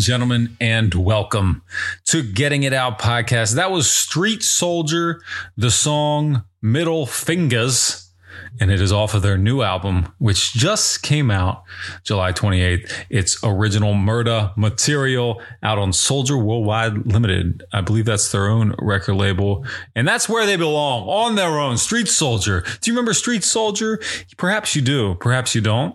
And 0.00 0.04
gentlemen, 0.06 0.56
and 0.62 0.94
welcome 0.94 1.60
to 2.06 2.22
Getting 2.22 2.62
It 2.62 2.72
Out 2.72 2.98
podcast. 2.98 3.56
That 3.56 3.70
was 3.70 3.90
Street 3.90 4.42
Soldier, 4.42 5.20
the 5.58 5.70
song 5.70 6.44
Middle 6.62 7.04
Fingers, 7.04 8.10
and 8.58 8.70
it 8.70 8.80
is 8.80 8.94
off 8.94 9.12
of 9.12 9.20
their 9.20 9.36
new 9.36 9.60
album, 9.60 10.10
which 10.16 10.54
just 10.54 11.02
came 11.02 11.30
out 11.30 11.64
July 12.02 12.32
28th. 12.32 12.90
It's 13.10 13.38
original 13.44 13.92
murder 13.92 14.52
material 14.56 15.42
out 15.62 15.76
on 15.76 15.92
Soldier 15.92 16.38
Worldwide 16.38 17.06
Limited. 17.06 17.62
I 17.70 17.82
believe 17.82 18.06
that's 18.06 18.32
their 18.32 18.48
own 18.48 18.74
record 18.78 19.16
label, 19.16 19.66
and 19.94 20.08
that's 20.08 20.30
where 20.30 20.46
they 20.46 20.56
belong 20.56 21.06
on 21.08 21.34
their 21.34 21.58
own. 21.58 21.76
Street 21.76 22.08
Soldier. 22.08 22.64
Do 22.80 22.90
you 22.90 22.94
remember 22.94 23.12
Street 23.12 23.44
Soldier? 23.44 24.00
Perhaps 24.38 24.74
you 24.74 24.80
do, 24.80 25.16
perhaps 25.16 25.54
you 25.54 25.60
don't. 25.60 25.94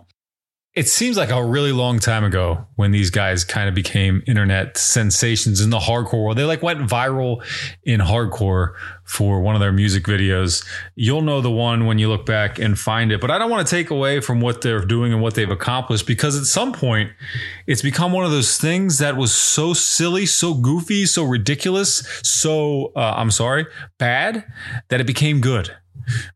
It 0.76 0.86
seems 0.88 1.16
like 1.16 1.30
a 1.30 1.42
really 1.42 1.72
long 1.72 1.98
time 1.98 2.22
ago 2.22 2.66
when 2.74 2.90
these 2.90 3.08
guys 3.08 3.44
kind 3.44 3.66
of 3.66 3.74
became 3.74 4.22
internet 4.26 4.76
sensations 4.76 5.62
in 5.62 5.70
the 5.70 5.78
hardcore 5.78 6.22
world. 6.22 6.36
They 6.36 6.44
like 6.44 6.62
went 6.62 6.80
viral 6.80 7.42
in 7.84 8.00
hardcore 8.00 8.74
for 9.02 9.40
one 9.40 9.54
of 9.54 9.62
their 9.62 9.72
music 9.72 10.04
videos. 10.04 10.66
You'll 10.94 11.22
know 11.22 11.40
the 11.40 11.50
one 11.50 11.86
when 11.86 11.98
you 11.98 12.10
look 12.10 12.26
back 12.26 12.58
and 12.58 12.78
find 12.78 13.10
it, 13.10 13.22
but 13.22 13.30
I 13.30 13.38
don't 13.38 13.50
want 13.50 13.66
to 13.66 13.70
take 13.70 13.88
away 13.88 14.20
from 14.20 14.42
what 14.42 14.60
they're 14.60 14.84
doing 14.84 15.14
and 15.14 15.22
what 15.22 15.34
they've 15.34 15.50
accomplished 15.50 16.06
because 16.06 16.38
at 16.38 16.44
some 16.44 16.74
point 16.74 17.10
it's 17.66 17.80
become 17.80 18.12
one 18.12 18.26
of 18.26 18.30
those 18.30 18.58
things 18.58 18.98
that 18.98 19.16
was 19.16 19.32
so 19.32 19.72
silly, 19.72 20.26
so 20.26 20.52
goofy, 20.52 21.06
so 21.06 21.24
ridiculous, 21.24 22.06
so 22.22 22.92
uh, 22.94 23.14
I'm 23.16 23.30
sorry, 23.30 23.66
bad 23.96 24.44
that 24.90 25.00
it 25.00 25.06
became 25.06 25.40
good 25.40 25.74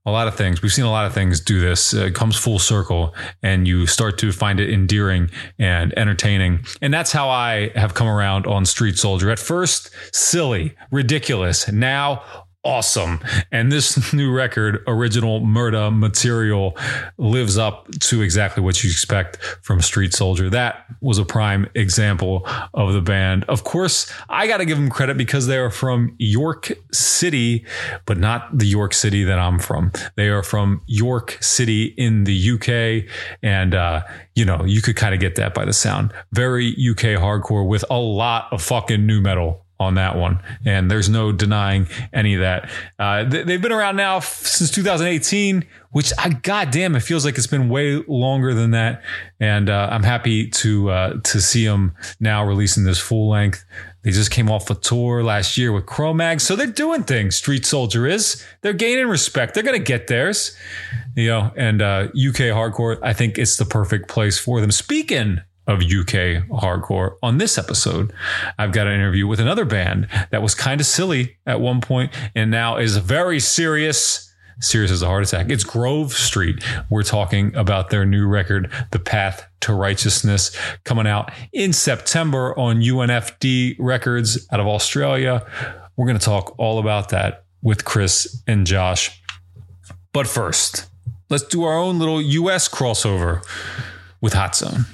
a 0.07 0.11
lot 0.11 0.29
of 0.29 0.35
things. 0.35 0.63
We've 0.63 0.73
seen 0.73 0.85
a 0.85 0.91
lot 0.91 1.07
of 1.07 1.15
things 1.15 1.41
do 1.41 1.61
this. 1.61 1.95
Uh, 1.95 2.07
it 2.07 2.15
comes 2.15 2.37
full 2.37 2.59
circle, 2.59 3.15
and 3.43 3.67
you 3.67 3.87
start 3.87 4.19
to 4.19 4.33
find 4.33 4.61
it 4.61 4.71
endearing 4.71 5.31
and 5.59 5.97
entertaining. 5.99 6.65
And 6.81 6.93
that's 6.93 7.13
how 7.13 7.29
I 7.29 7.71
have 7.75 7.95
come 7.95 8.09
around 8.09 8.47
on 8.47 8.65
Street 8.67 8.99
Soldier. 8.99 9.31
At 9.31 9.39
first, 9.39 9.91
silly, 10.13 10.75
ridiculous. 10.91 11.71
Now, 11.71 12.23
awesome. 12.65 13.21
And 13.51 13.73
this 13.73 14.13
new 14.13 14.33
record, 14.33 14.83
Original 14.87 15.41
Murder 15.41 15.91
Material, 15.91 16.77
lives 17.19 17.59
up 17.59 17.89
to 18.01 18.23
exactly 18.23 18.63
what 18.63 18.83
you 18.83 18.91
expect 18.91 19.37
from 19.63 19.81
Street 19.81 20.13
Soldier. 20.13 20.51
That 20.51 20.85
was 21.01 21.19
a 21.19 21.25
prime 21.25 21.69
example 21.75 22.47
of 22.75 22.93
the 22.93 23.01
band. 23.01 23.45
Of 23.45 23.65
course, 23.65 24.13
I 24.29 24.47
got 24.47 24.59
to 24.59 24.65
give 24.65 24.79
them 24.79 24.91
credit 24.91 25.17
because 25.17 25.47
they 25.47 25.59
are 25.59 25.71
from 25.71 26.15
York 26.19 26.73
City, 26.93 27.65
but 28.07 28.19
not 28.19 28.59
the 28.59 28.67
York 28.67 28.95
City 28.95 29.25
that 29.25 29.39
I'm 29.39 29.59
from. 29.59 29.93
They 30.17 30.29
are 30.29 30.43
from 30.43 30.83
York 30.87 31.39
City 31.41 31.95
in 31.97 32.25
the 32.25 32.51
UK. 32.53 33.11
And, 33.43 33.75
uh, 33.75 34.03
you 34.35 34.45
know, 34.45 34.65
you 34.65 34.83
could 34.83 34.97
kind 34.97 35.15
of 35.15 35.21
get 35.21 35.37
that 35.37 35.55
by 35.55 35.65
the 35.65 35.73
sound. 35.73 36.13
Very 36.33 36.71
UK 36.71 37.19
hardcore 37.19 37.67
with 37.67 37.85
a 37.91 37.99
lot 37.99 38.49
of 38.53 38.63
fucking 38.63 39.07
nu 39.07 39.21
metal 39.21 39.65
on 39.81 39.95
that 39.95 40.15
one. 40.15 40.39
And 40.65 40.91
there's 40.91 41.09
no 41.09 41.33
denying 41.33 41.89
any 42.13 42.35
of 42.35 42.41
that. 42.41 42.71
Uh, 42.99 43.29
th- 43.29 43.47
they've 43.47 43.61
been 43.61 43.73
around 43.73 43.97
now 43.97 44.19
f- 44.19 44.45
since 44.45 44.71
2018, 44.71 45.67
which 45.91 46.13
I 46.19 46.29
goddamn, 46.29 46.95
it 46.95 47.01
feels 47.01 47.25
like 47.25 47.39
it's 47.39 47.47
been 47.47 47.69
way 47.71 47.97
longer 48.07 48.55
than 48.55 48.73
that. 48.73 49.03
And 49.41 49.71
uh, 49.71 49.89
I'm 49.91 50.03
happy 50.03 50.49
to 50.49 50.91
uh, 50.91 51.21
to 51.21 51.41
see 51.41 51.65
them 51.65 51.95
now 52.21 52.45
releasing 52.45 52.85
this 52.85 52.99
full 52.99 53.29
length. 53.31 53.65
They 54.03 54.13
just 54.13 54.31
came 54.31 54.51
off 54.51 54.71
a 54.71 54.75
tour 54.75 55.23
last 55.23 55.59
year 55.59 55.73
with 55.73 55.85
Cro-Mag, 55.85 56.41
so 56.41 56.57
they're 56.57 56.67
doing 56.67 57.03
things. 57.03 57.37
Street 57.37 57.67
Soldier 57.67 58.07
is. 58.07 58.43
They're 58.63 58.73
gaining 58.73 59.09
respect. 59.09 59.53
They're 59.53 59.63
gonna 59.63 59.79
get 59.79 60.07
theirs, 60.07 60.57
you 61.17 61.29
know. 61.29 61.53
And 61.57 61.83
uh, 61.83 62.09
UK 62.15 62.53
hardcore, 62.53 62.99
I 63.03 63.13
think 63.13 63.37
it's 63.39 63.57
the 63.57 63.67
perfect 63.67 64.09
place 64.09 64.39
for 64.39 64.61
them. 64.61 64.71
Speaking 64.71 65.41
of 65.71 65.83
UK 65.83 66.45
hardcore. 66.51 67.17
On 67.23 67.39
this 67.39 67.57
episode, 67.57 68.13
I've 68.59 68.73
got 68.73 68.89
an 68.89 68.93
interview 68.93 69.27
with 69.27 69.39
another 69.39 69.65
band 69.65 70.09
that 70.31 70.43
was 70.43 70.55
kind 70.55 70.81
of 70.81 70.87
silly 70.87 71.37
at 71.47 71.61
one 71.61 71.81
point 71.81 72.13
and 72.35 72.51
now 72.51 72.77
is 72.77 72.97
very 72.97 73.39
serious. 73.41 74.27
Serious 74.63 74.91
as 74.91 75.01
a 75.01 75.07
heart 75.07 75.23
attack. 75.23 75.49
It's 75.49 75.65
Grove 75.65 76.13
Street. 76.13 76.63
We're 76.91 77.03
talking 77.03 77.55
about 77.55 77.89
their 77.89 78.05
new 78.05 78.27
record, 78.27 78.71
The 78.91 78.99
Path 78.99 79.47
to 79.61 79.73
Righteousness, 79.73 80.55
coming 80.85 81.07
out 81.07 81.33
in 81.55 81.73
September 81.73 82.59
on 82.59 82.83
UNFD 82.83 83.77
Records 83.79 84.47
out 84.53 84.61
of 84.61 84.67
Australia. 84.67 85.47
We're 85.97 86.07
going 86.07 86.19
to 86.19 86.25
talk 86.25 86.55
all 86.59 86.79
about 86.79 87.09
that 87.09 87.45
with 87.63 87.87
Chris 87.87 88.43
and 88.47 88.67
Josh. 88.67 89.23
But 90.13 90.27
first, 90.27 90.91
let's 91.31 91.45
do 91.45 91.65
our 91.65 91.79
own 91.79 91.99
little 91.99 92.21
US 92.21 92.69
crossover 92.69 93.43
with 94.21 94.35
Hot 94.35 94.55
Zone. 94.55 94.85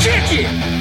Kick 0.00 0.77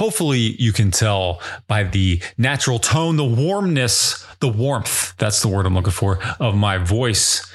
Hopefully, 0.00 0.56
you 0.58 0.72
can 0.72 0.90
tell 0.90 1.42
by 1.68 1.82
the 1.82 2.22
natural 2.38 2.78
tone, 2.78 3.16
the 3.16 3.24
warmness, 3.24 4.26
the 4.40 4.48
warmth 4.48 5.14
that's 5.18 5.42
the 5.42 5.48
word 5.48 5.66
I'm 5.66 5.74
looking 5.74 5.92
for 5.92 6.18
of 6.40 6.54
my 6.54 6.78
voice. 6.78 7.46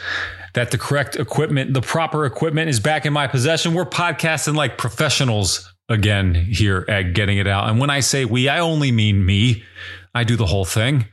That 0.53 0.69
the 0.69 0.77
correct 0.77 1.15
equipment, 1.15 1.73
the 1.73 1.81
proper 1.81 2.23
equipment 2.23 2.69
is 2.69 2.79
back 2.79 3.07
in 3.07 3.13
my 3.13 3.25
possession. 3.25 3.73
We're 3.73 3.85
podcasting 3.85 4.53
like 4.53 4.77
professionals 4.77 5.73
again 5.89 6.35
here 6.35 6.85
at 6.87 7.15
Getting 7.15 7.39
It 7.39 7.47
Out. 7.47 7.67
And 7.67 7.79
when 7.79 7.89
I 7.89 8.01
say 8.01 8.25
we, 8.25 8.47
I 8.47 8.59
only 8.59 8.91
mean 8.91 9.25
me. 9.25 9.63
I 10.13 10.23
do 10.23 10.35
the 10.35 10.45
whole 10.45 10.65
thing. 10.65 11.05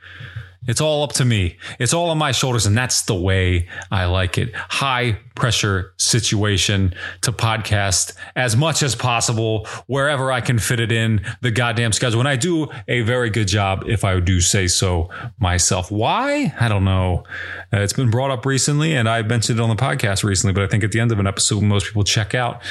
It's 0.68 0.80
all 0.80 1.02
up 1.02 1.12
to 1.14 1.24
me. 1.24 1.56
It's 1.80 1.92
all 1.92 2.10
on 2.10 2.18
my 2.18 2.30
shoulders. 2.32 2.66
And 2.66 2.76
that's 2.76 3.02
the 3.02 3.14
way 3.14 3.68
I 3.90 4.04
like 4.04 4.38
it. 4.38 4.54
High 4.54 5.18
pressure 5.34 5.92
situation 5.96 6.94
to 7.22 7.32
podcast 7.32 8.14
as 8.36 8.56
much 8.56 8.82
as 8.82 8.94
possible 8.94 9.66
wherever 9.86 10.30
I 10.30 10.40
can 10.40 10.58
fit 10.58 10.78
it 10.78 10.92
in 10.92 11.24
the 11.40 11.50
goddamn 11.50 11.92
schedule. 11.92 12.20
And 12.20 12.28
I 12.28 12.36
do 12.36 12.68
a 12.86 13.00
very 13.00 13.30
good 13.30 13.48
job 13.48 13.84
if 13.88 14.04
I 14.04 14.20
do 14.20 14.40
say 14.40 14.68
so 14.68 15.10
myself. 15.40 15.90
Why? 15.90 16.54
I 16.60 16.68
don't 16.68 16.84
know. 16.84 17.24
Uh, 17.72 17.78
it's 17.78 17.94
been 17.94 18.10
brought 18.10 18.30
up 18.30 18.46
recently 18.46 18.94
and 18.94 19.08
I 19.08 19.22
mentioned 19.22 19.58
it 19.58 19.62
on 19.62 19.68
the 19.68 19.82
podcast 19.82 20.22
recently, 20.22 20.52
but 20.52 20.62
I 20.62 20.68
think 20.68 20.84
at 20.84 20.92
the 20.92 21.00
end 21.00 21.10
of 21.10 21.18
an 21.18 21.26
episode, 21.26 21.62
most 21.62 21.86
people 21.86 22.04
check 22.04 22.34
out 22.34 22.62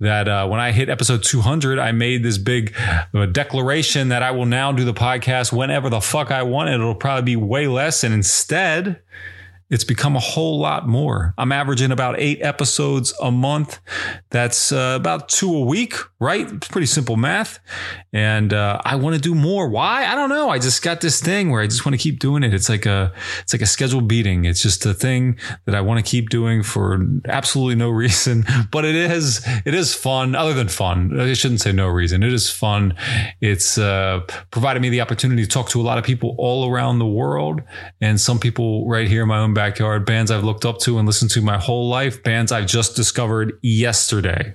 that 0.00 0.26
uh, 0.26 0.48
when 0.48 0.58
I 0.58 0.72
hit 0.72 0.88
episode 0.88 1.22
200, 1.22 1.78
I 1.78 1.92
made 1.92 2.24
this 2.24 2.38
big 2.38 2.74
uh, 3.14 3.26
declaration 3.26 4.08
that 4.08 4.22
I 4.22 4.30
will 4.32 4.46
now 4.46 4.72
do 4.72 4.84
the 4.84 4.94
podcast 4.94 5.52
whenever 5.52 5.88
the 5.90 6.00
fuck 6.00 6.30
I 6.30 6.42
want. 6.42 6.70
It'll 6.70 6.94
probably 6.94 7.22
be 7.22 7.35
way 7.36 7.68
less. 7.68 8.02
And 8.04 8.12
instead, 8.12 9.00
it's 9.68 9.84
become 9.84 10.14
a 10.14 10.20
whole 10.20 10.58
lot 10.60 10.86
more. 10.86 11.34
I'm 11.36 11.50
averaging 11.50 11.90
about 11.90 12.20
eight 12.20 12.40
episodes 12.40 13.12
a 13.20 13.32
month. 13.32 13.80
That's 14.30 14.70
uh, 14.70 14.94
about 14.96 15.28
two 15.28 15.54
a 15.54 15.62
week, 15.62 15.94
right? 16.20 16.50
It's 16.52 16.68
pretty 16.68 16.86
simple 16.86 17.16
math. 17.16 17.58
And 18.12 18.52
uh, 18.52 18.80
I 18.84 18.94
want 18.94 19.16
to 19.16 19.20
do 19.20 19.34
more. 19.34 19.68
Why? 19.68 20.06
I 20.06 20.14
don't 20.14 20.28
know. 20.28 20.50
I 20.50 20.60
just 20.60 20.82
got 20.82 21.00
this 21.00 21.20
thing 21.20 21.50
where 21.50 21.60
I 21.62 21.66
just 21.66 21.84
want 21.84 21.94
to 21.94 21.98
keep 21.98 22.20
doing 22.20 22.44
it. 22.44 22.54
It's 22.54 22.68
like 22.68 22.86
a 22.86 23.12
it's 23.42 23.52
like 23.52 23.62
a 23.62 23.66
scheduled 23.66 24.06
beating. 24.06 24.44
It's 24.44 24.62
just 24.62 24.86
a 24.86 24.94
thing 24.94 25.36
that 25.64 25.74
I 25.74 25.80
want 25.80 26.04
to 26.04 26.08
keep 26.08 26.30
doing 26.30 26.62
for 26.62 27.04
absolutely 27.28 27.74
no 27.74 27.90
reason. 27.96 28.44
But 28.70 28.84
it 28.84 28.94
is 28.94 29.46
it 29.64 29.74
is 29.74 29.94
fun. 29.94 30.36
Other 30.36 30.54
than 30.54 30.68
fun, 30.68 31.18
I 31.18 31.32
shouldn't 31.32 31.60
say 31.60 31.72
no 31.72 31.88
reason. 31.88 32.22
It 32.22 32.32
is 32.32 32.48
fun. 32.48 32.94
It's 33.40 33.78
uh, 33.78 34.20
provided 34.50 34.80
me 34.80 34.90
the 34.90 35.00
opportunity 35.00 35.42
to 35.42 35.48
talk 35.48 35.70
to 35.70 35.80
a 35.80 35.82
lot 35.82 35.98
of 35.98 36.04
people 36.04 36.36
all 36.38 36.70
around 36.70 37.00
the 37.00 37.06
world, 37.06 37.62
and 38.00 38.20
some 38.20 38.38
people 38.38 38.88
right 38.88 39.08
here 39.08 39.22
in 39.22 39.28
my 39.28 39.38
own 39.38 39.55
backyard, 39.56 40.06
bands 40.06 40.30
I've 40.30 40.44
looked 40.44 40.64
up 40.64 40.78
to 40.80 40.98
and 40.98 41.06
listened 41.06 41.32
to 41.32 41.40
my 41.40 41.58
whole 41.58 41.88
life, 41.88 42.22
bands 42.22 42.52
I've 42.52 42.66
just 42.66 42.94
discovered 42.94 43.58
yesterday. 43.62 44.54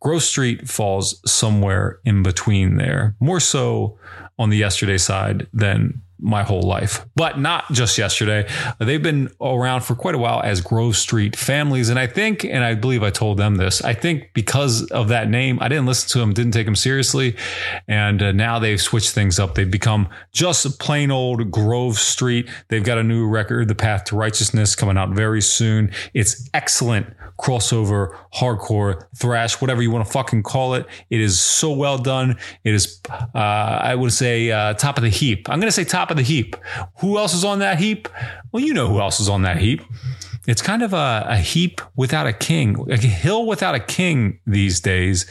Grove 0.00 0.24
Street 0.24 0.68
falls 0.68 1.20
somewhere 1.30 2.00
in 2.04 2.24
between 2.24 2.76
there, 2.76 3.14
more 3.20 3.38
so 3.38 3.98
on 4.38 4.50
the 4.50 4.56
yesterday 4.56 4.98
side 4.98 5.46
than 5.52 6.02
my 6.22 6.44
whole 6.44 6.62
life, 6.62 7.04
but 7.16 7.38
not 7.38 7.70
just 7.72 7.98
yesterday. 7.98 8.48
They've 8.78 9.02
been 9.02 9.28
around 9.40 9.82
for 9.82 9.96
quite 9.96 10.14
a 10.14 10.18
while 10.18 10.40
as 10.42 10.60
Grove 10.60 10.96
Street 10.96 11.34
families. 11.34 11.88
And 11.88 11.98
I 11.98 12.06
think, 12.06 12.44
and 12.44 12.64
I 12.64 12.74
believe 12.74 13.02
I 13.02 13.10
told 13.10 13.38
them 13.38 13.56
this, 13.56 13.82
I 13.82 13.92
think 13.92 14.30
because 14.32 14.84
of 14.90 15.08
that 15.08 15.28
name, 15.28 15.58
I 15.60 15.68
didn't 15.68 15.86
listen 15.86 16.08
to 16.10 16.18
them, 16.20 16.32
didn't 16.32 16.52
take 16.52 16.66
them 16.66 16.76
seriously. 16.76 17.36
And 17.88 18.22
uh, 18.22 18.32
now 18.32 18.60
they've 18.60 18.80
switched 18.80 19.10
things 19.10 19.40
up. 19.40 19.56
They've 19.56 19.70
become 19.70 20.08
just 20.32 20.64
a 20.64 20.70
plain 20.70 21.10
old 21.10 21.50
Grove 21.50 21.98
Street. 21.98 22.48
They've 22.68 22.84
got 22.84 22.98
a 22.98 23.02
new 23.02 23.26
record, 23.26 23.66
The 23.68 23.74
Path 23.74 24.04
to 24.04 24.16
Righteousness, 24.16 24.76
coming 24.76 24.96
out 24.96 25.10
very 25.10 25.42
soon. 25.42 25.90
It's 26.14 26.48
excellent 26.54 27.06
crossover, 27.42 28.16
hardcore, 28.32 29.04
thrash, 29.16 29.60
whatever 29.60 29.82
you 29.82 29.90
want 29.90 30.06
to 30.06 30.12
fucking 30.12 30.44
call 30.44 30.74
it. 30.74 30.86
It 31.10 31.20
is 31.20 31.40
so 31.40 31.72
well 31.72 31.98
done. 31.98 32.36
It 32.62 32.74
is, 32.74 33.00
uh, 33.10 33.38
I 33.38 33.96
would 33.96 34.12
say, 34.12 34.50
uh, 34.52 34.74
top 34.74 34.96
of 34.96 35.02
the 35.02 35.08
heap. 35.08 35.50
I'm 35.50 35.58
going 35.58 35.68
to 35.68 35.72
say 35.72 35.84
top 35.84 36.11
of 36.12 36.16
the 36.16 36.22
heap. 36.22 36.56
Who 37.00 37.18
else 37.18 37.34
is 37.34 37.44
on 37.44 37.58
that 37.58 37.78
heap? 37.78 38.08
Well, 38.52 38.62
you 38.62 38.72
know 38.72 38.88
who 38.88 39.00
else 39.00 39.18
is 39.18 39.28
on 39.28 39.42
that 39.42 39.58
heap. 39.58 39.82
It's 40.46 40.62
kind 40.62 40.82
of 40.82 40.92
a, 40.92 41.24
a 41.28 41.36
heap 41.36 41.80
without 41.94 42.26
a 42.26 42.32
king, 42.32 42.76
a 42.90 42.96
hill 42.96 43.46
without 43.46 43.76
a 43.76 43.80
king 43.80 44.40
these 44.44 44.80
days. 44.80 45.24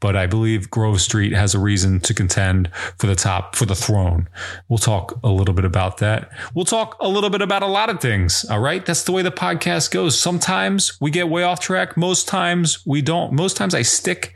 But 0.00 0.16
I 0.16 0.26
believe 0.26 0.70
Grove 0.70 1.02
Street 1.02 1.34
has 1.34 1.54
a 1.54 1.58
reason 1.58 2.00
to 2.00 2.14
contend 2.14 2.70
for 2.98 3.06
the 3.06 3.14
top, 3.14 3.56
for 3.56 3.66
the 3.66 3.74
throne. 3.74 4.26
We'll 4.68 4.78
talk 4.78 5.20
a 5.22 5.28
little 5.28 5.54
bit 5.54 5.66
about 5.66 5.98
that. 5.98 6.30
We'll 6.54 6.64
talk 6.64 6.96
a 7.00 7.08
little 7.08 7.28
bit 7.28 7.42
about 7.42 7.62
a 7.62 7.66
lot 7.66 7.90
of 7.90 8.00
things. 8.00 8.46
All 8.46 8.60
right. 8.60 8.84
That's 8.84 9.04
the 9.04 9.12
way 9.12 9.20
the 9.20 9.30
podcast 9.30 9.90
goes. 9.90 10.18
Sometimes 10.18 10.98
we 10.98 11.10
get 11.10 11.28
way 11.28 11.42
off 11.42 11.60
track. 11.60 11.98
Most 11.98 12.26
times 12.26 12.86
we 12.86 13.02
don't. 13.02 13.34
Most 13.34 13.58
times 13.58 13.74
I 13.74 13.82
stick 13.82 14.34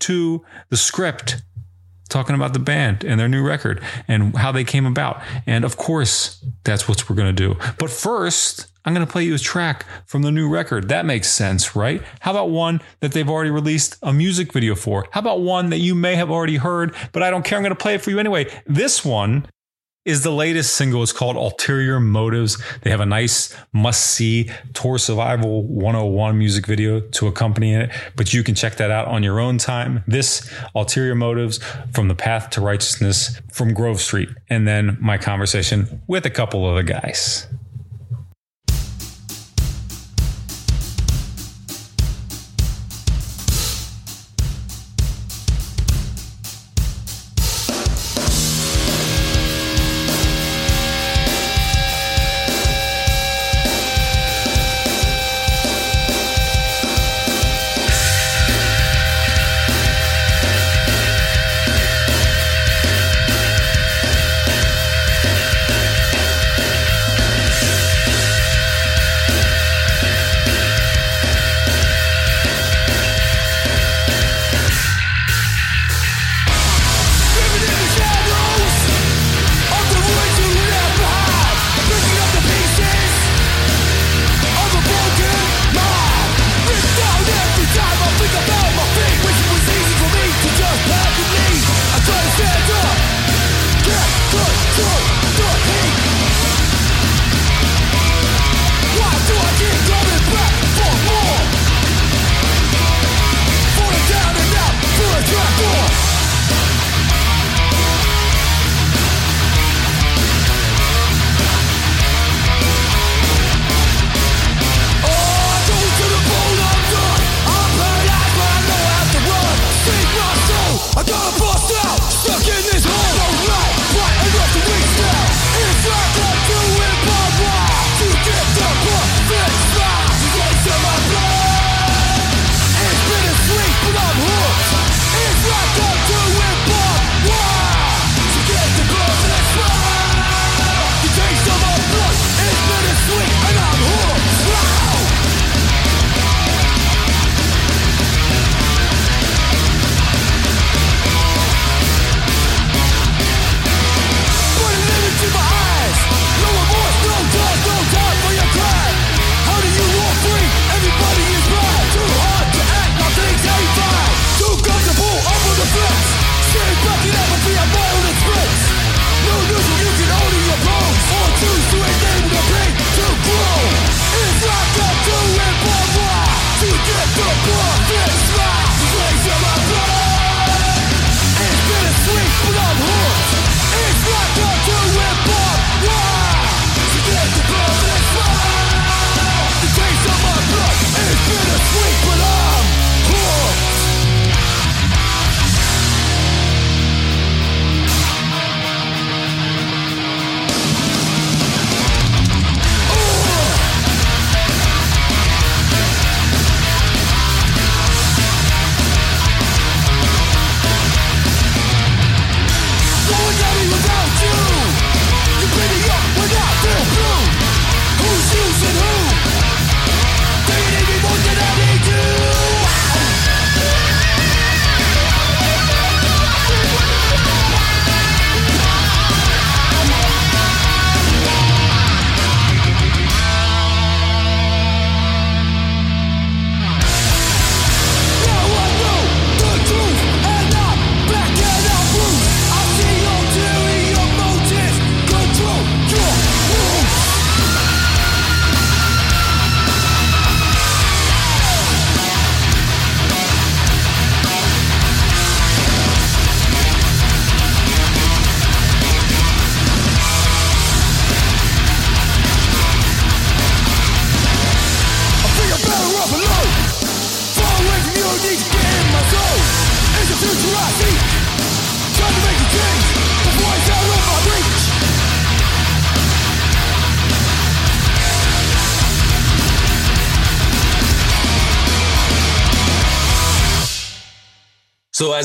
to 0.00 0.44
the 0.68 0.76
script 0.76 1.42
talking 2.10 2.34
about 2.34 2.52
the 2.52 2.58
band 2.58 3.04
and 3.04 3.18
their 3.18 3.28
new 3.28 3.46
record 3.46 3.82
and 4.08 4.36
how 4.36 4.52
they 4.52 4.64
came 4.64 4.86
about. 4.86 5.22
And 5.46 5.64
of 5.64 5.76
course, 5.76 6.44
that's 6.64 6.88
what 6.88 7.08
we're 7.08 7.16
going 7.16 7.34
to 7.34 7.48
do. 7.48 7.58
But 7.78 7.90
first, 7.90 8.70
I'm 8.84 8.94
going 8.94 9.06
to 9.06 9.12
play 9.12 9.24
you 9.24 9.34
a 9.34 9.38
track 9.38 9.84
from 10.06 10.22
the 10.22 10.30
new 10.30 10.48
record. 10.48 10.88
That 10.88 11.04
makes 11.04 11.28
sense, 11.28 11.76
right? 11.76 12.02
How 12.20 12.30
about 12.30 12.50
one 12.50 12.80
that 13.00 13.12
they've 13.12 13.28
already 13.28 13.50
released 13.50 13.96
a 14.02 14.12
music 14.12 14.52
video 14.52 14.74
for? 14.74 15.06
How 15.10 15.20
about 15.20 15.40
one 15.40 15.70
that 15.70 15.78
you 15.78 15.94
may 15.94 16.16
have 16.16 16.30
already 16.30 16.56
heard, 16.56 16.94
but 17.12 17.22
I 17.22 17.30
don't 17.30 17.44
care. 17.44 17.58
I'm 17.58 17.62
going 17.62 17.76
to 17.76 17.82
play 17.82 17.94
it 17.94 18.02
for 18.02 18.10
you 18.10 18.18
anyway. 18.18 18.50
This 18.66 19.04
one 19.04 19.46
is 20.04 20.22
the 20.22 20.30
latest 20.30 20.74
single. 20.76 21.02
It's 21.02 21.12
called 21.12 21.36
Ulterior 21.36 22.00
Motives. 22.00 22.62
They 22.80 22.90
have 22.90 23.00
a 23.00 23.06
nice 23.06 23.54
must 23.72 24.06
see 24.06 24.50
Tour 24.72 24.96
Survival 24.96 25.62
101 25.64 26.38
music 26.38 26.66
video 26.66 27.00
to 27.00 27.26
accompany 27.26 27.74
it, 27.74 27.90
but 28.16 28.32
you 28.32 28.42
can 28.42 28.54
check 28.54 28.76
that 28.76 28.90
out 28.90 29.08
on 29.08 29.22
your 29.22 29.38
own 29.38 29.58
time. 29.58 30.02
This 30.06 30.50
Ulterior 30.74 31.14
Motives 31.14 31.58
from 31.92 32.08
the 32.08 32.14
Path 32.14 32.50
to 32.50 32.62
Righteousness 32.62 33.40
from 33.52 33.74
Grove 33.74 34.00
Street, 34.00 34.30
and 34.48 34.66
then 34.66 34.96
my 35.00 35.18
conversation 35.18 36.02
with 36.06 36.24
a 36.24 36.30
couple 36.30 36.66
of 36.68 36.76
the 36.76 36.82
guys. 36.82 37.46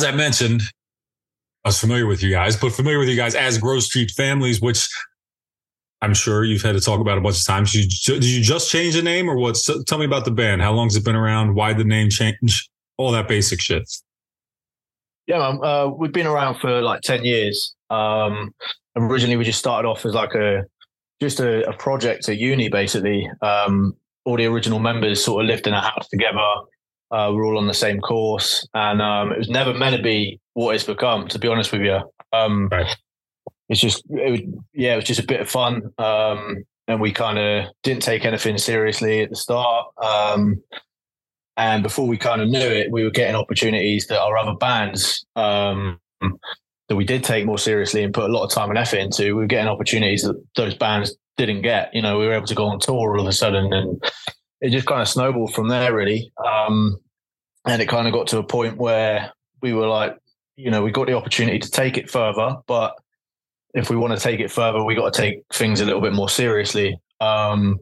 I 0.06 0.12
mentioned, 0.12 0.62
I 1.64 1.70
was 1.70 1.80
familiar 1.80 2.06
with 2.06 2.22
you 2.22 2.30
guys, 2.30 2.56
but 2.56 2.72
familiar 2.72 3.00
with 3.00 3.10
you 3.10 3.16
guys 3.16 3.36
as 3.36 3.58
Grove 3.58 3.84
Street 3.84 4.12
Families, 4.12 4.62
which 4.62 4.88
I'm 6.02 6.14
sure 6.14 6.44
you've 6.44 6.62
had 6.62 6.74
to 6.74 6.82
talk 6.82 7.00
about 7.00 7.18
a 7.18 7.22
bunch 7.22 7.40
of 7.40 7.46
times. 7.46 7.74
You, 7.74 7.88
did 8.06 8.24
you 8.24 8.44
just 8.44 8.70
change 8.70 8.96
the 8.96 9.02
name 9.02 9.30
or 9.30 9.38
what? 9.38 9.58
Tell 9.88 9.98
me 9.98 10.06
about 10.06 10.26
the 10.26 10.32
band. 10.32 10.62
How 10.62 10.72
long 10.72 10.88
has 10.88 10.96
it 10.96 11.04
been 11.04 11.16
around? 11.16 11.56
Why 11.56 11.74
the 11.74 11.84
name 11.84 12.10
change? 12.10 12.70
All 12.98 13.12
that 13.12 13.28
basic 13.28 13.60
shit. 13.60 13.90
Yeah, 15.28 15.38
um, 15.38 15.62
uh, 15.62 15.88
we've 15.88 16.14
been 16.14 16.28
around 16.28 16.60
for 16.60 16.82
like 16.82 17.02
ten 17.02 17.26
years. 17.26 17.74
Um, 17.90 18.54
originally, 18.96 19.38
we 19.38 19.44
just 19.44 19.60
started 19.60 19.88
off 19.88 20.06
as 20.06 20.14
like 20.14 20.36
a 20.36 20.64
just 21.22 21.40
a, 21.40 21.68
a 21.68 21.74
project 21.74 22.30
at 22.30 22.38
uni, 22.38 22.70
basically. 22.70 23.28
Um, 23.42 23.96
all 24.26 24.38
the 24.38 24.46
original 24.46 24.80
members 24.80 25.24
sort 25.24 25.44
of 25.44 25.48
lived 25.48 25.66
in 25.66 25.74
a 25.74 25.82
house 25.82 26.08
together. 26.10 26.38
Uh, 27.16 27.32
we're 27.32 27.46
all 27.46 27.58
on 27.58 27.68
the 27.68 27.74
same 27.74 28.02
course, 28.02 28.68
and 28.74 29.02
um, 29.02 29.32
it 29.32 29.38
was 29.38 29.48
never 29.50 29.74
meant 29.74 29.96
to 29.96 30.04
be 30.04 30.38
what 30.54 30.76
it's 30.76 30.84
become. 30.84 31.28
To 31.30 31.40
be 31.40 31.48
honest 31.48 31.72
with 31.72 31.82
you, 31.82 32.00
um, 32.34 32.68
Right. 32.70 32.94
it's 33.70 33.80
just 33.80 34.04
it 34.10 34.32
was, 34.32 34.42
yeah, 34.74 34.94
it 34.94 34.98
was 34.98 35.06
just 35.06 35.22
a 35.22 35.26
bit 35.26 35.40
of 35.40 35.50
fun, 35.50 35.94
um, 35.98 36.66
and 36.90 37.00
we 37.00 37.14
kind 37.14 37.40
of 37.40 37.68
didn't 37.84 38.04
take 38.04 38.26
anything 38.26 38.58
seriously 38.58 39.22
at 39.22 39.30
the 39.30 39.36
start. 39.38 39.88
Um, 40.04 40.62
and 41.56 41.84
before 41.84 42.06
we 42.06 42.18
kind 42.18 42.42
of 42.42 42.50
knew 42.50 42.60
it, 42.60 42.92
we 42.92 43.06
were 43.06 43.12
getting 43.12 43.36
opportunities 43.38 44.08
that 44.08 44.20
our 44.20 44.38
other 44.38 44.56
bands 44.56 45.26
um, 45.38 45.98
that 46.90 46.98
we 46.98 47.06
did 47.06 47.24
take 47.24 47.46
more 47.46 47.58
seriously 47.58 48.04
and 48.04 48.14
put 48.14 48.30
a 48.30 48.34
lot 48.34 48.44
of 48.44 48.52
time 48.52 48.70
and 48.70 48.78
effort 48.78 49.00
into. 49.00 49.24
We 49.38 49.44
were 49.44 49.48
getting 49.48 49.70
opportunities 49.70 50.24
that 50.24 50.36
those 50.58 50.76
bands 50.76 51.16
didn't 51.38 51.62
get. 51.62 51.96
You 51.96 52.02
know, 52.02 52.20
we 52.20 52.26
were 52.28 52.34
able 52.34 52.48
to 52.48 52.56
go 52.56 52.66
on 52.66 52.80
tour 52.80 53.16
all 53.16 53.22
of 53.22 53.28
a 53.28 53.32
sudden, 53.32 53.72
and 53.72 54.04
it 54.60 54.72
just 54.72 54.86
kind 54.86 55.02
of 55.02 55.08
snowballed 55.08 55.54
from 55.54 55.70
there, 55.70 55.96
really. 55.96 56.30
Um, 56.46 56.98
and 57.66 57.82
it 57.82 57.88
kind 57.88 58.08
of 58.08 58.14
got 58.14 58.28
to 58.28 58.38
a 58.38 58.44
point 58.44 58.78
where 58.78 59.32
we 59.62 59.74
were 59.74 59.88
like, 59.88 60.18
you 60.56 60.72
know, 60.72 60.84
we 60.84 60.92
got 60.92 61.08
the 61.08 61.14
opportunity 61.14 61.60
to 61.60 61.70
take 61.70 61.98
it 61.98 62.10
further, 62.10 62.58
but 62.68 62.96
if 63.74 63.90
we 63.90 63.98
want 63.98 64.14
to 64.14 64.20
take 64.20 64.40
it 64.40 64.52
further, 64.52 64.84
we 64.84 64.96
got 64.96 65.14
to 65.14 65.22
take 65.22 65.44
things 65.52 65.82
a 65.82 65.86
little 65.86 66.02
bit 66.02 66.14
more 66.14 66.30
seriously. 66.30 66.98
Um, 67.20 67.80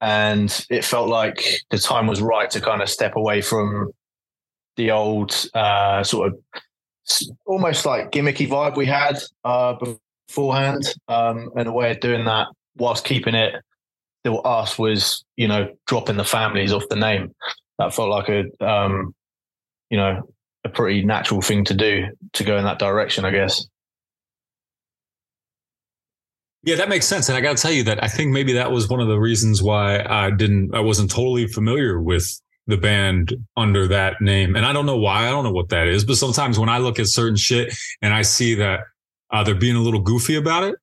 and 0.00 0.66
it 0.70 0.84
felt 0.84 1.08
like 1.08 1.44
the 1.70 1.78
time 1.78 2.06
was 2.06 2.20
right 2.20 2.50
to 2.50 2.60
kind 2.60 2.82
of 2.82 2.88
step 2.88 3.16
away 3.16 3.40
from 3.40 3.90
the 4.76 4.90
old 4.90 5.34
uh, 5.54 6.02
sort 6.02 6.32
of 6.32 6.38
almost 7.46 7.86
like 7.86 8.10
gimmicky 8.10 8.48
vibe 8.48 8.76
we 8.76 8.86
had 8.86 9.18
uh, 9.44 9.74
beforehand, 10.28 10.82
um, 11.08 11.50
and 11.56 11.68
a 11.68 11.72
way 11.72 11.90
of 11.90 12.00
doing 12.00 12.24
that 12.24 12.48
whilst 12.76 13.04
keeping 13.04 13.34
it 13.34 13.54
still 14.20 14.42
us 14.44 14.78
was, 14.78 15.24
you 15.36 15.46
know, 15.46 15.68
dropping 15.86 16.16
the 16.16 16.24
families 16.24 16.72
off 16.72 16.88
the 16.88 16.96
name. 16.96 17.34
That 17.78 17.94
felt 17.94 18.08
like 18.08 18.28
a, 18.28 18.64
um, 18.66 19.14
you 19.90 19.98
know, 19.98 20.22
a 20.64 20.68
pretty 20.68 21.04
natural 21.04 21.40
thing 21.42 21.64
to 21.66 21.74
do 21.74 22.06
to 22.34 22.44
go 22.44 22.56
in 22.56 22.64
that 22.64 22.78
direction, 22.78 23.24
I 23.24 23.30
guess. 23.30 23.66
Yeah, 26.62 26.76
that 26.76 26.88
makes 26.88 27.06
sense. 27.06 27.28
And 27.28 27.38
I 27.38 27.40
got 27.40 27.56
to 27.56 27.62
tell 27.62 27.70
you 27.72 27.84
that 27.84 28.02
I 28.02 28.08
think 28.08 28.32
maybe 28.32 28.52
that 28.54 28.72
was 28.72 28.88
one 28.88 29.00
of 29.00 29.06
the 29.06 29.18
reasons 29.20 29.62
why 29.62 30.02
I 30.04 30.30
didn't, 30.30 30.74
I 30.74 30.80
wasn't 30.80 31.10
totally 31.10 31.46
familiar 31.46 32.00
with 32.00 32.40
the 32.66 32.76
band 32.76 33.32
under 33.56 33.86
that 33.86 34.20
name. 34.20 34.56
And 34.56 34.66
I 34.66 34.72
don't 34.72 34.86
know 34.86 34.96
why. 34.96 35.28
I 35.28 35.30
don't 35.30 35.44
know 35.44 35.52
what 35.52 35.68
that 35.68 35.86
is. 35.86 36.04
But 36.04 36.16
sometimes 36.16 36.58
when 36.58 36.68
I 36.68 36.78
look 36.78 36.98
at 36.98 37.06
certain 37.06 37.36
shit 37.36 37.72
and 38.02 38.12
I 38.12 38.22
see 38.22 38.56
that 38.56 38.80
uh, 39.30 39.44
they're 39.44 39.54
being 39.54 39.76
a 39.76 39.80
little 39.80 40.00
goofy 40.00 40.34
about 40.36 40.64
it, 40.64 40.74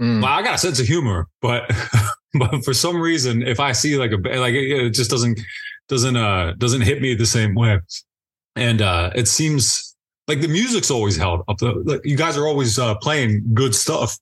Mm. 0.00 0.22
well, 0.22 0.32
I 0.32 0.40
got 0.40 0.54
a 0.54 0.58
sense 0.58 0.80
of 0.80 0.86
humor, 0.86 1.28
but 1.42 1.70
but 2.38 2.64
for 2.64 2.72
some 2.72 2.98
reason, 2.98 3.42
if 3.42 3.60
I 3.60 3.72
see 3.72 3.98
like 3.98 4.12
a 4.12 4.16
like 4.38 4.54
it 4.54 4.86
it 4.86 4.90
just 4.94 5.10
doesn't 5.10 5.38
doesn't 5.90 6.16
uh 6.16 6.54
doesn't 6.56 6.80
hit 6.80 7.02
me 7.02 7.14
the 7.14 7.26
same 7.26 7.54
way, 7.54 7.78
and 8.56 8.80
uh 8.80 9.10
it 9.14 9.28
seems 9.28 9.90
like 10.30 10.40
the 10.40 10.48
music's 10.48 10.90
always 10.90 11.16
held 11.16 11.42
up. 11.48 11.60
Like, 11.60 12.00
you 12.04 12.16
guys 12.16 12.38
are 12.38 12.46
always 12.46 12.78
uh, 12.78 12.94
playing 12.94 13.42
good 13.52 13.74
stuff. 13.74 14.16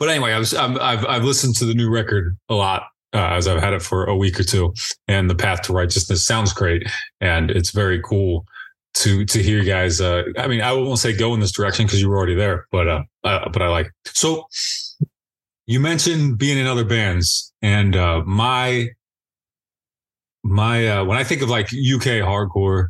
But 0.00 0.08
anyway, 0.08 0.32
I 0.32 0.38
was 0.38 0.52
I'm, 0.52 0.78
I've 0.80 1.06
I've 1.06 1.24
listened 1.24 1.56
to 1.56 1.64
the 1.64 1.74
new 1.74 1.88
record 1.88 2.36
a 2.48 2.54
lot 2.54 2.82
uh, 3.14 3.30
as 3.30 3.48
I've 3.48 3.60
had 3.60 3.72
it 3.72 3.82
for 3.82 4.04
a 4.04 4.16
week 4.16 4.38
or 4.38 4.44
two, 4.44 4.74
and 5.06 5.30
the 5.30 5.34
Path 5.34 5.62
to 5.62 5.72
Righteousness 5.72 6.24
sounds 6.24 6.52
great, 6.52 6.86
and 7.20 7.50
it's 7.50 7.70
very 7.70 8.02
cool 8.02 8.46
to 8.94 9.24
to 9.24 9.42
hear 9.42 9.58
you 9.58 9.64
guys. 9.64 10.00
Uh, 10.00 10.24
I 10.36 10.46
mean, 10.48 10.60
I 10.60 10.72
won't 10.72 10.98
say 10.98 11.16
go 11.16 11.34
in 11.34 11.40
this 11.40 11.52
direction 11.52 11.86
because 11.86 12.00
you 12.00 12.08
were 12.08 12.16
already 12.16 12.34
there, 12.34 12.66
but 12.70 12.88
uh, 12.88 13.02
uh, 13.24 13.48
but 13.48 13.62
I 13.62 13.68
like 13.68 13.86
it. 13.86 13.92
so. 14.04 14.46
You 15.70 15.80
mentioned 15.80 16.38
being 16.38 16.56
in 16.56 16.66
other 16.66 16.84
bands, 16.84 17.52
and 17.60 17.94
uh, 17.94 18.22
my 18.24 18.88
my 20.42 20.88
uh, 20.88 21.04
when 21.04 21.18
I 21.18 21.24
think 21.24 21.42
of 21.42 21.48
like 21.48 21.66
UK 21.66 22.22
hardcore, 22.22 22.88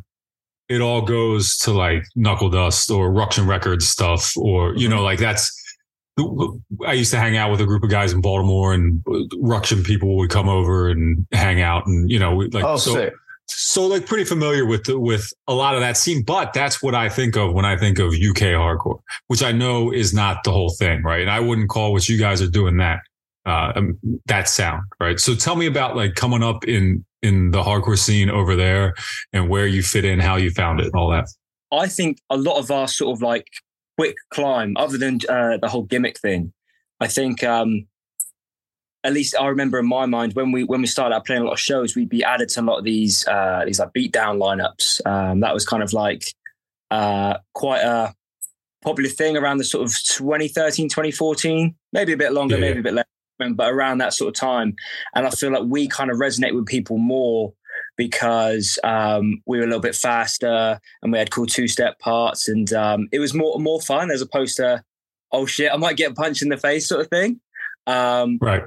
it 0.69 0.81
all 0.81 1.01
goes 1.01 1.57
to 1.59 1.71
like 1.71 2.03
Knuckle 2.15 2.49
Dust 2.49 2.91
or 2.91 3.11
Ruction 3.11 3.47
Records 3.47 3.87
stuff, 3.87 4.37
or 4.37 4.75
you 4.75 4.87
know, 4.87 5.03
like 5.03 5.19
that's. 5.19 5.55
I 6.85 6.93
used 6.93 7.11
to 7.11 7.17
hang 7.17 7.37
out 7.37 7.49
with 7.49 7.61
a 7.61 7.65
group 7.65 7.81
of 7.81 7.89
guys 7.89 8.11
in 8.11 8.19
Baltimore, 8.19 8.73
and 8.73 9.01
Ruction 9.37 9.83
people 9.83 10.17
would 10.17 10.29
come 10.29 10.49
over 10.49 10.89
and 10.89 11.25
hang 11.31 11.61
out, 11.61 11.87
and 11.87 12.09
you 12.09 12.19
know, 12.19 12.35
like 12.35 12.63
oh, 12.63 12.75
so 12.75 12.93
sick. 12.93 13.13
so 13.47 13.87
like 13.87 14.05
pretty 14.05 14.25
familiar 14.25 14.65
with 14.65 14.83
the, 14.83 14.99
with 14.99 15.31
a 15.47 15.53
lot 15.53 15.75
of 15.75 15.81
that 15.81 15.97
scene 15.97 16.21
but 16.21 16.53
that's 16.53 16.83
what 16.83 16.93
i 16.93 17.09
think 17.09 17.35
of 17.35 17.53
when 17.53 17.65
i 17.65 17.75
think 17.75 17.97
of 17.97 18.09
uk 18.09 18.37
hardcore 18.37 18.99
which 19.27 19.41
i 19.41 19.51
know 19.51 19.91
is 19.91 20.13
not 20.13 20.43
the 20.43 20.51
whole 20.51 20.69
thing 20.69 21.01
right 21.01 21.21
and 21.21 21.31
i 21.31 21.39
wouldn't 21.39 21.67
call 21.67 21.91
what 21.91 22.07
you 22.07 22.17
guys 22.19 22.43
are 22.43 22.49
doing 22.49 22.77
that 22.77 22.99
uh 23.47 23.71
um, 23.75 23.97
that 24.27 24.47
sound 24.47 24.83
right 24.99 25.19
so 25.19 25.33
tell 25.33 25.55
me 25.55 25.65
about 25.65 25.95
like 25.95 26.13
coming 26.13 26.43
up 26.43 26.67
in 26.67 27.03
in 27.21 27.51
the 27.51 27.61
hardcore 27.61 27.97
scene 27.97 28.29
over 28.29 28.55
there 28.55 28.95
and 29.33 29.49
where 29.49 29.67
you 29.67 29.81
fit 29.81 30.05
in 30.05 30.19
how 30.19 30.35
you 30.37 30.51
found 30.51 30.79
it 30.79 30.91
all 30.93 31.09
that? 31.11 31.27
I 31.71 31.87
think 31.87 32.19
a 32.29 32.37
lot 32.37 32.57
of 32.57 32.71
our 32.71 32.87
sort 32.87 33.15
of 33.15 33.21
like 33.21 33.47
quick 33.97 34.15
climb, 34.31 34.75
other 34.77 34.97
than 34.97 35.19
uh, 35.29 35.57
the 35.57 35.67
whole 35.67 35.83
gimmick 35.83 36.19
thing, 36.19 36.53
I 36.99 37.07
think 37.07 37.43
um, 37.43 37.87
at 39.03 39.13
least 39.13 39.35
I 39.39 39.47
remember 39.47 39.79
in 39.79 39.87
my 39.87 40.05
mind 40.05 40.33
when 40.33 40.51
we 40.51 40.63
when 40.63 40.81
we 40.81 40.87
started 40.87 41.15
out 41.15 41.25
playing 41.25 41.41
a 41.41 41.45
lot 41.45 41.53
of 41.53 41.59
shows, 41.59 41.95
we'd 41.95 42.09
be 42.09 42.23
added 42.23 42.49
to 42.49 42.61
a 42.61 42.63
lot 42.63 42.79
of 42.79 42.83
these 42.83 43.27
uh, 43.27 43.63
these 43.65 43.79
like 43.79 43.93
beatdown 43.93 44.37
lineups. 44.37 45.05
Um, 45.05 45.41
that 45.41 45.53
was 45.53 45.65
kind 45.65 45.83
of 45.83 45.93
like 45.93 46.23
uh, 46.91 47.37
quite 47.53 47.81
a 47.81 48.13
popular 48.81 49.09
thing 49.09 49.37
around 49.37 49.57
the 49.57 49.63
sort 49.63 49.85
of 49.85 49.95
2013, 50.03 50.89
2014, 50.89 51.75
maybe 51.93 52.13
a 52.13 52.17
bit 52.17 52.33
longer, 52.33 52.55
Yeah, 52.55 52.61
maybe 52.61 52.79
a 52.79 52.83
bit 52.83 52.93
less, 52.93 53.05
but 53.55 53.71
around 53.71 53.99
that 53.99 54.13
sort 54.13 54.29
of 54.29 54.39
time. 54.39 54.75
And 55.15 55.25
I 55.25 55.29
feel 55.29 55.51
like 55.51 55.63
we 55.65 55.87
kind 55.87 56.11
of 56.11 56.17
resonate 56.17 56.53
with 56.53 56.65
people 56.65 56.97
more 56.97 57.53
because 57.97 58.77
um, 58.83 59.41
we 59.45 59.57
were 59.57 59.63
a 59.63 59.67
little 59.67 59.81
bit 59.81 59.95
faster 59.95 60.79
and 61.01 61.11
we 61.11 61.17
had 61.17 61.31
cool 61.31 61.45
two 61.45 61.67
step 61.67 61.99
parts, 61.99 62.47
and 62.47 62.71
um, 62.73 63.07
it 63.11 63.19
was 63.19 63.33
more 63.33 63.59
more 63.59 63.81
fun 63.81 64.11
as 64.11 64.21
opposed 64.21 64.57
to 64.57 64.83
oh 65.31 65.45
shit, 65.45 65.71
I 65.71 65.77
might 65.77 65.97
get 65.97 66.15
punched 66.15 66.41
in 66.41 66.49
the 66.49 66.57
face 66.57 66.87
sort 66.87 67.01
of 67.01 67.07
thing. 67.07 67.39
Um, 67.87 68.37
right 68.41 68.63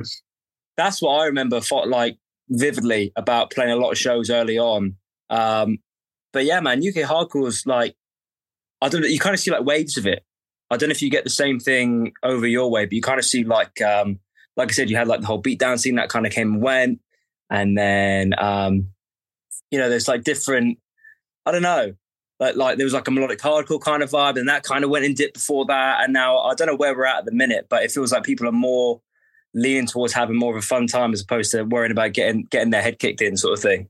that's 0.76 1.02
what 1.02 1.20
I 1.20 1.26
remember 1.26 1.60
fought 1.60 1.88
like 1.88 2.18
vividly 2.48 3.12
about 3.16 3.50
playing 3.50 3.70
a 3.70 3.76
lot 3.76 3.92
of 3.92 3.98
shows 3.98 4.30
early 4.30 4.58
on. 4.58 4.96
Um, 5.30 5.78
but 6.32 6.44
yeah, 6.44 6.60
man, 6.60 6.78
UK 6.78 7.08
hardcore 7.08 7.48
is 7.48 7.66
like 7.66 7.94
I 8.80 8.88
don't 8.88 9.02
know. 9.02 9.08
You 9.08 9.20
kind 9.20 9.34
of 9.34 9.40
see 9.40 9.50
like 9.50 9.64
waves 9.64 9.96
of 9.96 10.06
it. 10.06 10.24
I 10.70 10.76
don't 10.76 10.88
know 10.88 10.92
if 10.92 11.02
you 11.02 11.10
get 11.10 11.24
the 11.24 11.30
same 11.30 11.60
thing 11.60 12.12
over 12.22 12.46
your 12.46 12.70
way, 12.70 12.86
but 12.86 12.94
you 12.94 13.02
kind 13.02 13.18
of 13.18 13.24
see 13.24 13.44
like 13.44 13.80
um, 13.80 14.18
like 14.56 14.70
I 14.70 14.72
said, 14.72 14.90
you 14.90 14.96
had 14.96 15.08
like 15.08 15.20
the 15.20 15.26
whole 15.26 15.42
beatdown 15.42 15.78
scene 15.78 15.96
that 15.96 16.08
kind 16.08 16.26
of 16.26 16.32
came 16.32 16.54
and 16.54 16.62
went, 16.62 17.00
and 17.50 17.76
then 17.76 18.34
um, 18.38 18.88
you 19.70 19.78
know, 19.78 19.88
there's 19.88 20.08
like 20.08 20.24
different. 20.24 20.78
I 21.46 21.52
don't 21.52 21.62
know. 21.62 21.94
Like, 22.38 22.56
like 22.56 22.76
there 22.76 22.84
was 22.84 22.92
like 22.92 23.06
a 23.08 23.10
melodic 23.10 23.38
hardcore 23.38 23.80
kind 23.80 24.02
of 24.02 24.10
vibe, 24.10 24.38
and 24.38 24.48
that 24.48 24.62
kind 24.62 24.84
of 24.84 24.90
went 24.90 25.04
and 25.04 25.16
dipped 25.16 25.34
before 25.34 25.64
that. 25.66 26.02
And 26.02 26.12
now 26.12 26.38
I 26.38 26.54
don't 26.54 26.66
know 26.66 26.76
where 26.76 26.94
we're 26.96 27.06
at 27.06 27.18
at 27.18 27.24
the 27.24 27.32
minute, 27.32 27.66
but 27.68 27.82
it 27.84 27.90
feels 27.92 28.12
like 28.12 28.24
people 28.24 28.46
are 28.48 28.52
more 28.52 29.00
leaning 29.54 29.86
towards 29.86 30.12
having 30.12 30.36
more 30.36 30.50
of 30.52 30.56
a 30.56 30.66
fun 30.66 30.86
time 30.86 31.12
as 31.12 31.20
opposed 31.20 31.50
to 31.52 31.62
worrying 31.62 31.92
about 31.92 32.12
getting 32.12 32.44
getting 32.44 32.70
their 32.70 32.82
head 32.82 32.98
kicked 32.98 33.22
in, 33.22 33.36
sort 33.36 33.54
of 33.54 33.62
thing. 33.62 33.88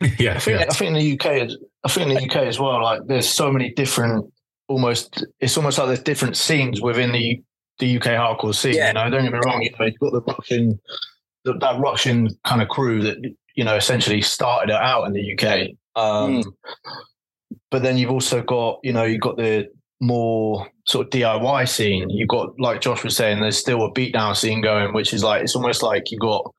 yeah, 0.18 0.34
I 0.34 0.38
think 0.38 0.60
yeah. 0.60 0.66
I 0.68 0.74
think 0.74 0.88
in 0.88 0.94
the 0.94 1.12
UK, 1.12 1.46
is- 1.46 1.58
I 1.84 1.88
think 1.88 2.10
in 2.10 2.16
the 2.16 2.24
UK 2.24 2.46
as 2.46 2.58
well. 2.58 2.82
Like 2.82 3.06
there's 3.06 3.28
so 3.28 3.50
many 3.50 3.70
different, 3.70 4.32
almost 4.68 5.24
it's 5.40 5.56
almost 5.56 5.78
like 5.78 5.86
there's 5.86 6.02
different 6.02 6.36
scenes 6.36 6.82
within 6.82 7.12
the 7.12 7.40
the 7.78 7.96
UK 7.96 8.04
hardcore 8.04 8.54
scene. 8.54 8.74
Yeah. 8.74 8.88
You 8.88 8.94
know, 8.94 9.10
don't 9.10 9.24
get 9.24 9.32
me 9.32 9.40
wrong. 9.44 9.62
You 9.62 9.70
know, 9.78 9.86
you've 9.86 9.98
got 9.98 10.12
the 10.12 10.22
Ruction, 10.22 10.80
the, 11.44 11.54
that 11.54 11.80
Ruction 11.80 12.28
kind 12.44 12.62
of 12.62 12.68
crew 12.68 13.02
that 13.02 13.18
you 13.54 13.64
know 13.64 13.76
essentially 13.76 14.20
started 14.22 14.72
it 14.72 14.80
out 14.80 15.04
in 15.04 15.12
the 15.12 15.38
UK. 15.38 15.70
Um, 15.94 16.42
But 17.70 17.82
then 17.82 17.96
you've 17.98 18.10
also 18.10 18.42
got 18.42 18.80
you 18.82 18.92
know 18.92 19.04
you've 19.04 19.20
got 19.20 19.36
the 19.36 19.68
more 20.00 20.68
sort 20.86 21.06
of 21.06 21.10
DIY 21.10 21.68
scene. 21.68 22.10
You've 22.10 22.28
got 22.28 22.58
like 22.58 22.80
Josh 22.80 23.02
was 23.02 23.16
saying, 23.16 23.40
there's 23.40 23.58
still 23.58 23.84
a 23.84 23.92
beatdown 23.92 24.36
scene 24.36 24.60
going, 24.60 24.92
which 24.92 25.12
is 25.12 25.24
like 25.24 25.42
it's 25.42 25.56
almost 25.56 25.82
like 25.82 26.10
you've 26.10 26.20
got 26.20 26.54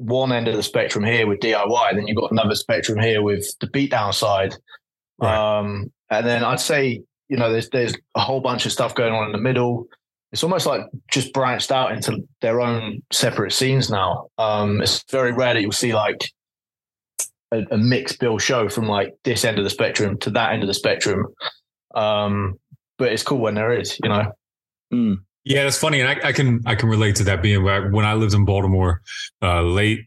one 0.00 0.32
end 0.32 0.48
of 0.48 0.56
the 0.56 0.62
spectrum 0.62 1.04
here 1.04 1.26
with 1.26 1.40
DIY, 1.40 1.94
then 1.94 2.06
you've 2.06 2.16
got 2.16 2.32
another 2.32 2.54
spectrum 2.54 2.98
here 2.98 3.22
with 3.22 3.46
the 3.60 3.66
beatdown 3.66 4.14
side. 4.14 4.54
Right. 5.18 5.58
Um, 5.58 5.92
and 6.08 6.26
then 6.26 6.42
I'd 6.42 6.58
say, 6.58 7.02
you 7.28 7.36
know, 7.36 7.52
there's 7.52 7.68
there's 7.68 7.94
a 8.14 8.20
whole 8.20 8.40
bunch 8.40 8.64
of 8.64 8.72
stuff 8.72 8.94
going 8.94 9.12
on 9.12 9.26
in 9.26 9.32
the 9.32 9.38
middle. 9.38 9.86
It's 10.32 10.44
almost 10.44 10.66
like 10.66 10.82
just 11.10 11.32
branched 11.32 11.72
out 11.72 11.92
into 11.92 12.18
their 12.40 12.60
own 12.60 13.02
separate 13.12 13.52
scenes 13.52 13.90
now. 13.90 14.28
Um, 14.38 14.80
it's 14.80 15.04
very 15.10 15.32
rare 15.32 15.54
that 15.54 15.60
you'll 15.60 15.72
see 15.72 15.92
like 15.94 16.20
a, 17.52 17.64
a 17.72 17.78
mixed 17.78 18.20
bill 18.20 18.38
show 18.38 18.68
from 18.68 18.86
like 18.88 19.14
this 19.24 19.44
end 19.44 19.58
of 19.58 19.64
the 19.64 19.70
spectrum 19.70 20.18
to 20.18 20.30
that 20.30 20.52
end 20.52 20.62
of 20.62 20.68
the 20.68 20.74
spectrum. 20.74 21.26
Um, 21.94 22.54
but 22.96 23.12
it's 23.12 23.24
cool 23.24 23.38
when 23.38 23.54
there 23.54 23.72
is, 23.72 23.98
you 24.02 24.08
know. 24.08 24.32
Mm. 24.92 25.16
Yeah, 25.44 25.64
that's 25.64 25.78
funny, 25.78 26.00
and 26.00 26.08
I, 26.08 26.28
I 26.28 26.32
can 26.32 26.60
I 26.66 26.74
can 26.74 26.88
relate 26.90 27.16
to 27.16 27.24
that 27.24 27.42
being 27.42 27.64
where- 27.64 27.90
when 27.90 28.04
I 28.04 28.12
lived 28.14 28.34
in 28.34 28.44
Baltimore, 28.44 29.00
uh, 29.42 29.62
late 29.62 30.00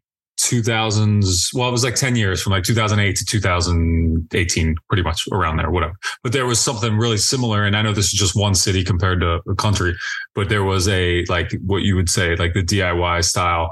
2000s. 0.49 1.53
Well, 1.53 1.69
it 1.69 1.71
was 1.71 1.83
like 1.83 1.95
10 1.95 2.15
years 2.15 2.41
from 2.41 2.51
like 2.51 2.63
2008 2.63 3.15
to 3.15 3.25
2018, 3.25 4.75
pretty 4.87 5.03
much 5.03 5.27
around 5.31 5.57
there, 5.57 5.71
whatever. 5.71 5.93
But 6.23 6.31
there 6.33 6.45
was 6.45 6.59
something 6.59 6.97
really 6.97 7.17
similar. 7.17 7.63
And 7.65 7.75
I 7.75 7.81
know 7.81 7.93
this 7.93 8.13
is 8.13 8.19
just 8.19 8.35
one 8.35 8.55
city 8.55 8.83
compared 8.83 9.21
to 9.21 9.41
a 9.49 9.55
country, 9.55 9.95
but 10.35 10.49
there 10.49 10.63
was 10.63 10.87
a 10.87 11.23
like 11.29 11.51
what 11.65 11.83
you 11.83 11.95
would 11.95 12.09
say, 12.09 12.35
like 12.35 12.53
the 12.53 12.63
DIY 12.63 13.23
style 13.23 13.69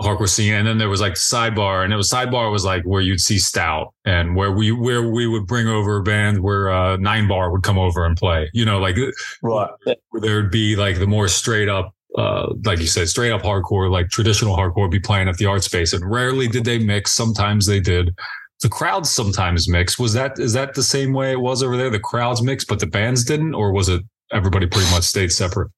hardcore 0.00 0.28
scene. 0.28 0.54
And 0.54 0.66
then 0.66 0.78
there 0.78 0.88
was 0.88 1.00
like 1.00 1.14
sidebar, 1.14 1.84
and 1.84 1.92
it 1.92 1.96
was 1.96 2.10
sidebar 2.10 2.50
was 2.50 2.64
like 2.64 2.82
where 2.84 3.00
you'd 3.00 3.20
see 3.20 3.38
Stout 3.38 3.94
and 4.04 4.34
where 4.36 4.50
we 4.52 4.72
where 4.72 5.02
we 5.08 5.26
would 5.26 5.46
bring 5.46 5.68
over 5.68 5.98
a 5.98 6.02
band 6.02 6.42
where 6.42 6.70
uh, 6.70 6.96
Nine 6.96 7.28
Bar 7.28 7.50
would 7.52 7.62
come 7.62 7.78
over 7.78 8.04
and 8.04 8.16
play. 8.16 8.50
You 8.52 8.64
know, 8.64 8.78
like 8.78 8.96
Right. 9.42 9.70
where 10.10 10.20
there'd 10.20 10.50
be 10.50 10.76
like 10.76 10.98
the 10.98 11.06
more 11.06 11.28
straight 11.28 11.68
up. 11.68 11.94
Uh, 12.18 12.52
like 12.64 12.78
you 12.78 12.86
said, 12.86 13.08
straight 13.08 13.32
up 13.32 13.42
hardcore, 13.42 13.90
like 13.90 14.08
traditional 14.10 14.56
hardcore, 14.56 14.90
be 14.90 15.00
playing 15.00 15.28
at 15.28 15.38
the 15.38 15.46
art 15.46 15.64
space, 15.64 15.92
and 15.92 16.08
rarely 16.10 16.46
did 16.46 16.64
they 16.64 16.78
mix. 16.78 17.10
Sometimes 17.12 17.66
they 17.66 17.80
did. 17.80 18.14
The 18.60 18.68
crowds 18.68 19.10
sometimes 19.10 19.68
mix. 19.68 19.98
Was 19.98 20.12
that 20.12 20.38
is 20.38 20.52
that 20.52 20.74
the 20.74 20.82
same 20.82 21.12
way 21.12 21.32
it 21.32 21.40
was 21.40 21.62
over 21.62 21.76
there? 21.76 21.90
The 21.90 21.98
crowds 21.98 22.42
mixed, 22.42 22.68
but 22.68 22.80
the 22.80 22.86
bands 22.86 23.24
didn't, 23.24 23.54
or 23.54 23.72
was 23.72 23.88
it 23.88 24.02
everybody 24.30 24.66
pretty 24.66 24.90
much 24.90 25.04
stayed 25.04 25.32
separate? 25.32 25.70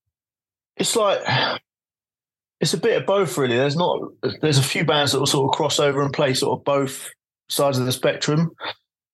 It's 0.77 0.97
like 0.97 1.21
it's 2.61 2.75
a 2.75 2.79
bit 2.79 2.97
of 2.97 3.07
both, 3.07 3.37
really. 3.39 3.57
There's 3.57 3.77
not 3.77 4.01
there's 4.41 4.59
a 4.59 4.63
few 4.63 4.85
bands 4.85 5.13
that 5.13 5.19
will 5.19 5.27
sort 5.27 5.49
of 5.49 5.57
cross 5.57 5.79
over 5.79 6.03
and 6.03 6.13
play 6.13 6.35
sort 6.35 6.59
of 6.59 6.65
both 6.65 7.11
sides 7.49 7.79
of 7.79 7.87
the 7.87 7.93
spectrum. 7.93 8.51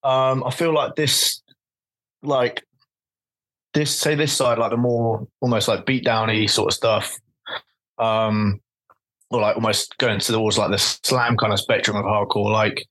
Um, 0.03 0.43
I 0.45 0.51
feel 0.51 0.73
like 0.73 0.95
this, 0.95 1.43
like 2.23 2.65
this, 3.75 3.97
say 3.97 4.15
this 4.15 4.33
side, 4.33 4.59
like 4.59 4.71
the 4.71 4.77
more 4.77 5.27
almost 5.41 5.69
like 5.69 5.87
beat 5.87 6.05
downy 6.05 6.47
sort 6.47 6.73
of 6.73 6.77
stuff, 6.77 7.19
um, 7.99 8.61
or 9.31 9.41
like 9.41 9.57
almost 9.57 9.97
going 9.99 10.19
to 10.19 10.33
the 10.33 10.39
towards 10.39 10.59
like 10.59 10.71
the 10.71 10.79
slam 10.79 11.37
kind 11.37 11.53
of 11.53 11.61
spectrum 11.61 11.97
of 11.97 12.05
hardcore. 12.05 12.51
Like 12.51 12.85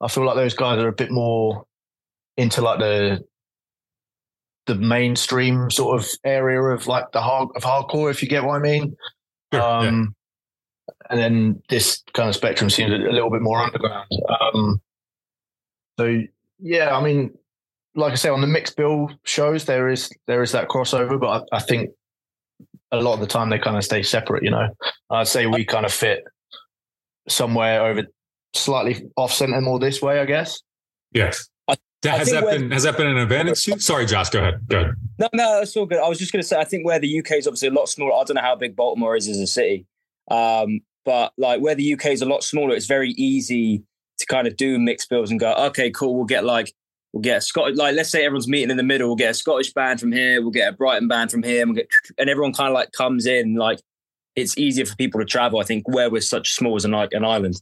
I 0.00 0.08
feel 0.08 0.24
like 0.24 0.36
those 0.36 0.54
guys 0.54 0.78
are 0.78 0.88
a 0.88 0.92
bit 0.92 1.10
more 1.10 1.64
into 2.36 2.60
like 2.60 2.78
the 2.78 3.24
the 4.66 4.74
mainstream 4.76 5.70
sort 5.70 6.00
of 6.00 6.08
area 6.24 6.60
of 6.60 6.86
like 6.86 7.10
the 7.12 7.20
hard 7.20 7.48
of 7.56 7.62
hardcore, 7.62 8.10
if 8.10 8.22
you 8.22 8.28
get 8.28 8.44
what 8.44 8.56
I 8.56 8.60
mean. 8.60 8.96
Sure, 9.52 9.60
yeah. 9.60 9.78
Um, 9.88 10.14
And 11.10 11.18
then 11.18 11.62
this 11.68 12.02
kind 12.14 12.28
of 12.28 12.34
spectrum 12.34 12.70
seems 12.70 12.90
a, 12.90 12.96
a 12.96 13.12
little 13.12 13.30
bit 13.30 13.42
more 13.42 13.58
underground. 13.58 14.08
Um, 14.40 14.80
so 15.98 16.22
yeah, 16.58 16.96
I 16.96 17.02
mean, 17.02 17.36
like 17.94 18.12
I 18.12 18.16
say, 18.16 18.28
on 18.28 18.40
the 18.40 18.46
mixed 18.46 18.76
bill 18.76 19.10
shows, 19.24 19.64
there 19.64 19.88
is 19.88 20.10
there 20.26 20.42
is 20.42 20.52
that 20.52 20.68
crossover, 20.68 21.18
but 21.20 21.46
I, 21.52 21.56
I 21.56 21.60
think 21.60 21.90
a 22.90 23.00
lot 23.00 23.14
of 23.14 23.20
the 23.20 23.26
time 23.26 23.50
they 23.50 23.58
kind 23.58 23.76
of 23.76 23.84
stay 23.84 24.02
separate. 24.02 24.42
You 24.42 24.50
know, 24.50 24.68
I'd 25.10 25.28
say 25.28 25.46
we 25.46 25.64
kind 25.64 25.84
of 25.86 25.92
fit 25.92 26.24
somewhere 27.28 27.84
over 27.84 28.04
slightly 28.54 29.08
off 29.16 29.32
center 29.32 29.60
more 29.60 29.78
this 29.78 30.02
way, 30.02 30.20
I 30.20 30.24
guess. 30.24 30.60
Yes. 31.12 31.48
I- 31.68 31.76
That- 32.02 32.14
I 32.14 32.18
has 32.18 32.30
that 32.30 32.44
been 32.44 32.70
has 32.70 32.82
that 32.82 32.96
been 32.96 33.06
an 33.06 33.18
advantage 33.18 33.64
to 33.64 33.72
you? 33.72 33.78
Sorry, 33.78 34.06
Josh. 34.06 34.30
Go 34.30 34.40
ahead. 34.40 34.60
Go 34.68 34.80
ahead. 34.80 34.94
No, 35.18 35.28
no, 35.32 35.58
that's 35.60 35.76
all 35.76 35.86
good. 35.86 35.98
I 35.98 36.08
was 36.08 36.18
just 36.18 36.32
going 36.32 36.42
to 36.42 36.48
say, 36.48 36.58
I 36.58 36.64
think 36.64 36.84
where 36.84 36.98
the 36.98 37.18
UK 37.20 37.32
is 37.32 37.46
obviously 37.46 37.68
a 37.68 37.72
lot 37.72 37.88
smaller. 37.88 38.12
I 38.14 38.24
don't 38.24 38.34
know 38.34 38.40
how 38.42 38.56
big 38.56 38.74
Baltimore 38.74 39.16
is 39.16 39.28
as 39.28 39.38
a 39.38 39.46
city, 39.46 39.86
um, 40.30 40.80
but 41.04 41.32
like 41.38 41.60
where 41.60 41.74
the 41.74 41.92
UK 41.94 42.06
is 42.06 42.22
a 42.22 42.26
lot 42.26 42.42
smaller, 42.42 42.74
it's 42.74 42.86
very 42.86 43.10
easy 43.12 43.82
to 44.18 44.26
kind 44.26 44.46
of 44.48 44.56
do 44.56 44.78
mixed 44.78 45.08
bills 45.10 45.30
and 45.30 45.38
go, 45.38 45.52
okay, 45.54 45.90
cool. 45.90 46.14
We'll 46.16 46.24
get 46.24 46.44
like 46.44 46.72
we'll 47.12 47.20
get 47.22 47.38
a 47.38 47.40
Scottish, 47.40 47.76
like 47.76 47.94
let's 47.94 48.10
say 48.10 48.24
everyone's 48.24 48.48
meeting 48.48 48.70
in 48.70 48.76
the 48.76 48.82
middle. 48.82 49.08
We'll 49.08 49.16
get 49.16 49.30
a 49.30 49.34
Scottish 49.34 49.72
band 49.72 50.00
from 50.00 50.12
here. 50.12 50.40
We'll 50.40 50.50
get 50.50 50.72
a 50.72 50.76
Brighton 50.76 51.08
band 51.08 51.30
from 51.30 51.42
here. 51.42 51.62
And, 51.62 51.70
we'll 51.70 51.76
get, 51.76 51.88
and 52.18 52.28
everyone 52.30 52.52
kind 52.52 52.68
of 52.68 52.74
like 52.74 52.92
comes 52.92 53.26
in. 53.26 53.54
Like 53.54 53.80
it's 54.34 54.56
easier 54.56 54.86
for 54.86 54.96
people 54.96 55.20
to 55.20 55.26
travel. 55.26 55.60
I 55.60 55.64
think 55.64 55.86
where 55.88 56.10
we're 56.10 56.20
such 56.22 56.52
small 56.54 56.76
as 56.76 56.84
an, 56.84 56.92
like 56.92 57.12
an 57.12 57.24
island. 57.24 57.60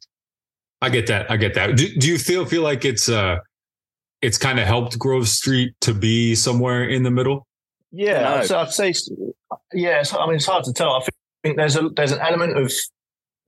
I 0.82 0.88
get 0.88 1.06
that. 1.08 1.30
I 1.30 1.36
get 1.36 1.54
that. 1.54 1.76
Do, 1.76 1.88
do 1.98 2.08
you 2.08 2.16
feel 2.18 2.44
feel 2.46 2.62
like 2.62 2.84
it's 2.84 3.08
uh 3.08 3.36
it's 4.22 4.38
kind 4.38 4.58
of 4.60 4.66
helped 4.66 4.98
Grove 4.98 5.28
Street 5.28 5.74
to 5.80 5.94
be 5.94 6.34
somewhere 6.34 6.84
in 6.84 7.02
the 7.02 7.10
middle? 7.10 7.46
Yeah, 7.92 8.20
No. 8.20 8.34
I'd, 8.36 8.46
say- 8.46 8.54
I'd 8.54 8.70
say, 8.72 8.94
yeah. 9.72 10.02
I 10.18 10.26
mean, 10.26 10.36
it's 10.36 10.46
hard 10.46 10.64
to 10.64 10.72
tell. 10.72 10.92
I 10.92 11.00
think 11.42 11.56
there's 11.56 11.76
a 11.76 11.88
there's 11.96 12.12
an 12.12 12.20
element 12.20 12.56
of, 12.56 12.72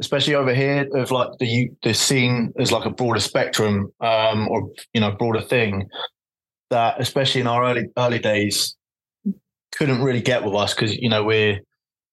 especially 0.01 0.35
over 0.35 0.55
here, 0.55 0.89
of 0.95 1.11
like 1.11 1.29
the 1.39 1.71
the 1.83 1.95
scene 1.95 2.53
as 2.59 2.73
like 2.73 2.85
a 2.85 2.91
broader 2.91 3.21
spectrum, 3.21 3.93
um, 4.01 4.49
or 4.49 4.71
you 4.93 5.01
know, 5.01 5.13
broader 5.13 5.43
thing 5.43 5.89
that, 6.71 7.01
especially 7.01 7.41
in 7.41 7.47
our 7.47 7.65
early 7.65 7.89
early 7.97 8.19
days, 8.19 8.77
couldn't 9.77 10.03
really 10.03 10.21
get 10.21 10.45
with 10.45 10.55
us 10.55 10.75
because 10.75 10.97
you 10.97 11.09
know 11.09 11.25
we're 11.25 11.61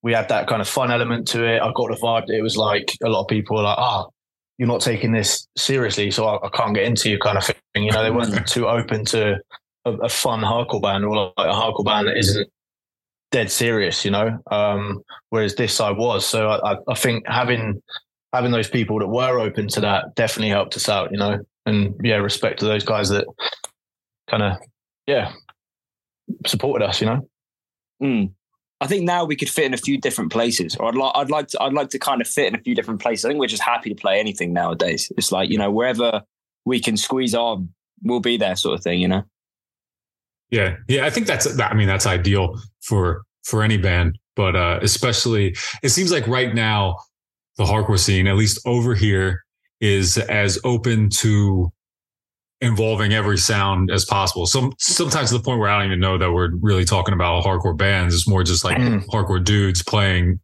we 0.02 0.14
had 0.14 0.30
that 0.30 0.48
kind 0.48 0.62
of 0.62 0.68
fun 0.68 0.92
element 0.92 1.28
to 1.30 1.44
it. 1.44 1.62
I 1.62 1.72
got 1.74 1.90
the 1.90 1.98
vibe 2.02 2.28
that 2.28 2.38
it 2.38 2.42
was 2.42 2.58
like 2.58 2.96
a 3.04 3.10
lot 3.10 3.22
of 3.22 3.28
people 3.28 3.58
were 3.58 3.64
like, 3.64 3.78
ah. 3.78 4.06
you're 4.58 4.68
not 4.68 4.82
taking 4.82 5.12
this 5.12 5.48
seriously, 5.58 6.12
so 6.12 6.26
I, 6.26 6.46
I 6.46 6.50
can't 6.50 6.74
get 6.74 6.86
into 6.86 7.10
you, 7.10 7.20
kind 7.20 7.38
of 7.38 7.46
thing. 7.46 7.56
You 7.76 7.92
know, 7.92 8.04
they 8.04 8.12
weren't 8.12 8.48
too 8.48 8.68
open 8.68 9.06
to 9.06 9.38
a, 9.86 9.92
a 9.92 10.10
fun 10.10 10.42
hardcore 10.42 10.82
band 10.82 11.06
or 11.06 11.34
like 11.38 11.48
a 11.48 11.52
hardcore 11.52 11.86
band 11.86 12.08
that 12.08 12.18
isn't 12.18 12.48
dead 13.32 13.52
serious, 13.52 14.06
you 14.06 14.12
know. 14.12 14.40
Um, 14.50 15.04
whereas 15.30 15.56
this 15.56 15.80
I 15.80 15.92
was. 15.92 16.26
So 16.26 16.50
I, 16.50 16.78
I, 16.88 16.94
think 16.96 17.28
having 17.28 17.82
having 18.34 18.52
those 18.52 18.70
people 18.70 19.00
that 19.00 19.08
were 19.08 19.40
open 19.40 19.68
to 19.70 19.82
that 19.82 20.16
definitely 20.16 20.50
helped 20.50 20.76
us 20.76 20.90
out, 20.90 21.12
you 21.12 21.18
know. 21.18 21.40
And 21.66 21.96
yeah, 22.04 22.16
respect 22.16 22.60
to 22.60 22.66
those 22.66 22.84
guys 22.84 23.10
that 23.10 23.28
kind 24.30 24.44
of 24.44 24.58
yeah 25.08 25.34
supported 26.46 26.86
us, 26.86 27.02
you 27.02 27.08
know. 27.08 27.30
Mm. 28.02 28.32
I 28.82 28.88
think 28.88 29.04
now 29.04 29.26
we 29.26 29.36
could 29.36 29.50
fit 29.50 29.66
in 29.66 29.74
a 29.74 29.78
few 29.78 30.00
different 30.00 30.32
places, 30.32 30.76
or 30.78 30.88
I'd 30.88 30.96
like, 30.96 31.12
I'd 31.14 31.30
like 31.30 31.48
to, 31.50 31.62
I'd 31.62 31.74
like 31.74 31.90
to 31.90 32.00
kind 32.00 32.22
of 32.22 32.28
fit 32.28 32.48
in 32.48 32.56
a 32.56 32.62
few 32.62 32.74
different 32.74 33.02
places. 33.02 33.26
I 33.26 33.30
think 33.30 33.40
we're 33.40 33.48
just 33.48 33.62
happy 33.62 33.90
to 33.90 33.96
play 33.96 34.20
anything 34.20 34.54
nowadays. 34.54 35.12
It's 35.18 35.32
like 35.32 35.50
you 35.50 35.58
know 35.58 35.70
wherever 35.70 36.24
we 36.66 36.80
can 36.80 36.96
squeeze 36.96 37.36
on, 37.36 37.70
we'll 38.04 38.22
be 38.22 38.38
there, 38.38 38.56
sort 38.56 38.78
of 38.78 38.84
thing. 38.84 39.00
You 39.02 39.10
know. 39.10 39.24
Yeah, 40.52 40.76
yeah. 40.88 41.06
I 41.06 41.10
think 41.10 41.28
that's. 41.28 41.60
I 41.60 41.74
mean, 41.74 41.88
that's 41.88 42.06
ideal 42.08 42.60
for 42.82 43.24
for 43.44 43.64
any 43.64 43.78
band, 43.78 44.18
but 44.36 44.56
uh 44.56 44.80
especially 44.82 45.56
it 45.84 45.90
seems 45.90 46.12
like 46.12 46.28
right 46.28 46.54
now 46.54 46.98
the 47.58 47.64
hardcore 47.66 48.00
scene, 48.00 48.28
at 48.28 48.36
least 48.36 48.60
over 48.66 48.96
here, 48.96 49.44
is 49.82 50.18
as 50.18 50.60
open 50.64 51.10
to 51.10 51.72
involving 52.62 53.14
every 53.14 53.38
sound 53.38 53.90
as 53.92 54.06
possible. 54.06 54.46
Some 54.46 54.74
sometimes 54.80 55.30
to 55.30 55.38
the 55.38 55.44
point 55.44 55.60
where 55.60 55.70
I 55.70 55.78
don't 55.78 55.88
even 55.88 56.00
know 56.00 56.18
that 56.18 56.32
we're 56.32 56.52
really 56.62 56.84
talking 56.86 57.14
about 57.14 57.44
hardcore 57.44 57.78
bands. 57.78 58.14
It's 58.14 58.28
more 58.28 58.44
just 58.44 58.64
like 58.64 58.78
Mm. 58.78 59.06
hardcore 59.08 59.44
dudes 59.44 59.82
playing 59.84 60.40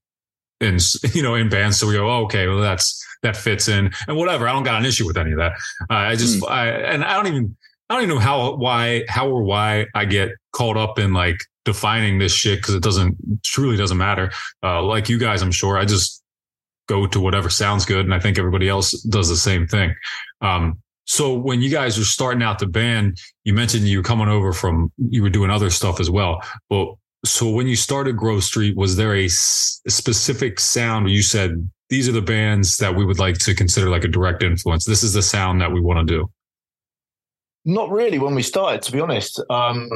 in 0.61 0.77
you 1.13 1.21
know 1.23 1.35
in 1.35 1.49
bands. 1.49 1.77
So 1.79 1.87
we 1.87 1.93
go, 1.93 2.09
oh, 2.09 2.23
okay, 2.25 2.47
well 2.47 2.59
that's 2.61 3.01
that 3.23 3.35
fits 3.35 3.67
in 3.67 3.91
and 4.07 4.17
whatever. 4.17 4.47
I 4.47 4.53
don't 4.53 4.63
got 4.63 4.79
an 4.79 4.85
issue 4.85 5.05
with 5.05 5.17
any 5.17 5.31
of 5.31 5.37
that. 5.39 5.53
Uh, 5.89 5.93
I 5.93 6.15
just 6.15 6.45
I 6.47 6.69
and 6.69 7.03
I 7.03 7.13
don't 7.15 7.27
even 7.27 7.57
I 7.89 7.95
don't 7.95 8.03
even 8.03 8.15
know 8.15 8.21
how 8.21 8.55
why 8.55 9.03
how 9.07 9.29
or 9.29 9.43
why 9.43 9.85
I 9.93 10.05
get 10.05 10.29
caught 10.53 10.77
up 10.77 10.97
in 10.99 11.13
like 11.13 11.37
defining 11.65 12.19
this 12.19 12.33
shit 12.33 12.59
because 12.59 12.75
it 12.75 12.83
doesn't 12.83 13.15
truly 13.43 13.77
doesn't 13.77 13.97
matter. 13.97 14.31
Uh, 14.63 14.81
like 14.83 15.09
you 15.09 15.17
guys, 15.19 15.41
I'm 15.41 15.51
sure 15.51 15.77
I 15.77 15.85
just 15.85 16.21
go 16.87 17.07
to 17.07 17.19
whatever 17.19 17.49
sounds 17.49 17.85
good, 17.85 18.05
and 18.05 18.13
I 18.13 18.19
think 18.19 18.37
everybody 18.37 18.69
else 18.69 18.91
does 19.03 19.29
the 19.29 19.35
same 19.37 19.67
thing. 19.67 19.93
Um, 20.41 20.79
so 21.05 21.33
when 21.35 21.61
you 21.61 21.69
guys 21.69 21.97
were 21.97 22.03
starting 22.03 22.41
out 22.41 22.57
the 22.59 22.65
band, 22.67 23.19
you 23.43 23.53
mentioned 23.53 23.87
you 23.87 23.99
were 23.99 24.03
coming 24.03 24.27
over 24.27 24.51
from 24.53 24.91
you 24.97 25.21
were 25.21 25.29
doing 25.29 25.51
other 25.51 25.69
stuff 25.69 25.99
as 25.99 26.09
well. 26.09 26.41
But 26.69 26.87
so 27.23 27.49
when 27.49 27.67
you 27.67 27.75
started 27.75 28.17
Grove 28.17 28.43
Street, 28.43 28.75
was 28.75 28.95
there 28.95 29.15
a, 29.15 29.25
s- 29.25 29.81
a 29.87 29.91
specific 29.91 30.59
sound 30.59 31.05
where 31.05 31.13
you 31.13 31.21
said 31.23 31.69
these 31.89 32.09
are 32.09 32.11
the 32.11 32.21
bands 32.21 32.77
that 32.77 32.95
we 32.95 33.05
would 33.05 33.19
like 33.19 33.37
to 33.39 33.53
consider 33.53 33.89
like 33.89 34.03
a 34.03 34.07
direct 34.07 34.41
influence? 34.41 34.85
This 34.85 35.03
is 35.03 35.13
the 35.13 35.21
sound 35.21 35.61
that 35.61 35.71
we 35.71 35.79
want 35.81 36.07
to 36.07 36.13
do. 36.15 36.29
Not 37.65 37.89
really 37.89 38.19
when 38.19 38.35
we 38.35 38.43
started, 38.43 38.81
to 38.83 38.91
be 38.91 38.99
honest. 38.99 39.41
Um, 39.49 39.89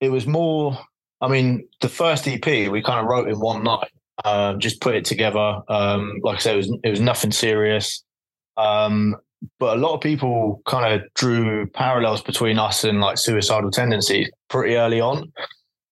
it 0.00 0.10
was 0.10 0.26
more. 0.26 0.78
I 1.20 1.28
mean, 1.28 1.66
the 1.80 1.88
first 1.88 2.28
EP 2.28 2.44
we 2.44 2.82
kind 2.82 3.00
of 3.00 3.06
wrote 3.06 3.28
in 3.28 3.40
one 3.40 3.64
night. 3.64 3.90
Um, 4.24 4.60
just 4.60 4.80
put 4.80 4.94
it 4.94 5.04
together. 5.04 5.60
Um, 5.68 6.20
like 6.22 6.36
I 6.36 6.40
said, 6.40 6.54
it 6.54 6.58
was 6.58 6.78
it 6.84 6.90
was 6.90 7.00
nothing 7.00 7.32
serious. 7.32 8.04
Um, 8.56 9.16
but 9.58 9.76
a 9.76 9.80
lot 9.80 9.94
of 9.94 10.00
people 10.00 10.62
kind 10.66 10.94
of 10.94 11.02
drew 11.14 11.66
parallels 11.68 12.22
between 12.22 12.58
us 12.58 12.84
and 12.84 13.00
like 13.00 13.18
suicidal 13.18 13.70
tendencies 13.70 14.30
pretty 14.48 14.76
early 14.76 15.00
on. 15.00 15.32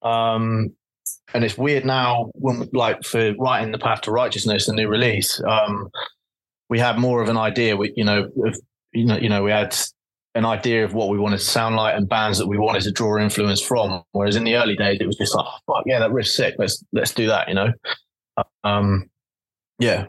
Um, 0.03 0.75
and 1.33 1.45
it's 1.45 1.59
weird 1.59 1.85
now 1.85 2.31
when 2.35 2.69
like 2.73 3.03
for 3.03 3.35
writing 3.39 3.73
the 3.73 3.79
path 3.79 4.03
to 4.03 4.11
righteousness, 4.11 4.67
the 4.67 4.73
new 4.73 4.89
release, 4.89 5.41
um, 5.47 5.91
we 6.69 6.79
had 6.79 6.99
more 6.99 7.23
of 7.23 7.29
an 7.29 7.37
idea. 7.37 7.77
We, 7.77 7.93
you 7.97 8.05
know, 8.05 8.31
of, 8.45 8.59
you 8.93 9.05
know, 9.05 9.17
you 9.17 9.29
know, 9.29 9.43
we 9.43 9.51
had 9.51 9.77
an 10.35 10.45
idea 10.45 10.85
of 10.85 10.95
what 10.95 11.09
we 11.09 11.19
wanted 11.19 11.39
to 11.39 11.45
sound 11.45 11.77
like 11.77 11.97
and 11.97 12.09
bands 12.09 12.39
that 12.39 12.49
we 12.49 12.59
wanted 12.59 12.83
to 12.83 12.91
draw 12.91 13.19
influence 13.19 13.61
from. 13.61 14.03
Whereas 14.13 14.37
in 14.37 14.45
the 14.45 14.57
early 14.57 14.77
days, 14.77 14.99
it 15.01 15.07
was 15.07 15.17
just 15.17 15.35
like, 15.35 15.47
oh, 15.47 15.59
fuck 15.67 15.85
yeah, 15.87 16.01
that 16.01 16.13
riff's 16.13 16.35
sick. 16.35 16.55
Let's 16.59 16.83
let's 16.93 17.15
do 17.15 17.27
that. 17.27 17.49
You 17.49 17.55
know. 17.55 17.73
Um, 18.65 19.11
yeah. 19.79 20.07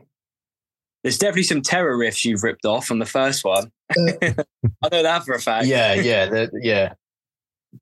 There's 1.04 1.20
definitely 1.20 1.44
some 1.44 1.62
terror 1.62 1.96
riffs 1.96 2.26
you've 2.26 2.42
ripped 2.42 2.66
off 2.66 2.90
on 2.90 2.98
the 2.98 3.06
first 3.06 3.44
one. 3.44 3.72
I 3.92 4.90
know 4.92 5.04
that 5.04 5.24
for 5.24 5.34
a 5.34 5.40
fact. 5.40 5.68
yeah, 5.68 5.94
yeah, 5.96 6.26
there, 6.26 6.50
yeah. 6.62 6.94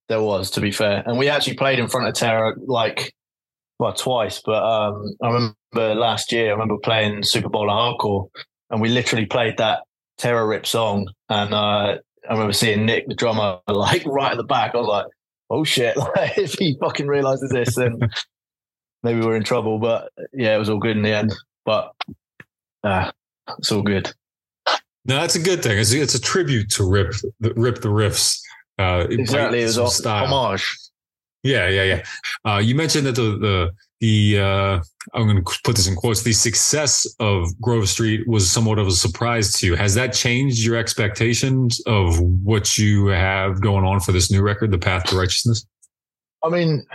There 0.09 0.21
was, 0.21 0.49
to 0.51 0.61
be 0.61 0.71
fair, 0.71 1.03
and 1.05 1.17
we 1.17 1.29
actually 1.29 1.55
played 1.55 1.79
in 1.79 1.87
front 1.87 2.07
of 2.07 2.15
Terror 2.15 2.57
like 2.65 3.13
well 3.79 3.93
twice. 3.93 4.41
But 4.43 4.63
um, 4.63 5.15
I 5.21 5.27
remember 5.27 5.95
last 5.95 6.31
year, 6.31 6.49
I 6.49 6.51
remember 6.51 6.77
playing 6.83 7.23
Super 7.23 7.47
Bowl 7.47 7.69
of 7.69 7.97
Hardcore, 7.97 8.27
and 8.71 8.81
we 8.81 8.89
literally 8.89 9.27
played 9.27 9.57
that 9.57 9.83
Terror 10.17 10.47
Rip 10.47 10.65
song. 10.65 11.07
And 11.29 11.53
uh, 11.53 11.97
I 12.29 12.33
remember 12.33 12.53
seeing 12.53 12.85
Nick, 12.85 13.07
the 13.07 13.15
drummer, 13.15 13.59
like 13.67 14.05
right 14.05 14.31
at 14.31 14.37
the 14.37 14.43
back. 14.43 14.75
I 14.75 14.77
was 14.77 14.87
like, 14.87 15.05
"Oh 15.49 15.63
shit!" 15.63 15.95
Like, 16.15 16.37
if 16.37 16.53
he 16.53 16.77
fucking 16.79 17.07
realizes 17.07 17.49
this, 17.49 17.75
then 17.75 17.99
maybe 19.03 19.21
we're 19.21 19.35
in 19.35 19.43
trouble. 19.43 19.79
But 19.79 20.09
yeah, 20.33 20.55
it 20.55 20.59
was 20.59 20.69
all 20.69 20.79
good 20.79 20.97
in 20.97 21.03
the 21.03 21.13
end. 21.13 21.33
But 21.65 21.93
uh, 22.83 23.11
it's 23.57 23.71
all 23.71 23.81
good. 23.83 24.11
No, 25.05 25.19
that's 25.19 25.35
a 25.35 25.39
good 25.39 25.61
thing. 25.61 25.77
It's, 25.77 25.91
it's 25.91 26.15
a 26.15 26.21
tribute 26.21 26.69
to 26.71 26.89
Rip, 26.89 27.13
the, 27.41 27.53
Rip 27.55 27.81
the 27.81 27.89
Riffs. 27.89 28.39
Uh, 28.79 29.05
Exactly, 29.09 29.61
it 29.61 29.77
was 29.77 29.97
style. 29.97 30.27
homage. 30.27 30.77
Yeah, 31.43 31.67
yeah, 31.67 31.83
yeah. 31.83 32.03
Uh, 32.49 32.59
you 32.59 32.73
mentioned 32.73 33.05
that 33.05 33.15
the 33.15 33.37
the 33.37 33.71
the 34.03 34.37
uh, 34.37 34.81
I'm 35.13 35.27
going 35.27 35.41
to 35.41 35.59
put 35.63 35.77
this 35.77 35.87
in 35.87 35.95
quotes. 35.95 36.23
The 36.23 36.33
success 36.33 37.07
of 37.21 37.47
Grove 37.61 37.87
Street 37.87 38.27
was 38.27 38.51
somewhat 38.51 38.77
of 38.77 38.85
a 38.85 38.91
surprise 38.91 39.53
to 39.53 39.65
you. 39.65 39.75
Has 39.75 39.95
that 39.95 40.11
changed 40.11 40.59
your 40.59 40.75
expectations 40.75 41.81
of 41.85 42.19
what 42.19 42.77
you 42.77 43.07
have 43.07 43.61
going 43.61 43.85
on 43.85 44.01
for 44.01 44.11
this 44.11 44.29
new 44.29 44.41
record, 44.41 44.71
The 44.71 44.77
Path 44.77 45.05
to 45.05 45.15
Righteousness? 45.17 45.65
I 46.43 46.49
mean, 46.49 46.85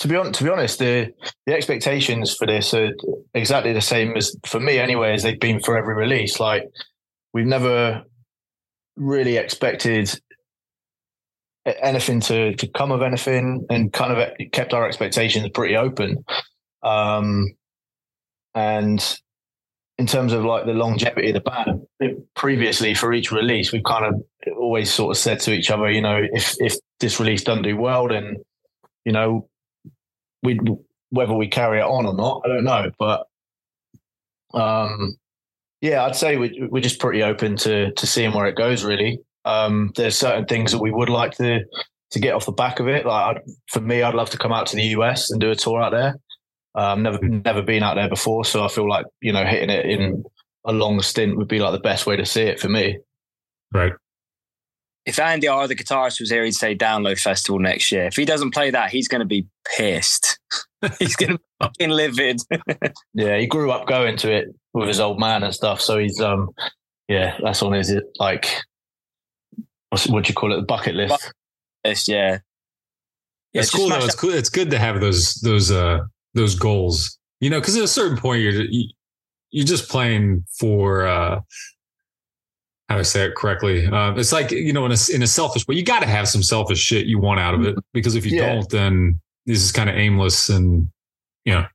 to 0.00 0.08
be 0.08 0.16
on, 0.16 0.34
to 0.34 0.44
be 0.44 0.50
honest, 0.50 0.78
the 0.80 1.10
the 1.46 1.54
expectations 1.54 2.36
for 2.36 2.46
this 2.46 2.74
are 2.74 2.90
exactly 3.32 3.72
the 3.72 3.80
same 3.80 4.14
as 4.14 4.36
for 4.44 4.60
me 4.60 4.78
anyway 4.78 5.14
as 5.14 5.22
they've 5.22 5.40
been 5.40 5.60
for 5.60 5.78
every 5.78 5.94
release. 5.94 6.38
Like 6.38 6.68
we've 7.32 7.46
never 7.46 8.02
really 8.96 9.38
expected 9.38 10.12
anything 11.64 12.20
to 12.20 12.54
to 12.54 12.68
come 12.68 12.92
of 12.92 13.00
anything, 13.00 13.64
and 13.70 13.94
kind 13.94 14.12
of 14.12 14.30
kept 14.52 14.74
our 14.74 14.86
expectations 14.86 15.48
pretty 15.54 15.74
open. 15.74 16.22
Um, 16.82 17.46
and 18.54 19.20
in 19.98 20.06
terms 20.06 20.32
of 20.32 20.44
like 20.44 20.64
the 20.64 20.72
longevity 20.72 21.28
of 21.28 21.34
the 21.34 21.40
band, 21.40 22.16
previously 22.34 22.94
for 22.94 23.12
each 23.12 23.30
release, 23.30 23.70
we've 23.72 23.84
kind 23.84 24.06
of 24.06 24.22
always 24.56 24.90
sort 24.90 25.14
of 25.14 25.20
said 25.20 25.40
to 25.40 25.52
each 25.52 25.70
other, 25.70 25.90
you 25.90 26.00
know, 26.00 26.20
if 26.32 26.56
if 26.58 26.76
this 27.00 27.20
release 27.20 27.44
doesn't 27.44 27.64
do 27.64 27.76
well, 27.76 28.08
then 28.08 28.36
you 29.04 29.12
know, 29.12 29.48
we 30.42 30.58
whether 31.10 31.34
we 31.34 31.48
carry 31.48 31.80
it 31.80 31.84
on 31.84 32.06
or 32.06 32.14
not, 32.14 32.42
I 32.44 32.48
don't 32.48 32.64
know. 32.64 32.90
But 32.98 33.26
um, 34.54 35.16
yeah, 35.80 36.04
I'd 36.04 36.16
say 36.16 36.36
we, 36.36 36.66
we're 36.70 36.82
just 36.82 37.00
pretty 37.00 37.22
open 37.22 37.56
to 37.58 37.92
to 37.92 38.06
seeing 38.06 38.32
where 38.32 38.46
it 38.46 38.56
goes. 38.56 38.84
Really, 38.84 39.20
um, 39.44 39.92
there's 39.96 40.16
certain 40.16 40.46
things 40.46 40.72
that 40.72 40.80
we 40.80 40.90
would 40.90 41.10
like 41.10 41.32
to 41.32 41.60
to 42.12 42.18
get 42.18 42.34
off 42.34 42.46
the 42.46 42.52
back 42.52 42.80
of 42.80 42.88
it. 42.88 43.06
Like 43.06 43.36
I'd, 43.36 43.42
for 43.68 43.80
me, 43.80 44.02
I'd 44.02 44.14
love 44.14 44.30
to 44.30 44.38
come 44.38 44.52
out 44.52 44.66
to 44.68 44.76
the 44.76 44.86
US 44.96 45.30
and 45.30 45.40
do 45.40 45.50
a 45.50 45.54
tour 45.54 45.82
out 45.82 45.92
there. 45.92 46.16
Um, 46.74 47.02
never 47.02 47.18
never 47.20 47.62
been 47.62 47.82
out 47.82 47.94
there 47.94 48.08
before, 48.08 48.44
so 48.44 48.64
I 48.64 48.68
feel 48.68 48.88
like 48.88 49.06
you 49.20 49.32
know 49.32 49.44
hitting 49.44 49.70
it 49.70 49.86
in 49.86 50.24
a 50.64 50.72
long 50.72 51.00
stint 51.02 51.36
would 51.36 51.48
be 51.48 51.58
like 51.58 51.72
the 51.72 51.80
best 51.80 52.06
way 52.06 52.16
to 52.16 52.24
see 52.24 52.42
it 52.42 52.60
for 52.60 52.68
me. 52.68 52.98
Right. 53.72 53.92
If 55.06 55.18
Andy, 55.18 55.48
our 55.48 55.66
the 55.66 55.74
guitarist, 55.74 56.20
was 56.20 56.30
here, 56.30 56.44
he'd 56.44 56.52
say 56.52 56.76
Download 56.76 57.18
Festival 57.18 57.58
next 57.58 57.90
year. 57.90 58.04
If 58.04 58.16
he 58.16 58.24
doesn't 58.24 58.52
play 58.52 58.70
that, 58.70 58.90
he's 58.90 59.08
going 59.08 59.20
to 59.20 59.26
be 59.26 59.46
pissed. 59.76 60.38
he's 60.98 61.16
going 61.16 61.32
to 61.32 61.38
be 61.38 61.44
fucking 61.60 61.90
livid. 61.90 62.40
Yeah, 63.14 63.38
he 63.38 63.46
grew 63.46 63.70
up 63.70 63.86
going 63.86 64.16
to 64.18 64.32
it 64.32 64.54
with 64.72 64.88
his 64.88 65.00
old 65.00 65.18
man 65.18 65.42
and 65.42 65.54
stuff, 65.54 65.80
so 65.80 65.98
he's 65.98 66.20
um, 66.20 66.50
yeah, 67.08 67.36
that's 67.42 67.62
on 67.62 67.72
his 67.72 67.92
like, 68.18 68.48
what's, 69.88 70.06
what 70.06 70.24
do 70.24 70.28
you 70.28 70.34
call 70.34 70.52
it, 70.52 70.56
the 70.56 70.62
bucket 70.62 70.94
list. 70.94 71.32
Yes, 71.84 72.06
yeah. 72.06 72.38
Yeah, 73.52 73.62
it's 73.62 73.70
cool 73.70 73.88
though. 73.88 74.04
It's 74.04 74.14
cool. 74.14 74.32
It's 74.32 74.48
good 74.48 74.70
to 74.70 74.78
have 74.78 75.00
those 75.00 75.34
those 75.36 75.72
uh 75.72 76.00
those 76.34 76.54
goals. 76.54 77.18
You 77.40 77.50
know, 77.50 77.60
because 77.60 77.76
at 77.76 77.82
a 77.82 77.88
certain 77.88 78.16
point, 78.18 78.42
you're 78.42 78.62
you- 78.62 78.90
you're 79.52 79.66
just 79.66 79.88
playing 79.88 80.44
for 80.60 81.04
uh 81.06 81.40
how 82.88 82.94
do 82.96 83.00
I 83.00 83.02
say 83.02 83.24
it 83.24 83.34
correctly. 83.36 83.86
Uh, 83.86 84.14
it's 84.14 84.32
like 84.32 84.50
you 84.50 84.72
know, 84.72 84.84
in 84.86 84.92
a 84.92 84.96
in 85.12 85.22
a 85.22 85.26
selfish 85.26 85.66
way, 85.66 85.74
you 85.76 85.82
got 85.84 86.00
to 86.00 86.06
have 86.08 86.28
some 86.28 86.42
selfish 86.42 86.78
shit 86.78 87.06
you 87.06 87.18
want 87.18 87.40
out 87.40 87.54
of 87.54 87.64
it 87.66 87.76
because 87.92 88.14
if 88.16 88.24
you 88.26 88.36
Yeah. 88.36 88.54
don't, 88.54 88.68
then 88.70 89.20
this 89.46 89.62
is 89.62 89.72
kind 89.72 89.88
of 89.90 89.96
aimless 89.96 90.48
and 90.48 90.88
you 91.44 91.52
know 91.54 91.66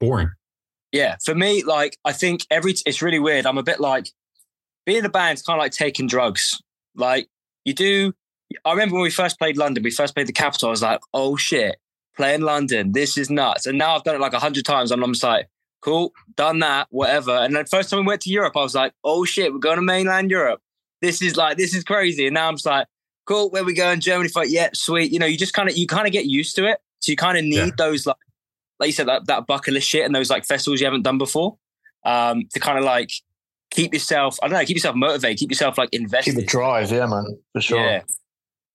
boring. 0.00 0.30
yeah, 0.92 1.16
for 1.24 1.34
me, 1.34 1.62
like 1.64 1.96
I 2.04 2.12
think 2.12 2.46
every 2.50 2.74
it's 2.86 3.02
really 3.02 3.18
weird. 3.18 3.46
I'm 3.46 3.58
a 3.58 3.62
bit 3.62 3.80
like 3.80 4.10
being 4.86 4.98
in 5.00 5.04
a 5.04 5.08
band's 5.10 5.42
kind 5.42 5.58
of 5.58 5.62
like 5.62 5.72
taking 5.72 6.06
drugs. 6.06 6.60
Like 6.94 7.28
you 7.64 7.74
do. 7.74 8.12
I 8.64 8.70
remember 8.70 8.94
when 8.94 9.02
we 9.02 9.10
first 9.10 9.38
played 9.38 9.56
London, 9.56 9.82
we 9.82 9.90
first 9.90 10.14
played 10.14 10.26
the 10.26 10.32
Capital. 10.32 10.68
I 10.68 10.70
was 10.70 10.82
like, 10.82 11.00
oh 11.12 11.36
shit, 11.36 11.76
playing 12.18 12.42
London, 12.42 12.92
this 12.92 13.16
is 13.16 13.30
nuts. 13.30 13.64
And 13.64 13.78
now 13.78 13.94
I've 13.96 14.04
done 14.04 14.16
it 14.16 14.20
like 14.20 14.34
a 14.34 14.38
hundred 14.38 14.66
times, 14.66 14.90
and 14.90 15.02
I'm 15.02 15.12
just 15.14 15.22
like, 15.22 15.48
cool, 15.80 16.12
done 16.36 16.58
that, 16.58 16.88
whatever. 16.90 17.30
And 17.30 17.56
then 17.56 17.64
first 17.64 17.88
time 17.88 18.00
we 18.00 18.06
went 18.06 18.20
to 18.22 18.30
Europe, 18.30 18.56
I 18.56 18.60
was 18.62 18.74
like, 18.74 18.92
oh 19.04 19.24
shit, 19.24 19.52
we're 19.52 19.60
going 19.60 19.76
to 19.76 19.82
mainland 19.82 20.30
Europe. 20.30 20.60
This 21.00 21.22
is 21.22 21.36
like 21.36 21.56
this 21.56 21.74
is 21.74 21.84
crazy. 21.84 22.26
And 22.26 22.34
now 22.34 22.48
I'm 22.48 22.56
just 22.56 22.66
like, 22.66 22.86
cool, 23.24 23.48
where 23.50 23.64
we 23.64 23.72
going? 23.72 24.00
Germany? 24.00 24.28
For 24.28 24.44
yeah, 24.44 24.68
sweet. 24.74 25.12
You 25.12 25.18
know, 25.18 25.26
you 25.26 25.38
just 25.38 25.54
kind 25.54 25.70
of 25.70 25.76
you 25.78 25.86
kind 25.86 26.06
of 26.06 26.12
get 26.12 26.26
used 26.26 26.56
to 26.56 26.66
it. 26.66 26.80
So 26.98 27.12
you 27.12 27.16
kind 27.16 27.38
of 27.38 27.44
need 27.44 27.56
Yeah. 27.56 27.70
those 27.78 28.04
like 28.06 28.16
like 28.80 28.88
you 28.88 28.92
said, 28.92 29.08
that, 29.08 29.26
that 29.26 29.46
bucket 29.46 29.74
list 29.74 29.88
shit 29.88 30.04
and 30.04 30.14
those 30.14 30.30
like 30.30 30.44
festivals 30.44 30.80
you 30.80 30.86
haven't 30.86 31.02
done 31.02 31.18
before 31.18 31.56
um, 32.04 32.44
to 32.52 32.60
kind 32.60 32.78
of 32.78 32.84
like 32.84 33.10
keep 33.70 33.92
yourself, 33.92 34.38
I 34.42 34.46
don't 34.48 34.58
know, 34.58 34.64
keep 34.64 34.76
yourself 34.76 34.94
motivated, 34.94 35.38
keep 35.38 35.50
yourself 35.50 35.76
like 35.78 35.88
invested. 35.92 36.36
Keep 36.36 36.40
the 36.40 36.46
drive, 36.46 36.90
yeah, 36.92 37.06
man, 37.06 37.38
for 37.52 37.60
sure. 37.60 37.84
Yeah. 37.84 38.02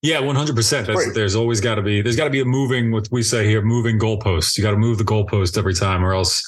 Yeah, 0.03 0.19
one 0.19 0.35
hundred 0.35 0.55
percent. 0.57 0.87
There's 1.15 1.33
always 1.35 1.61
got 1.61 1.75
to 1.75 1.81
be 1.81 2.01
there's 2.01 2.17
got 2.17 2.25
to 2.25 2.29
be 2.29 2.41
a 2.41 2.45
moving 2.45 2.91
what 2.91 3.07
we 3.11 3.23
say 3.23 3.47
here 3.47 3.61
moving 3.61 3.97
goalpost. 3.97 4.57
You 4.57 4.63
got 4.63 4.71
to 4.71 4.77
move 4.77 4.97
the 4.97 5.03
goalpost 5.05 5.57
every 5.57 5.73
time, 5.73 6.03
or 6.05 6.13
else 6.13 6.43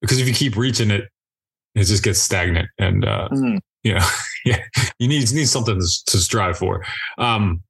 because 0.00 0.18
if 0.18 0.26
you 0.26 0.32
keep 0.34 0.56
reaching 0.56 0.90
it, 0.90 1.04
it 1.74 1.84
just 1.84 2.02
gets 2.02 2.20
stagnant. 2.20 2.68
And 2.78 3.04
uh, 3.04 3.28
Mhm. 3.30 3.58
you 3.84 3.94
know, 3.94 4.06
yeah, 4.46 4.62
you 4.98 5.08
need 5.08 5.30
need 5.32 5.46
something 5.48 5.78
to, 5.78 6.04
to 6.06 6.18
strive 6.18 6.56
for. 6.56 6.82
Um, 7.18 7.62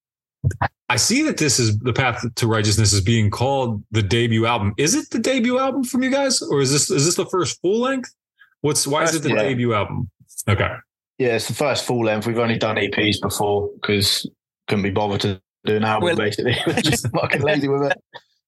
I 0.89 0.95
see 0.97 1.23
that 1.23 1.39
this 1.39 1.59
is 1.59 1.77
the 1.81 1.93
path 1.93 2.25
to 2.37 2.47
righteousness 2.47 2.93
is 2.93 3.01
being 3.01 3.31
called 3.31 3.83
the 3.91 4.03
debut 4.03 4.47
album. 4.47 4.75
Is 4.79 4.95
it 4.95 5.11
the 5.11 5.19
debut 5.19 5.59
album 5.59 5.83
from 5.85 6.05
you 6.05 6.11
guys, 6.11 6.41
or 6.41 6.61
is 6.61 6.71
this 6.73 6.89
is 6.89 7.05
this 7.05 7.17
the 7.17 7.27
first 7.27 7.61
full 7.61 7.81
length? 7.81 8.15
What's 8.61 8.87
why 8.87 9.03
is 9.03 9.15
it 9.17 9.25
the 9.25 9.31
Yeah. 9.31 9.43
debut 9.43 9.75
album? 9.75 10.09
Okay, 10.49 10.71
Yeah, 11.19 11.35
it's 11.35 11.49
the 11.49 11.55
first 11.55 11.85
full 11.85 12.05
length. 12.05 12.29
We've 12.29 12.39
only 12.39 12.59
done 12.59 12.77
EPs 12.77 13.21
before 13.21 13.69
because 13.75 14.25
couldn't 14.71 14.85
be 14.85 14.91
bothered 14.91 15.21
to 15.23 15.43
do 15.67 15.77
an 15.77 15.85
album. 15.85 16.07
Well- 16.07 16.17
basically, 16.17 16.57
just 16.83 17.07
fucking 17.15 17.43
lazy 17.43 17.69
with 17.69 17.93
it. 17.93 17.99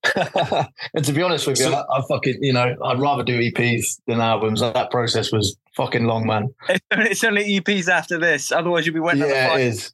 and 0.95 1.05
to 1.05 1.13
be 1.13 1.23
honest 1.23 1.47
with 1.47 1.59
you, 1.59 1.67
So- 1.67 1.75
I, 1.75 1.99
I 1.99 2.03
fucking 2.09 2.39
you 2.41 2.53
know 2.53 2.75
I'd 2.85 2.99
rather 2.99 3.23
do 3.23 3.39
EPs 3.39 4.01
than 4.07 4.21
albums. 4.21 4.61
That 4.61 4.91
process 4.91 5.31
was 5.31 5.57
fucking 5.77 6.05
long, 6.05 6.27
man. 6.27 6.55
It's 6.93 7.23
only 7.23 7.61
EPs 7.61 7.89
after 7.89 8.19
this. 8.19 8.51
Otherwise, 8.51 8.87
you'll 8.87 8.95
be 8.95 9.01
waiting 9.01 9.23
on 9.23 9.29
the 9.29 9.35
yeah, 9.35 9.57
it 9.57 9.61
is. 9.61 9.93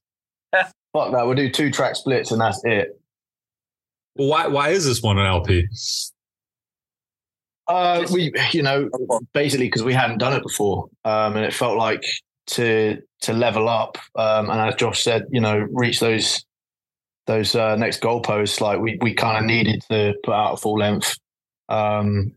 Fuck 0.93 1.13
that. 1.13 1.27
We'll 1.27 1.35
do 1.35 1.51
two 1.51 1.71
track 1.71 1.97
splits 1.97 2.31
and 2.31 2.41
that's 2.41 2.63
it. 2.65 2.99
well, 4.17 4.29
why 4.29 4.47
why 4.47 4.69
is 4.71 4.87
this 4.87 5.03
one 5.03 5.19
an 5.19 5.27
LP? 5.27 5.67
Uh, 7.67 8.07
we, 8.11 8.33
you 8.53 8.63
know, 8.63 8.89
basically 9.35 9.67
because 9.67 9.83
we 9.85 9.93
hadn't 9.93 10.17
done 10.19 10.33
it 10.33 10.43
before, 10.43 10.89
um, 11.05 11.37
and 11.37 11.45
it 11.45 11.53
felt 11.53 11.77
like 11.77 12.03
to 12.47 13.03
to 13.23 13.33
level 13.33 13.69
up, 13.69 13.99
um, 14.15 14.51
and 14.51 14.61
as 14.61 14.75
Josh 14.77 15.03
said, 15.03 15.25
you 15.31 15.41
know, 15.41 15.67
reach 15.73 16.01
those 16.01 16.45
those 17.27 17.55
uh, 17.55 17.77
next 17.77 18.01
goalposts. 18.01 18.61
Like 18.61 18.81
we 18.81 18.99
we 19.01 19.15
kind 19.15 19.39
of 19.39 19.45
needed 19.45 19.83
to 19.91 20.15
put 20.25 20.35
out 20.35 20.55
a 20.55 20.57
full 20.57 20.79
length. 20.79 21.17
Um, 21.69 22.33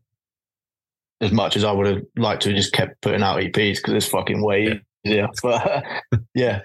as 1.22 1.32
much 1.32 1.56
as 1.56 1.63
I 1.63 1.72
would 1.72 1.86
have 1.86 2.02
liked 2.17 2.44
to 2.44 2.50
have 2.50 2.58
just 2.58 2.74
kept 2.74 3.00
putting 3.02 3.22
out 3.22 3.39
EPs 3.39 3.78
because 3.78 3.94
it's 3.94 4.08
fucking 4.08 4.41
way 4.44 4.82
easier. 5.06 5.28
But 5.44 5.84
yeah, 6.34 6.62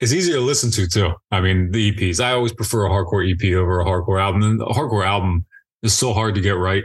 it's 0.00 0.12
easier 0.12 0.36
to 0.36 0.40
listen 0.40 0.70
to 0.72 0.88
too. 0.88 1.12
I 1.30 1.40
mean, 1.40 1.70
the 1.70 1.92
EPs. 1.92 2.22
I 2.22 2.32
always 2.32 2.52
prefer 2.52 2.86
a 2.86 2.90
hardcore 2.90 3.30
EP 3.30 3.54
over 3.54 3.80
a 3.80 3.84
hardcore 3.84 4.20
album. 4.20 4.42
And 4.42 4.60
a 4.60 4.66
hardcore 4.66 5.06
album 5.06 5.46
is 5.82 5.94
so 5.94 6.12
hard 6.12 6.34
to 6.34 6.40
get 6.40 6.56
right, 6.56 6.84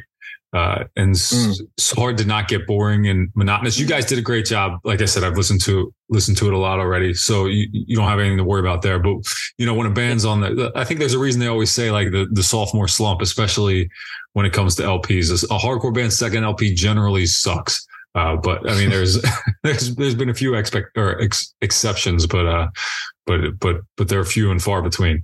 uh, 0.54 0.84
and 0.96 1.16
Mm. 1.16 1.56
so 1.78 1.96
hard 1.96 2.18
to 2.18 2.26
not 2.26 2.48
get 2.48 2.68
boring 2.68 3.08
and 3.08 3.30
monotonous. 3.36 3.80
You 3.80 3.86
guys 3.88 4.06
did 4.06 4.18
a 4.20 4.22
great 4.22 4.46
job. 4.46 4.80
Like 4.84 5.02
I 5.02 5.06
said, 5.06 5.24
I've 5.24 5.38
listened 5.38 5.62
to 5.62 5.94
listened 6.10 6.38
to 6.40 6.48
it 6.48 6.54
a 6.54 6.58
lot 6.58 6.80
already, 6.80 7.14
so 7.14 7.46
you, 7.46 7.68
you 7.72 7.96
don't 7.96 8.08
have 8.08 8.20
anything 8.20 8.38
to 8.38 8.44
worry 8.44 8.60
about 8.60 8.82
there. 8.82 9.00
But 9.00 9.16
you 9.58 9.66
know, 9.66 9.74
when 9.74 9.88
a 9.88 9.92
band's 9.92 10.26
on 10.26 10.42
the, 10.42 10.72
I 10.76 10.84
think 10.84 11.00
there's 11.00 11.14
a 11.14 11.20
reason 11.20 11.40
they 11.40 11.48
always 11.48 11.72
say 11.72 11.90
like 11.92 12.12
the 12.12 12.28
the 12.32 12.44
sophomore 12.44 12.88
slump, 12.90 13.22
especially 13.22 13.90
when 14.34 14.46
it 14.46 14.52
comes 14.54 14.76
to 14.76 14.84
LPs. 14.84 15.44
A 15.44 15.58
hardcore 15.58 15.94
band's 15.94 16.18
second 16.18 16.44
LP 16.44 16.74
generally 16.74 17.26
sucks. 17.26 17.86
Uh, 18.14 18.36
but 18.36 18.70
I 18.70 18.76
mean, 18.76 18.90
there's 18.90 19.22
there's 19.64 19.96
there's 19.96 20.16
been 20.16 20.30
a 20.30 20.34
few 20.34 20.56
expect 20.56 20.98
or 20.98 21.22
ex- 21.22 21.54
exceptions, 21.62 22.28
but 22.28 22.46
uh, 22.46 22.68
but 23.26 23.58
but 23.60 23.78
but 23.96 24.10
they're 24.10 24.26
few 24.26 24.52
and 24.52 24.62
far 24.62 24.82
between. 24.82 25.24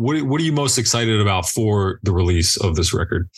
what? 0.00 0.22
What 0.22 0.40
are 0.40 0.44
you 0.44 0.52
most 0.52 0.78
excited 0.78 1.20
about 1.20 1.46
for 1.48 2.00
the 2.02 2.12
release 2.12 2.56
of 2.56 2.76
this 2.76 2.92
record? 2.94 3.28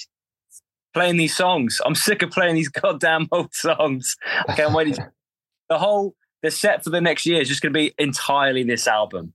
Playing 0.94 1.16
these 1.16 1.34
songs. 1.36 1.80
I'm 1.84 1.94
sick 1.94 2.22
of 2.22 2.30
playing 2.30 2.54
these 2.54 2.68
goddamn 2.82 3.28
old 3.32 3.52
songs. 3.54 4.16
I 4.48 4.54
can't 4.54 4.74
wait. 4.74 4.98
the 5.68 5.78
whole 5.78 6.14
the 6.42 6.50
set 6.50 6.84
for 6.84 6.90
the 6.90 7.00
next 7.00 7.24
year 7.26 7.40
is 7.40 7.48
just 7.48 7.62
going 7.62 7.72
to 7.72 7.78
be 7.78 7.94
entirely 7.98 8.62
this 8.62 8.86
album. 8.86 9.32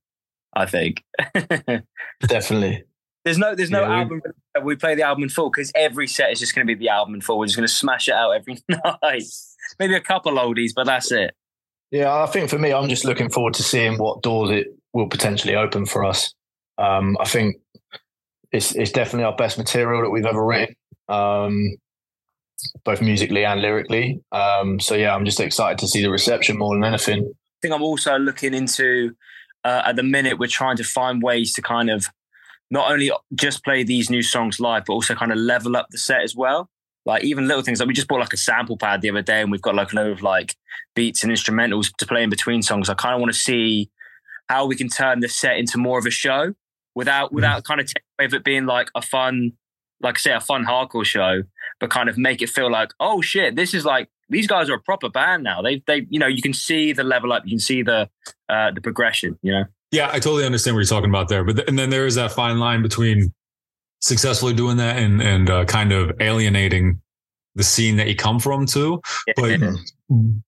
I 0.54 0.66
think. 0.66 1.04
Definitely. 2.22 2.84
There's 3.26 3.38
no, 3.38 3.54
there's 3.56 3.70
no 3.70 3.82
Yeah, 3.82 4.00
album. 4.00 4.22
where 4.54 4.63
We 4.63 4.76
play 4.76 4.96
the 4.96 5.04
album 5.04 5.24
in 5.24 5.30
full 5.30 5.50
because 5.52 5.72
every 5.76 6.08
set 6.08 6.32
is 6.32 6.40
just 6.40 6.56
going 6.56 6.66
to 6.66 6.74
be 6.74 6.80
the 6.80 6.90
album 6.90 7.13
in 7.16 7.22
full. 7.22 7.38
We're 7.38 7.46
just 7.46 7.58
going 7.58 7.68
to 7.68 7.74
smash 7.74 8.08
it 8.08 8.13
out 8.13 8.32
every 8.32 8.58
night. 8.70 9.24
Maybe 9.80 9.96
a 9.96 10.02
couple 10.02 10.32
oldies, 10.34 10.72
but 10.76 10.86
that's 10.86 11.12
it. 11.12 11.36
Yeah, 11.92 12.13
I 12.24 12.26
think 12.28 12.50
for 12.50 12.58
me, 12.58 12.74
I'm 12.74 12.88
just 12.90 13.06
looking 13.06 13.30
forward 13.30 13.54
to 13.56 13.63
seeing 13.63 13.98
what 13.98 14.22
doors 14.24 14.50
it 14.52 14.68
will 14.94 15.08
potentially 15.10 15.56
open 15.56 15.86
for 15.86 16.06
us. 16.06 16.34
Um, 16.78 17.18
I 17.20 17.26
think 17.26 17.58
it's 18.52 18.76
it's 18.76 18.92
definitely 18.92 19.26
our 19.26 19.36
best 19.36 19.58
material 19.58 20.02
that 20.04 20.10
we've 20.10 20.26
ever 20.26 20.46
written, 20.46 20.76
um, 21.10 21.76
both 22.84 23.02
musically 23.02 23.46
and 23.46 23.62
lyrically. 23.62 24.22
Um, 24.32 24.80
so 24.80 24.96
yeah, 24.96 25.13
I'm 25.13 25.26
just 25.26 25.40
excited 25.40 25.78
to 25.80 25.88
see 25.88 26.02
the 26.02 26.10
reception 26.10 26.58
more 26.58 26.76
than 26.76 26.84
anything. 26.84 27.24
I 27.24 27.58
think 27.62 27.74
I'm 27.74 27.84
also 27.84 28.18
looking 28.18 28.54
into 28.54 29.16
uh, 29.63 29.84
at 29.86 29.96
the 29.96 30.04
minute 30.04 30.40
we're 30.40 30.48
trying 30.48 30.78
to 30.78 30.84
find 30.84 31.22
ways 31.22 31.54
to 31.54 31.62
kind 31.62 31.90
of 31.90 32.08
not 32.70 32.92
only 32.92 33.12
just 33.34 33.63
play 33.63 33.84
these 33.84 34.10
new 34.10 34.22
songs 34.22 34.60
live, 34.60 34.84
but 34.86 34.94
also 34.94 35.16
kind 35.16 35.32
of 35.32 35.38
level 35.38 35.76
up 35.76 35.88
the 35.90 35.98
set 35.98 36.22
as 36.22 36.36
well. 36.36 36.70
Like 37.06 37.24
even 37.24 37.48
little 37.48 37.63
things 37.63 37.80
like 37.80 37.88
we 37.88 37.94
just 37.94 38.08
bought 38.08 38.20
like 38.20 38.34
a 38.34 38.38
sample 38.38 38.78
pad 38.78 39.02
the 39.02 39.10
other 39.10 39.22
day, 39.22 39.42
and 39.42 39.52
we've 39.52 39.62
got 39.62 39.76
like 39.76 39.94
a 39.94 39.96
load 39.96 40.12
of 40.12 40.22
like 40.22 40.56
beats 40.96 41.24
and 41.24 41.32
instrumentals 41.32 41.92
to 41.98 42.06
play 42.06 42.24
in 42.24 42.30
between 42.30 42.62
songs. 42.62 42.90
I 42.90 42.94
kind 42.94 43.16
of 43.16 43.22
want 43.22 43.34
to 43.34 43.40
see 43.40 43.90
how 44.50 44.66
we 44.66 44.76
can 44.76 44.90
turn 44.90 45.20
the 45.20 45.30
set 45.30 45.58
into 45.58 45.78
more 45.78 46.00
of 46.00 46.06
a 46.06 46.10
show 46.10 46.54
without 46.97 47.31
without 47.31 47.63
kind 47.63 47.79
of 47.79 47.86
taking 47.86 48.01
away 48.19 48.25
of 48.25 48.33
it 48.33 48.43
being 48.43 48.65
like 48.65 48.89
a 48.95 49.01
fun, 49.03 49.53
like 50.01 50.17
I 50.17 50.19
say, 50.19 50.33
a 50.33 50.39
fun 50.41 50.65
hardcore 50.65 51.05
show, 51.05 51.43
but 51.79 51.91
kind 51.91 52.10
of 52.10 52.17
make 52.17 52.41
it 52.41 52.49
feel 52.49 52.71
like, 52.71 52.89
oh 52.99 53.21
shit, 53.21 53.55
this 53.55 53.75
is 53.75 53.86
like 53.86 54.10
these 54.29 54.47
guys 54.47 54.67
are 54.69 54.73
a 54.73 54.81
proper 54.81 55.07
band 55.07 55.43
now. 55.43 55.62
They 55.62 55.83
they 55.86 56.07
you 56.10 56.19
know 56.19 56.27
you 56.27 56.41
can 56.41 56.53
see 56.53 56.93
the 56.93 57.03
level 57.03 57.31
up, 57.31 57.43
you 57.45 57.51
can 57.51 57.60
see 57.60 57.83
the 57.83 58.10
uh, 58.49 58.71
the 58.71 58.81
progression. 58.81 59.38
You 59.43 59.51
know, 59.51 59.63
Yeah, 59.91 60.10
I 60.12 60.19
totally 60.19 60.43
understand 60.43 60.75
what 60.75 60.79
you're 60.79 60.88
talking 60.88 61.12
about 61.12 61.29
there. 61.29 61.43
But 61.43 61.57
th- 61.57 61.67
and 61.67 61.77
then 61.77 61.91
there 61.91 62.07
is 62.07 62.15
that 62.15 62.31
fine 62.31 62.57
line 62.57 62.81
between 62.81 63.31
successfully 64.01 64.53
doing 64.53 64.77
that 64.77 64.97
and 64.97 65.21
and 65.21 65.49
uh, 65.49 65.65
kind 65.65 65.91
of 65.91 66.12
alienating 66.19 66.99
the 67.53 67.63
scene 67.63 67.97
that 67.97 68.07
you 68.07 68.15
come 68.15 68.39
from 68.39 68.65
too. 68.65 69.01
But 69.36 69.60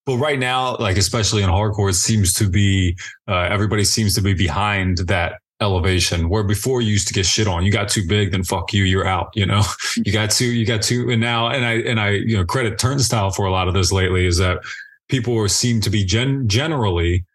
but 0.05 0.17
right 0.17 0.39
now, 0.39 0.77
like 0.77 0.97
especially 0.97 1.43
in 1.43 1.49
hardcore, 1.49 1.91
it 1.91 1.93
seems 1.93 2.33
to 2.35 2.49
be 2.49 2.97
uh, 3.27 3.47
everybody 3.51 3.83
seems 3.83 4.15
to 4.15 4.21
be 4.21 4.33
behind 4.33 4.97
that 5.09 5.33
elevation. 5.61 6.29
Where 6.29 6.43
before 6.43 6.81
you 6.81 6.91
used 6.91 7.07
to 7.07 7.13
get 7.13 7.25
shit 7.25 7.47
on, 7.47 7.65
you 7.65 7.71
got 7.71 7.89
too 7.89 8.05
big, 8.07 8.31
then 8.31 8.43
fuck 8.43 8.73
you, 8.73 8.83
you're 8.83 9.07
out. 9.07 9.29
You 9.35 9.45
know, 9.45 9.63
you 9.97 10.11
got 10.11 10.31
too, 10.31 10.45
you 10.45 10.65
got 10.65 10.81
too, 10.81 11.09
and 11.09 11.21
now 11.21 11.47
and 11.47 11.65
I 11.65 11.73
and 11.73 11.99
I 11.99 12.11
you 12.11 12.37
know 12.37 12.45
credit 12.45 12.79
Turnstile 12.79 13.31
for 13.31 13.45
a 13.45 13.51
lot 13.51 13.67
of 13.67 13.73
this 13.73 13.91
lately 13.91 14.25
is 14.25 14.37
that 14.37 14.59
people 15.09 15.37
are, 15.37 15.47
seem 15.47 15.81
to 15.81 15.89
be 15.89 16.05
gen- 16.05 16.47
generally 16.47 17.25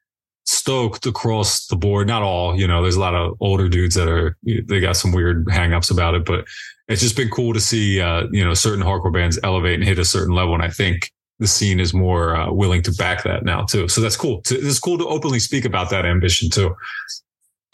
stoked 0.45 1.07
across 1.07 1.67
the 1.67 1.77
board. 1.77 2.07
Not 2.07 2.23
all, 2.23 2.59
you 2.59 2.67
know, 2.67 2.83
there's 2.83 2.97
a 2.97 3.01
lot 3.01 3.15
of 3.15 3.37
older 3.41 3.69
dudes 3.69 3.95
that 3.97 4.09
are, 4.09 4.37
they 4.43 4.81
got 4.81 4.97
some 4.97 5.13
weird 5.13 5.47
hangups 5.47 5.91
about 5.91 6.15
it, 6.15 6.25
but 6.25 6.47
it's 6.89 7.03
just 7.03 7.17
been 7.17 7.31
cool 7.31 7.53
to 7.53 7.61
see, 7.61 8.01
uh, 8.01 8.27
you 8.31 8.45
know, 8.45 8.55
certain 8.55 8.85
hardcore 8.85 9.13
bands 9.13 9.39
elevate 9.43 9.75
and 9.75 9.85
hit 9.85 9.99
a 9.99 10.05
certain 10.05 10.35
level. 10.35 10.55
And 10.55 10.63
I 10.63 10.71
think 10.71 11.11
the 11.39 11.47
scene 11.47 11.81
is 11.81 11.93
more 11.93 12.37
uh, 12.37 12.53
willing 12.53 12.83
to 12.83 12.93
back 12.93 13.25
that 13.25 13.45
now 13.45 13.65
too. 13.65 13.89
So 13.89 14.01
that's 14.01 14.17
cool. 14.17 14.43
It's 14.49 14.79
cool 14.79 14.99
to 14.99 15.07
openly 15.07 15.41
speak 15.41 15.65
about 15.65 15.91
that 15.91 16.07
ambition 16.07 16.51
too. 16.51 16.75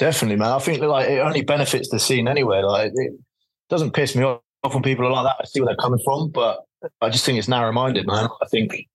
Definitely, 0.00 0.36
man. 0.36 0.50
I 0.50 0.58
think 0.58 0.80
like 0.80 1.10
it 1.10 1.18
only 1.18 1.42
benefits 1.42 1.90
the 1.90 1.98
scene 1.98 2.26
anyway. 2.26 2.62
Like 2.62 2.90
it 2.94 3.12
doesn't 3.68 3.92
piss 3.92 4.16
me 4.16 4.24
off 4.24 4.40
when 4.62 4.82
people 4.82 5.06
are 5.06 5.12
like 5.12 5.26
that. 5.26 5.36
I 5.42 5.44
see 5.44 5.60
where 5.60 5.66
they're 5.66 5.76
coming 5.76 6.00
from, 6.02 6.30
but 6.30 6.64
I 7.02 7.10
just 7.10 7.26
think 7.26 7.38
it's 7.38 7.48
narrow-minded, 7.48 8.06
man. 8.06 8.30
I 8.42 8.46
think 8.46 8.88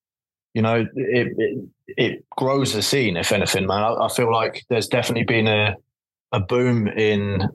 you 0.55 0.63
know 0.63 0.77
it 0.95 1.27
it, 1.37 1.69
it 1.85 2.25
grows 2.35 2.73
the 2.73 2.81
scene. 2.81 3.17
If 3.17 3.31
anything, 3.31 3.67
man, 3.67 3.83
I, 3.83 4.05
I 4.05 4.09
feel 4.09 4.31
like 4.31 4.65
there's 4.69 4.87
definitely 4.87 5.25
been 5.25 5.47
a 5.47 5.75
a 6.31 6.39
boom 6.39 6.87
in 6.87 7.49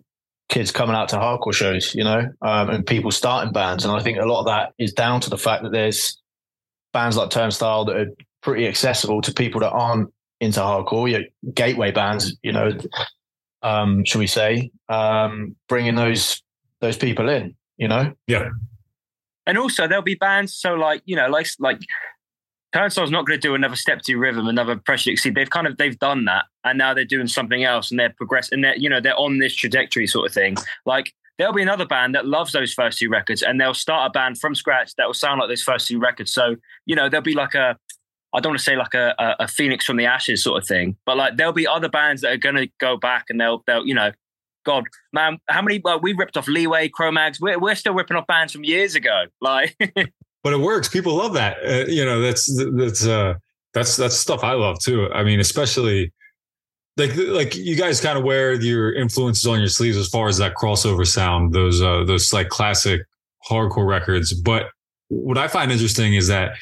kids 0.48 0.70
coming 0.70 0.94
out 0.94 1.08
to 1.08 1.16
hardcore 1.16 1.52
shows, 1.52 1.92
you 1.92 2.04
know, 2.04 2.30
um, 2.42 2.70
and 2.70 2.86
people 2.86 3.10
starting 3.10 3.52
bands, 3.52 3.84
and 3.84 3.92
I 3.92 4.00
think 4.00 4.18
a 4.18 4.26
lot 4.26 4.40
of 4.40 4.46
that 4.46 4.74
is 4.78 4.92
down 4.92 5.20
to 5.22 5.30
the 5.30 5.36
fact 5.36 5.64
that 5.64 5.72
there's 5.72 6.22
bands 6.92 7.16
like 7.16 7.30
Turnstile 7.30 7.84
that 7.86 7.96
are 7.96 8.10
pretty 8.42 8.68
accessible 8.68 9.20
to 9.22 9.34
people 9.34 9.60
that 9.62 9.72
aren't 9.72 10.08
into 10.40 10.60
hardcore, 10.60 11.10
your 11.10 11.22
gateway 11.52 11.90
bands, 11.90 12.36
you 12.42 12.52
know, 12.52 12.70
um, 13.62 14.04
should 14.04 14.18
we 14.18 14.26
say, 14.26 14.70
um, 14.88 15.56
bringing 15.68 15.94
those 15.94 16.42
those 16.80 16.96
people 16.96 17.28
in, 17.28 17.54
you 17.76 17.88
know? 17.88 18.12
Yeah. 18.26 18.48
and 19.46 19.58
also 19.58 19.86
there'll 19.86 20.02
be 20.02 20.14
bands. 20.14 20.54
So 20.54 20.74
like 20.74 21.02
you 21.04 21.16
know, 21.16 21.28
like 21.28 21.46
like 21.58 21.80
Turnstile's 22.72 23.10
not 23.10 23.26
going 23.26 23.38
to 23.40 23.48
do 23.48 23.54
another 23.54 23.76
step 23.76 24.00
to 24.02 24.16
rhythm, 24.16 24.46
another 24.46 24.76
Pressure 24.76 25.10
to 25.10 25.16
Succeed. 25.16 25.34
They've 25.34 25.50
kind 25.50 25.66
of 25.66 25.76
they've 25.76 25.98
done 25.98 26.24
that, 26.26 26.44
and 26.64 26.78
now 26.78 26.94
they're 26.94 27.04
doing 27.04 27.26
something 27.26 27.64
else, 27.64 27.90
and 27.90 27.98
they're 27.98 28.14
progressing. 28.16 28.56
And 28.56 28.64
they're 28.64 28.76
you 28.76 28.88
know 28.88 29.00
they're 29.00 29.18
on 29.18 29.38
this 29.38 29.54
trajectory 29.54 30.06
sort 30.06 30.28
of 30.28 30.34
thing. 30.34 30.56
Like 30.86 31.12
there'll 31.38 31.52
be 31.54 31.62
another 31.62 31.86
band 31.86 32.14
that 32.14 32.26
loves 32.26 32.52
those 32.52 32.72
first 32.72 32.98
two 32.98 33.08
records, 33.08 33.42
and 33.42 33.60
they'll 33.60 33.74
start 33.74 34.08
a 34.08 34.12
band 34.12 34.38
from 34.38 34.54
scratch 34.54 34.94
that 34.96 35.06
will 35.06 35.14
sound 35.14 35.40
like 35.40 35.48
those 35.48 35.62
first 35.62 35.88
two 35.88 35.98
records. 35.98 36.32
So 36.32 36.56
you 36.86 36.94
know 36.94 37.08
there'll 37.08 37.24
be 37.24 37.34
like 37.34 37.54
a 37.54 37.76
I 38.32 38.40
don't 38.40 38.50
want 38.50 38.58
to 38.58 38.64
say 38.64 38.76
like 38.76 38.94
a, 38.94 39.14
a, 39.18 39.44
a 39.44 39.48
phoenix 39.48 39.84
from 39.84 39.96
the 39.96 40.06
ashes 40.06 40.42
sort 40.42 40.62
of 40.62 40.68
thing, 40.68 40.96
but 41.04 41.16
like 41.16 41.36
there'll 41.36 41.52
be 41.52 41.66
other 41.66 41.88
bands 41.88 42.22
that 42.22 42.32
are 42.32 42.36
going 42.36 42.54
to 42.56 42.68
go 42.78 42.96
back 42.96 43.26
and 43.28 43.40
they'll 43.40 43.62
they'll 43.66 43.86
you 43.86 43.94
know, 43.94 44.12
God, 44.64 44.84
man, 45.12 45.38
how 45.48 45.62
many 45.62 45.82
we 46.02 46.12
ripped 46.12 46.36
off 46.36 46.46
Leeway, 46.46 46.88
Cro-Mags, 46.88 47.40
we're 47.40 47.58
we're 47.58 47.74
still 47.74 47.94
ripping 47.94 48.16
off 48.16 48.26
bands 48.26 48.52
from 48.52 48.64
years 48.64 48.94
ago, 48.94 49.24
like. 49.40 49.76
but 50.42 50.52
it 50.52 50.60
works. 50.60 50.88
People 50.88 51.16
love 51.16 51.34
that. 51.34 51.58
Uh, 51.64 51.86
you 51.86 52.04
know, 52.04 52.20
that's 52.20 52.46
that's 52.76 53.06
uh 53.06 53.34
that's 53.74 53.96
that's 53.96 54.16
stuff 54.16 54.44
I 54.44 54.52
love 54.52 54.78
too. 54.80 55.08
I 55.12 55.22
mean, 55.24 55.40
especially 55.40 56.12
like 56.96 57.16
like 57.16 57.56
you 57.56 57.76
guys 57.76 58.00
kind 58.00 58.18
of 58.18 58.24
wear 58.24 58.54
your 58.54 58.92
influences 58.94 59.46
on 59.46 59.58
your 59.58 59.68
sleeves 59.68 59.96
as 59.96 60.08
far 60.08 60.28
as 60.28 60.38
that 60.38 60.54
crossover 60.54 61.06
sound, 61.06 61.52
those 61.52 61.82
uh 61.82 62.04
those 62.04 62.32
like 62.32 62.48
classic 62.48 63.02
hardcore 63.48 63.86
records. 63.86 64.32
But 64.32 64.66
what 65.08 65.38
I 65.38 65.48
find 65.48 65.72
interesting 65.72 66.14
is 66.14 66.28
that 66.28 66.52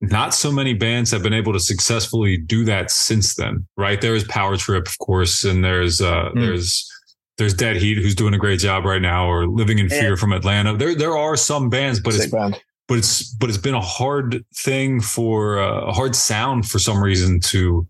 not 0.00 0.34
so 0.34 0.52
many 0.52 0.74
bands 0.74 1.10
have 1.10 1.22
been 1.22 1.32
able 1.32 1.52
to 1.52 1.60
successfully 1.60 2.36
do 2.36 2.64
that 2.64 2.90
since 2.90 3.34
then, 3.34 3.66
right? 3.76 4.00
There 4.00 4.14
is 4.14 4.24
Power 4.24 4.56
Trip, 4.56 4.86
of 4.86 4.98
course, 4.98 5.44
and 5.44 5.64
there's 5.64 6.00
uh 6.00 6.30
Mm. 6.34 6.40
there's 6.46 6.92
there's 7.38 7.54
Dead 7.54 7.76
Heat, 7.76 7.98
who's 7.98 8.14
doing 8.14 8.32
a 8.34 8.38
great 8.38 8.60
job 8.60 8.84
right 8.86 9.02
now, 9.02 9.26
or 9.30 9.46
Living 9.46 9.78
in 9.78 9.88
Fear 9.90 10.10
Yeah. 10.10 10.14
from 10.16 10.32
Atlanta. 10.32 10.76
There 10.76 10.94
there 10.94 11.16
are 11.16 11.36
some 11.36 11.68
bands, 11.70 12.00
but 12.00 12.14
it's 12.14 12.26
band. 12.26 12.60
but 12.88 12.98
it's 12.98 13.24
but 13.34 13.48
it's 13.48 13.58
been 13.58 13.74
a 13.74 13.80
hard 13.80 14.44
thing 14.54 15.00
for 15.00 15.58
uh, 15.60 15.86
a 15.86 15.92
hard 15.92 16.14
sound 16.14 16.66
for 16.68 16.78
some 16.78 17.02
reason 17.02 17.40
to 17.40 17.86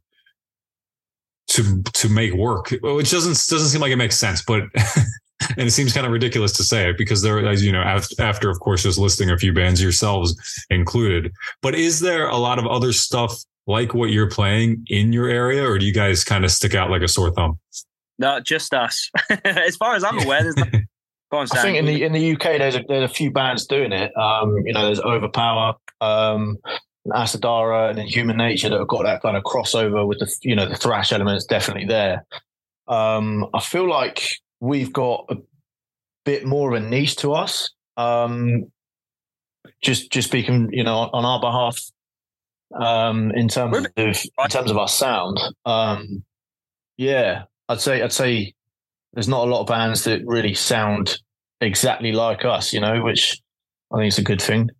to 1.48 1.80
to 1.92 2.08
make 2.08 2.32
work 2.34 2.70
which 2.82 3.10
doesn't 3.12 3.34
doesn't 3.48 3.68
seem 3.68 3.80
like 3.80 3.92
it 3.92 3.96
makes 3.96 4.18
sense 4.18 4.42
but 4.42 4.62
and 5.56 5.68
it 5.68 5.70
seems 5.70 5.92
kind 5.92 6.06
of 6.06 6.12
ridiculous 6.12 6.52
to 6.52 6.62
say 6.64 6.88
it 6.90 6.98
because 6.98 7.22
there 7.22 7.46
as 7.46 7.64
you 7.64 7.72
know 7.72 7.82
after, 7.82 8.22
after 8.22 8.50
of 8.50 8.58
course 8.60 8.82
just 8.82 8.98
listing 8.98 9.30
a 9.30 9.38
few 9.38 9.52
bands 9.52 9.80
yourselves 9.82 10.34
included 10.70 11.32
but 11.62 11.74
is 11.74 12.00
there 12.00 12.28
a 12.28 12.36
lot 12.36 12.58
of 12.58 12.66
other 12.66 12.92
stuff 12.92 13.34
like 13.66 13.94
what 13.94 14.10
you're 14.10 14.30
playing 14.30 14.84
in 14.88 15.12
your 15.12 15.28
area 15.28 15.64
or 15.68 15.78
do 15.78 15.84
you 15.86 15.92
guys 15.92 16.24
kind 16.24 16.44
of 16.44 16.50
stick 16.50 16.74
out 16.74 16.90
like 16.90 17.02
a 17.02 17.08
sore 17.08 17.30
thumb 17.32 17.58
No, 18.18 18.40
just 18.40 18.72
us. 18.72 19.10
as 19.44 19.76
far 19.76 19.94
as 19.94 20.04
I'm 20.04 20.18
aware, 20.20 20.42
there's 20.42 20.56
no- 20.56 20.64
Go 21.32 21.38
on, 21.38 21.48
I 21.50 21.60
think 21.60 21.76
in 21.76 21.86
the 21.86 22.04
in 22.04 22.12
the 22.12 22.32
UK 22.34 22.58
there's 22.58 22.76
a 22.76 22.84
there's 22.86 23.10
a 23.10 23.12
few 23.12 23.32
bands 23.32 23.66
doing 23.66 23.90
it. 23.92 24.16
Um, 24.16 24.56
you 24.64 24.72
know, 24.72 24.86
there's 24.86 25.00
Overpower, 25.00 25.74
um, 26.00 26.56
Asadara, 27.08 27.90
and 27.90 27.98
then 27.98 28.06
Human 28.06 28.36
Nature 28.36 28.68
that 28.68 28.78
have 28.78 28.86
got 28.86 29.02
that 29.02 29.22
kind 29.22 29.36
of 29.36 29.42
crossover 29.42 30.06
with 30.06 30.20
the 30.20 30.32
you 30.42 30.54
know 30.54 30.66
the 30.68 30.76
thrash 30.76 31.12
elements 31.12 31.44
definitely 31.44 31.84
there. 31.86 32.24
Um, 32.86 33.46
I 33.52 33.60
feel 33.60 33.88
like 33.88 34.28
we've 34.60 34.92
got 34.92 35.26
a 35.30 35.36
bit 36.24 36.44
more 36.44 36.74
of 36.74 36.82
a 36.82 36.86
niche 36.86 37.16
to 37.16 37.32
us. 37.32 37.70
Um, 37.96 38.70
just 39.82 40.10
just 40.10 40.28
speaking, 40.28 40.70
you 40.72 40.84
know, 40.84 41.10
on 41.12 41.24
our 41.24 41.40
behalf, 41.40 41.78
um, 42.74 43.30
in 43.32 43.48
terms 43.48 43.76
of 43.76 43.86
in 43.96 44.48
terms 44.48 44.70
of 44.70 44.76
our 44.76 44.88
sound. 44.88 45.40
Um, 45.64 46.24
yeah, 46.96 47.44
I'd 47.68 47.80
say 47.80 48.02
I'd 48.02 48.12
say 48.12 48.54
there's 49.12 49.28
not 49.28 49.46
a 49.46 49.50
lot 49.50 49.60
of 49.60 49.66
bands 49.66 50.04
that 50.04 50.22
really 50.26 50.54
sound 50.54 51.18
exactly 51.60 52.12
like 52.12 52.44
us, 52.44 52.72
you 52.72 52.80
know, 52.80 53.02
which 53.02 53.40
I 53.92 53.98
think 53.98 54.08
is 54.08 54.18
a 54.18 54.22
good 54.22 54.42
thing. 54.42 54.70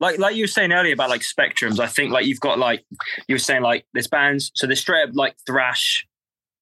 Like 0.00 0.18
like 0.18 0.34
you 0.34 0.44
were 0.44 0.48
saying 0.48 0.72
earlier 0.72 0.94
about 0.94 1.10
like 1.10 1.20
spectrums, 1.20 1.78
I 1.78 1.86
think 1.86 2.12
like 2.12 2.26
you've 2.26 2.40
got 2.40 2.58
like 2.58 2.84
you 3.28 3.34
were 3.34 3.40
saying 3.40 3.62
like 3.62 3.84
there's 3.92 4.08
bands, 4.08 4.50
so 4.54 4.66
there's 4.66 4.80
straight 4.80 5.08
up 5.08 5.10
like 5.14 5.36
thrash, 5.46 6.06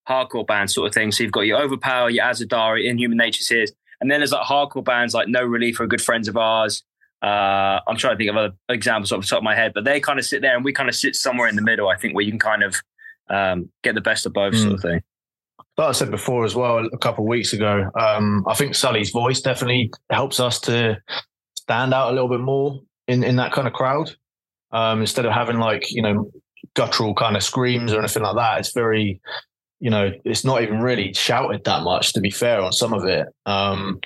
hardcore 0.09 0.45
bands 0.45 0.73
sort 0.73 0.87
of 0.87 0.93
thing. 0.93 1.11
So 1.11 1.23
you've 1.23 1.31
got 1.31 1.41
your 1.41 1.61
Overpower, 1.61 2.09
your 2.09 2.25
Azadari, 2.25 2.87
Inhuman 2.87 3.17
Nature's 3.17 3.47
here, 3.47 3.65
and 4.01 4.09
then 4.09 4.19
there's 4.19 4.31
like 4.31 4.45
hardcore 4.45 4.83
bands 4.83 5.13
like 5.13 5.27
No 5.27 5.43
Relief 5.43 5.79
are 5.79 5.87
good 5.87 6.01
friends 6.01 6.27
of 6.27 6.35
ours. 6.35 6.83
Uh, 7.21 7.79
I'm 7.85 7.97
trying 7.97 8.13
to 8.13 8.17
think 8.17 8.29
of 8.29 8.37
other 8.37 8.53
examples 8.69 9.11
off 9.11 9.21
the 9.21 9.27
top 9.27 9.39
of 9.39 9.43
my 9.43 9.55
head, 9.55 9.73
but 9.73 9.83
they 9.83 9.99
kind 9.99 10.19
of 10.19 10.25
sit 10.25 10.41
there 10.41 10.55
and 10.55 10.63
we 10.63 10.71
kind 10.71 10.87
of 10.89 10.95
sit 10.95 11.15
somewhere 11.15 11.47
in 11.47 11.55
the 11.55 11.61
middle. 11.61 11.89
I 11.89 11.97
think 11.97 12.15
where 12.15 12.23
you 12.23 12.31
can 12.31 12.39
kind 12.39 12.63
of 12.63 12.75
um, 13.29 13.69
get 13.83 13.93
the 13.95 14.01
best 14.01 14.25
of 14.25 14.33
both, 14.33 14.53
mm. 14.53 14.61
sort 14.61 14.73
of 14.73 14.81
thing. 14.81 15.01
Like 15.77 15.89
I 15.89 15.91
said 15.91 16.11
before 16.11 16.45
as 16.45 16.55
well, 16.55 16.85
a 16.91 16.97
couple 16.97 17.23
of 17.23 17.29
weeks 17.29 17.53
ago, 17.53 17.89
um, 17.99 18.45
I 18.47 18.53
think 18.53 18.73
Sully's 18.73 19.11
voice 19.11 19.41
definitely 19.41 19.91
helps 20.09 20.39
us 20.39 20.59
to 20.61 20.97
stand 21.57 21.93
out 21.93 22.09
a 22.09 22.13
little 22.13 22.29
bit 22.29 22.41
more 22.41 22.81
in, 23.07 23.23
in 23.23 23.35
that 23.37 23.51
kind 23.51 23.67
of 23.67 23.73
crowd. 23.73 24.11
Um, 24.71 25.01
instead 25.01 25.25
of 25.25 25.31
having 25.31 25.57
like, 25.57 25.91
you 25.91 26.01
know, 26.01 26.31
guttural 26.73 27.13
kind 27.13 27.35
of 27.35 27.43
screams 27.43 27.93
or 27.93 27.99
anything 27.99 28.23
like 28.23 28.35
that, 28.35 28.59
it's 28.59 28.73
very, 28.73 29.21
you 29.79 29.89
know, 29.89 30.11
it's 30.25 30.43
not 30.43 30.61
even 30.61 30.81
really 30.81 31.13
shouted 31.13 31.63
that 31.63 31.83
much, 31.83 32.13
to 32.13 32.21
be 32.21 32.29
fair, 32.29 32.61
on 32.61 32.71
some 32.71 32.93
of 32.93 33.05
it. 33.05 33.27
Um, 33.45 33.99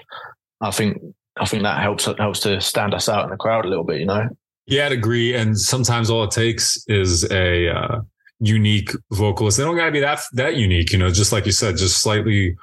I 0.61 0.71
think 0.71 1.01
I 1.37 1.45
think 1.45 1.63
that 1.63 1.81
helps 1.81 2.05
helps 2.05 2.39
to 2.41 2.61
stand 2.61 2.93
us 2.93 3.09
out 3.09 3.23
in 3.23 3.31
the 3.31 3.37
crowd 3.37 3.65
a 3.65 3.69
little 3.69 3.83
bit, 3.83 3.99
you 3.99 4.05
know. 4.05 4.29
Yeah, 4.65 4.85
I'd 4.85 4.91
agree. 4.91 5.33
And 5.33 5.59
sometimes 5.59 6.09
all 6.09 6.23
it 6.23 6.31
takes 6.31 6.83
is 6.87 7.29
a 7.31 7.69
uh, 7.69 8.01
unique 8.39 8.91
vocalist. 9.11 9.57
They 9.57 9.63
don't 9.63 9.75
gotta 9.75 9.91
be 9.91 9.99
that 9.99 10.21
that 10.33 10.55
unique, 10.55 10.91
you 10.91 10.99
know. 10.99 11.09
Just 11.09 11.31
like 11.31 11.45
you 11.45 11.51
said, 11.51 11.77
just 11.77 12.01
slightly 12.01 12.55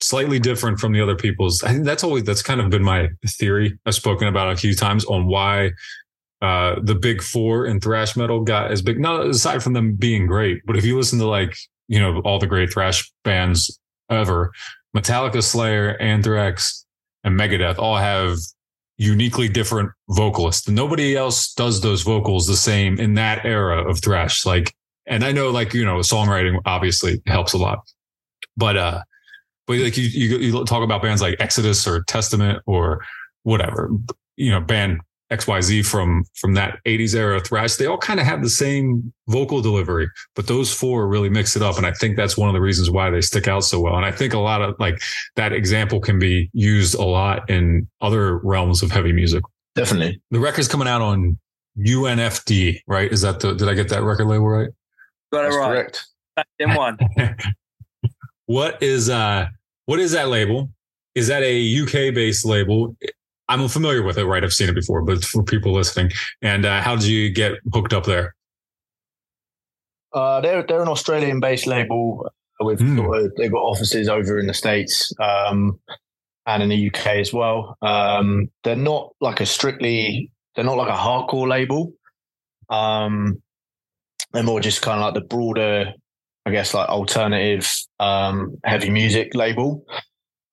slightly 0.00 0.38
different 0.38 0.78
from 0.78 0.92
the 0.92 1.00
other 1.00 1.16
people's. 1.16 1.62
I 1.62 1.72
think 1.72 1.84
that's 1.84 2.04
always 2.04 2.24
that's 2.24 2.42
kind 2.42 2.60
of 2.60 2.70
been 2.70 2.84
my 2.84 3.08
theory. 3.26 3.78
I've 3.86 3.94
spoken 3.94 4.28
about 4.28 4.52
a 4.52 4.56
few 4.56 4.74
times 4.74 5.04
on 5.06 5.26
why 5.26 5.72
uh, 6.42 6.76
the 6.82 6.94
big 6.94 7.22
four 7.22 7.66
in 7.66 7.80
thrash 7.80 8.16
metal 8.16 8.42
got 8.42 8.70
as 8.70 8.82
big. 8.82 9.00
No, 9.00 9.22
aside 9.22 9.62
from 9.62 9.72
them 9.72 9.94
being 9.94 10.26
great, 10.26 10.60
but 10.66 10.76
if 10.76 10.84
you 10.84 10.96
listen 10.96 11.18
to 11.18 11.26
like 11.26 11.56
you 11.88 11.98
know 11.98 12.20
all 12.20 12.38
the 12.38 12.46
great 12.46 12.72
thrash 12.72 13.10
bands 13.24 13.78
ever, 14.10 14.52
Metallica, 14.96 15.42
Slayer, 15.42 15.96
Anthrax, 16.00 16.84
and 17.24 17.38
Megadeth 17.38 17.78
all 17.78 17.96
have 17.96 18.38
uniquely 18.96 19.48
different 19.48 19.90
vocalists. 20.08 20.68
Nobody 20.68 21.16
else 21.16 21.54
does 21.54 21.80
those 21.80 22.02
vocals 22.02 22.46
the 22.46 22.56
same 22.56 22.98
in 22.98 23.14
that 23.14 23.44
era 23.44 23.88
of 23.88 24.00
thrash. 24.00 24.44
Like, 24.44 24.74
and 25.06 25.24
I 25.24 25.32
know 25.32 25.50
like, 25.50 25.72
you 25.72 25.84
know, 25.84 25.98
songwriting 25.98 26.60
obviously 26.66 27.22
helps 27.26 27.52
a 27.52 27.58
lot, 27.58 27.78
but, 28.56 28.76
uh, 28.76 29.02
but 29.66 29.78
like 29.78 29.96
you, 29.96 30.04
you, 30.04 30.38
you 30.38 30.64
talk 30.64 30.82
about 30.82 31.02
bands 31.02 31.22
like 31.22 31.36
Exodus 31.38 31.86
or 31.86 32.02
Testament 32.04 32.60
or 32.66 33.04
whatever, 33.44 33.90
you 34.36 34.50
know, 34.50 34.60
band 34.60 35.00
XYZ 35.30 35.84
from 35.84 36.24
from 36.34 36.54
that 36.54 36.78
80s 36.86 37.14
era 37.14 37.40
thrash, 37.40 37.76
they 37.76 37.86
all 37.86 37.98
kind 37.98 38.18
of 38.18 38.26
have 38.26 38.42
the 38.42 38.48
same 38.48 39.12
vocal 39.28 39.60
delivery, 39.60 40.08
but 40.34 40.46
those 40.46 40.72
four 40.72 41.06
really 41.06 41.28
mix 41.28 41.54
it 41.54 41.62
up. 41.62 41.76
And 41.76 41.86
I 41.86 41.92
think 41.92 42.16
that's 42.16 42.36
one 42.36 42.48
of 42.48 42.54
the 42.54 42.60
reasons 42.60 42.90
why 42.90 43.10
they 43.10 43.20
stick 43.20 43.46
out 43.46 43.64
so 43.64 43.80
well. 43.80 43.96
And 43.96 44.06
I 44.06 44.10
think 44.10 44.32
a 44.32 44.38
lot 44.38 44.62
of 44.62 44.74
like 44.78 45.02
that 45.36 45.52
example 45.52 46.00
can 46.00 46.18
be 46.18 46.50
used 46.52 46.94
a 46.94 47.04
lot 47.04 47.48
in 47.50 47.88
other 48.00 48.38
realms 48.38 48.82
of 48.82 48.90
heavy 48.90 49.12
music. 49.12 49.44
Definitely. 49.74 50.20
The 50.30 50.40
record's 50.40 50.68
coming 50.68 50.88
out 50.88 51.02
on 51.02 51.38
UNFD, 51.78 52.80
right? 52.86 53.12
Is 53.12 53.20
that 53.20 53.40
the 53.40 53.54
did 53.54 53.68
I 53.68 53.74
get 53.74 53.88
that 53.90 54.02
record 54.02 54.26
label 54.26 54.48
right? 54.48 54.70
Got 55.32 55.44
it 55.44 55.48
right. 55.48 55.68
Correct. 55.68 56.06
In 56.58 56.74
one. 56.74 56.98
what 58.46 58.82
is 58.82 59.10
uh 59.10 59.46
what 59.84 60.00
is 60.00 60.12
that 60.12 60.28
label? 60.28 60.70
Is 61.14 61.28
that 61.28 61.42
a 61.42 61.82
UK 61.82 62.14
based 62.14 62.46
label? 62.46 62.96
I'm 63.48 63.66
familiar 63.68 64.02
with 64.02 64.18
it, 64.18 64.26
right? 64.26 64.44
I've 64.44 64.52
seen 64.52 64.68
it 64.68 64.74
before, 64.74 65.02
but 65.02 65.24
for 65.24 65.42
people 65.42 65.72
listening, 65.72 66.12
and 66.42 66.66
uh, 66.66 66.82
how 66.82 66.96
did 66.96 67.06
you 67.06 67.30
get 67.30 67.52
hooked 67.72 67.92
up 67.92 68.04
there? 68.04 68.34
Uh, 70.12 70.40
they're 70.40 70.62
they're 70.62 70.82
an 70.82 70.88
Australian 70.88 71.40
based 71.40 71.66
label 71.66 72.30
with 72.60 72.80
mm. 72.80 72.96
sort 72.96 73.24
of, 73.24 73.32
they've 73.36 73.52
got 73.52 73.58
offices 73.58 74.08
over 74.08 74.38
in 74.38 74.46
the 74.46 74.54
states 74.54 75.12
um, 75.20 75.78
and 76.46 76.62
in 76.62 76.68
the 76.68 76.88
UK 76.88 77.06
as 77.18 77.32
well. 77.32 77.76
Um, 77.82 78.50
they're 78.64 78.76
not 78.76 79.12
like 79.20 79.40
a 79.40 79.46
strictly 79.46 80.30
they're 80.54 80.64
not 80.64 80.76
like 80.76 80.88
a 80.88 80.96
hardcore 80.96 81.48
label. 81.48 81.92
Um, 82.68 83.40
they're 84.32 84.42
more 84.42 84.60
just 84.60 84.82
kind 84.82 85.00
of 85.00 85.04
like 85.04 85.14
the 85.14 85.26
broader, 85.28 85.92
I 86.44 86.50
guess, 86.50 86.74
like 86.74 86.88
alternative 86.88 87.72
um, 88.00 88.58
heavy 88.64 88.90
music 88.90 89.34
label. 89.34 89.84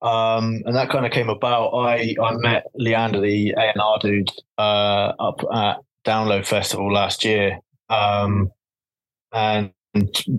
Um, 0.05 0.61
and 0.65 0.75
that 0.75 0.89
kind 0.91 1.03
of 1.03 1.11
came 1.11 1.29
about. 1.29 1.69
I, 1.69 2.15
I 2.21 2.35
met 2.35 2.67
Leander, 2.75 3.21
the 3.21 3.55
A&R 3.57 3.99
dude, 3.99 4.29
uh, 4.59 5.13
up 5.19 5.41
at 5.51 5.77
Download 6.05 6.45
Festival 6.45 6.93
last 6.93 7.25
year. 7.25 7.59
Um, 7.89 8.51
and 9.33 9.71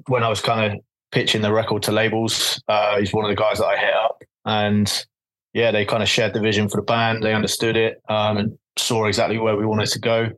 when 0.06 0.22
I 0.22 0.28
was 0.28 0.40
kind 0.40 0.72
of 0.72 0.80
pitching 1.10 1.42
the 1.42 1.52
record 1.52 1.82
to 1.84 1.92
labels, 1.92 2.62
uh, 2.68 3.00
he's 3.00 3.12
one 3.12 3.24
of 3.24 3.28
the 3.28 3.34
guys 3.34 3.58
that 3.58 3.66
I 3.66 3.76
hit 3.76 3.92
up. 3.92 4.22
And 4.44 5.06
yeah, 5.52 5.72
they 5.72 5.84
kind 5.84 6.02
of 6.02 6.08
shared 6.08 6.32
the 6.32 6.40
vision 6.40 6.68
for 6.68 6.76
the 6.76 6.84
band. 6.84 7.24
They 7.24 7.34
understood 7.34 7.76
it 7.76 8.00
um, 8.08 8.36
and 8.36 8.58
saw 8.78 9.06
exactly 9.06 9.38
where 9.38 9.56
we 9.56 9.66
wanted 9.66 9.88
to 9.88 9.98
go. 9.98 10.28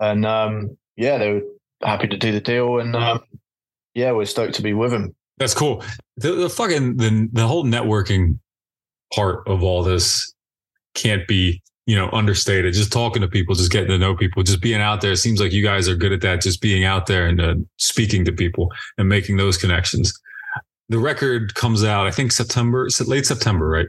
And 0.00 0.24
um, 0.24 0.78
yeah, 0.96 1.18
they 1.18 1.32
were 1.34 1.42
happy 1.82 2.08
to 2.08 2.16
do 2.16 2.32
the 2.32 2.40
deal. 2.40 2.78
And 2.78 2.96
um, 2.96 3.20
yeah, 3.92 4.12
we're 4.12 4.24
stoked 4.24 4.54
to 4.54 4.62
be 4.62 4.72
with 4.72 4.90
them. 4.90 5.14
That's 5.36 5.54
cool. 5.54 5.84
The, 6.16 6.32
the 6.32 6.48
fucking 6.48 6.96
the, 6.96 7.28
the 7.30 7.46
whole 7.46 7.64
networking 7.64 8.38
part 9.14 9.46
of 9.46 9.62
all 9.62 9.82
this 9.82 10.34
can't 10.94 11.26
be 11.26 11.62
you 11.86 11.96
know 11.96 12.08
understated. 12.12 12.74
Just 12.74 12.92
talking 12.92 13.22
to 13.22 13.28
people 13.28 13.54
just 13.54 13.70
getting 13.70 13.88
to 13.88 13.98
know 13.98 14.14
people 14.14 14.42
just 14.42 14.60
being 14.60 14.80
out 14.80 15.00
there. 15.00 15.12
It 15.12 15.18
seems 15.18 15.40
like 15.40 15.52
you 15.52 15.62
guys 15.62 15.88
are 15.88 15.96
good 15.96 16.12
at 16.12 16.20
that 16.22 16.40
just 16.40 16.60
being 16.60 16.84
out 16.84 17.06
there 17.06 17.26
and 17.26 17.40
uh, 17.40 17.54
speaking 17.76 18.24
to 18.24 18.32
people 18.32 18.72
and 18.98 19.08
making 19.08 19.36
those 19.36 19.56
connections. 19.56 20.12
The 20.88 20.98
record 20.98 21.54
comes 21.54 21.82
out 21.82 22.06
i 22.06 22.10
think 22.10 22.30
september 22.30 22.88
late 23.06 23.26
september 23.26 23.68
right? 23.68 23.86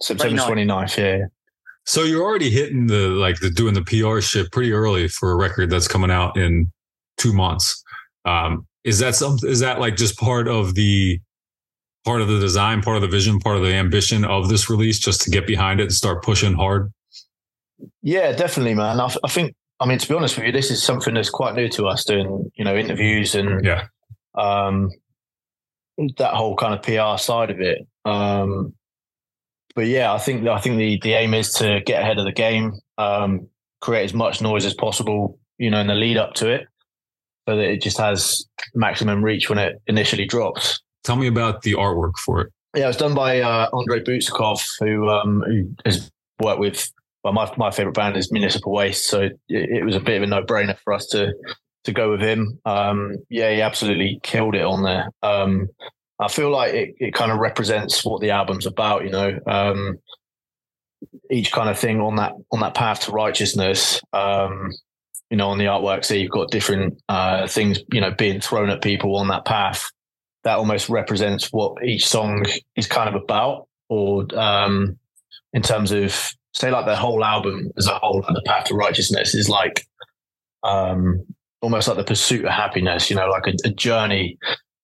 September 0.00 0.40
29th 0.40 0.96
yeah. 0.96 1.26
So 1.84 2.02
you're 2.02 2.22
already 2.22 2.50
hitting 2.50 2.86
the 2.86 3.08
like 3.08 3.40
the 3.40 3.50
doing 3.50 3.74
the 3.74 3.82
pr 3.82 4.20
shit 4.20 4.52
pretty 4.52 4.72
early 4.72 5.08
for 5.08 5.32
a 5.32 5.36
record 5.36 5.70
that's 5.70 5.88
coming 5.88 6.10
out 6.10 6.36
in 6.36 6.70
two 7.16 7.32
months. 7.32 7.82
Um 8.24 8.66
is 8.84 9.00
that 9.00 9.16
something 9.16 9.50
is 9.50 9.60
that 9.60 9.80
like 9.80 9.96
just 9.96 10.18
part 10.18 10.48
of 10.48 10.74
the 10.74 11.20
part 12.08 12.22
of 12.22 12.28
the 12.28 12.40
design, 12.40 12.80
part 12.80 12.96
of 12.96 13.02
the 13.02 13.08
vision, 13.08 13.38
part 13.38 13.56
of 13.56 13.62
the 13.62 13.74
ambition 13.74 14.24
of 14.24 14.48
this 14.48 14.70
release 14.70 14.98
just 14.98 15.20
to 15.20 15.30
get 15.30 15.46
behind 15.46 15.78
it 15.78 15.82
and 15.82 15.92
start 15.92 16.24
pushing 16.24 16.54
hard? 16.54 16.90
Yeah, 18.00 18.32
definitely, 18.32 18.74
man. 18.74 18.98
I, 18.98 19.14
I 19.22 19.28
think, 19.28 19.54
I 19.78 19.86
mean, 19.86 19.98
to 19.98 20.08
be 20.08 20.14
honest 20.14 20.34
with 20.38 20.46
you, 20.46 20.52
this 20.52 20.70
is 20.70 20.82
something 20.82 21.12
that's 21.12 21.28
quite 21.28 21.54
new 21.54 21.68
to 21.68 21.86
us 21.86 22.06
doing, 22.06 22.50
you 22.54 22.64
know, 22.64 22.74
interviews 22.74 23.34
and 23.34 23.62
yeah, 23.62 23.88
um, 24.38 24.90
that 26.16 26.32
whole 26.32 26.56
kind 26.56 26.72
of 26.72 26.82
PR 26.82 27.22
side 27.22 27.50
of 27.50 27.60
it. 27.60 27.86
Um, 28.06 28.72
but 29.76 29.86
yeah, 29.86 30.10
I 30.10 30.18
think 30.18 30.48
I 30.48 30.58
think 30.60 30.78
the 30.78 30.98
the 31.02 31.12
aim 31.12 31.34
is 31.34 31.52
to 31.54 31.82
get 31.84 32.00
ahead 32.00 32.16
of 32.16 32.24
the 32.24 32.32
game, 32.32 32.72
um, 32.96 33.48
create 33.82 34.04
as 34.04 34.14
much 34.14 34.40
noise 34.40 34.64
as 34.64 34.72
possible, 34.72 35.38
you 35.58 35.70
know, 35.70 35.80
in 35.80 35.88
the 35.88 35.94
lead 35.94 36.16
up 36.16 36.32
to 36.36 36.50
it, 36.50 36.66
so 37.46 37.54
that 37.54 37.70
it 37.70 37.82
just 37.82 37.98
has 37.98 38.48
maximum 38.74 39.22
reach 39.22 39.50
when 39.50 39.58
it 39.58 39.82
initially 39.86 40.24
drops. 40.24 40.80
Tell 41.04 41.16
me 41.16 41.26
about 41.26 41.62
the 41.62 41.74
artwork 41.74 42.18
for 42.18 42.40
it. 42.40 42.52
Yeah, 42.76 42.84
it 42.84 42.88
was 42.88 42.96
done 42.96 43.14
by 43.14 43.40
uh, 43.40 43.68
Andrei 43.76 44.00
Bouzikov, 44.00 44.62
who, 44.78 45.08
um, 45.08 45.42
who 45.46 45.74
has 45.84 46.10
worked 46.40 46.60
with. 46.60 46.90
Well, 47.24 47.32
my 47.32 47.52
my 47.56 47.70
favorite 47.70 47.94
band 47.94 48.16
is 48.16 48.30
Municipal 48.30 48.72
Waste, 48.72 49.08
so 49.08 49.22
it, 49.22 49.38
it 49.48 49.84
was 49.84 49.96
a 49.96 50.00
bit 50.00 50.18
of 50.18 50.22
a 50.22 50.26
no 50.26 50.42
brainer 50.42 50.78
for 50.78 50.92
us 50.92 51.06
to 51.08 51.32
to 51.84 51.92
go 51.92 52.10
with 52.10 52.20
him. 52.20 52.58
Um, 52.64 53.16
yeah, 53.28 53.50
he 53.52 53.60
absolutely 53.60 54.20
killed 54.22 54.54
it 54.54 54.64
on 54.64 54.82
there. 54.82 55.10
Um, 55.22 55.68
I 56.20 56.28
feel 56.28 56.50
like 56.50 56.74
it, 56.74 56.94
it 56.98 57.14
kind 57.14 57.32
of 57.32 57.38
represents 57.38 58.04
what 58.04 58.20
the 58.20 58.30
album's 58.30 58.66
about. 58.66 59.04
You 59.04 59.10
know, 59.10 59.38
um, 59.46 59.98
each 61.30 61.50
kind 61.50 61.68
of 61.68 61.78
thing 61.78 62.00
on 62.00 62.16
that 62.16 62.34
on 62.52 62.60
that 62.60 62.74
path 62.74 63.00
to 63.06 63.12
righteousness. 63.12 64.00
Um, 64.12 64.70
you 65.30 65.36
know, 65.36 65.48
on 65.48 65.58
the 65.58 65.66
artwork, 65.66 66.04
so 66.04 66.14
you've 66.14 66.30
got 66.30 66.50
different 66.50 67.02
uh, 67.10 67.46
things, 67.46 67.80
you 67.92 68.00
know, 68.00 68.10
being 68.12 68.40
thrown 68.40 68.70
at 68.70 68.80
people 68.80 69.16
on 69.16 69.28
that 69.28 69.44
path 69.44 69.90
that 70.44 70.58
almost 70.58 70.88
represents 70.88 71.52
what 71.52 71.84
each 71.84 72.06
song 72.06 72.44
is 72.76 72.86
kind 72.86 73.08
of 73.08 73.20
about, 73.20 73.68
or 73.88 74.26
um, 74.38 74.98
in 75.52 75.62
terms 75.62 75.92
of 75.92 76.32
say 76.54 76.70
like 76.70 76.86
the 76.86 76.96
whole 76.96 77.24
album 77.24 77.70
as 77.76 77.86
a 77.86 77.98
whole, 77.98 78.20
like 78.20 78.34
the 78.34 78.42
path 78.46 78.66
to 78.66 78.74
righteousness 78.74 79.34
is 79.34 79.48
like 79.48 79.86
um, 80.62 81.24
almost 81.60 81.88
like 81.88 81.96
the 81.96 82.04
pursuit 82.04 82.44
of 82.44 82.50
happiness. 82.50 83.10
You 83.10 83.16
know, 83.16 83.28
like 83.28 83.46
a, 83.46 83.54
a 83.64 83.70
journey 83.70 84.38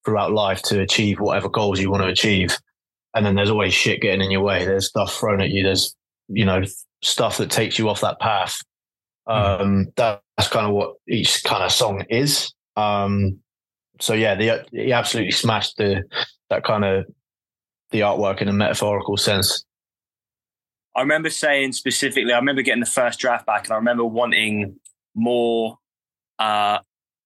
throughout 0.05 0.33
life 0.33 0.63
to 0.63 0.81
achieve 0.81 1.21
whatever 1.21 1.49
goals 1.49 1.81
you 1.81 1.91
want 1.91 2.03
to 2.03 2.09
achieve. 2.09 2.57
and 3.15 3.25
then 3.25 3.35
there's 3.37 3.51
always 3.51 3.73
shit 3.73 4.03
getting 4.03 4.21
in 4.21 4.31
your 4.31 4.43
way. 4.43 4.65
There's 4.65 4.89
stuff 4.89 5.15
thrown 5.15 5.41
at 5.41 5.51
you. 5.51 5.63
There's 5.63 5.95
you 6.29 6.45
know 6.45 6.63
stuff 7.03 7.39
that 7.39 7.51
takes 7.51 7.79
you 7.79 7.89
off 7.89 8.01
that 8.01 8.21
path. 8.21 8.57
Um, 9.27 9.87
that, 9.97 10.21
that's 10.37 10.51
kind 10.51 10.67
of 10.67 10.73
what 10.73 10.97
each 11.09 11.43
kind 11.45 11.63
of 11.63 11.73
song 11.73 12.05
is. 12.11 12.53
Um, 12.77 13.39
so 14.01 14.15
yeah, 14.15 14.35
the, 14.35 14.65
he 14.73 14.93
absolutely 14.93 15.33
smashed 15.33 15.77
the 15.77 16.03
that 16.51 16.65
kind 16.65 16.85
of 16.85 17.07
the 17.91 18.01
artwork 18.01 18.41
in 18.43 18.49
a 18.49 18.53
metaphorical 18.53 19.17
sense. 19.17 19.65
I 20.97 21.01
remember 21.01 21.31
saying 21.31 21.73
specifically, 21.73 22.33
I 22.33 22.37
remember 22.39 22.63
getting 22.63 22.81
the 22.81 22.87
first 22.87 23.19
draft 23.19 23.47
back, 23.47 23.65
and 23.65 23.73
I 23.73 23.77
remember 23.77 24.05
wanting 24.05 24.77
more, 25.15 25.79
uh, 26.39 26.79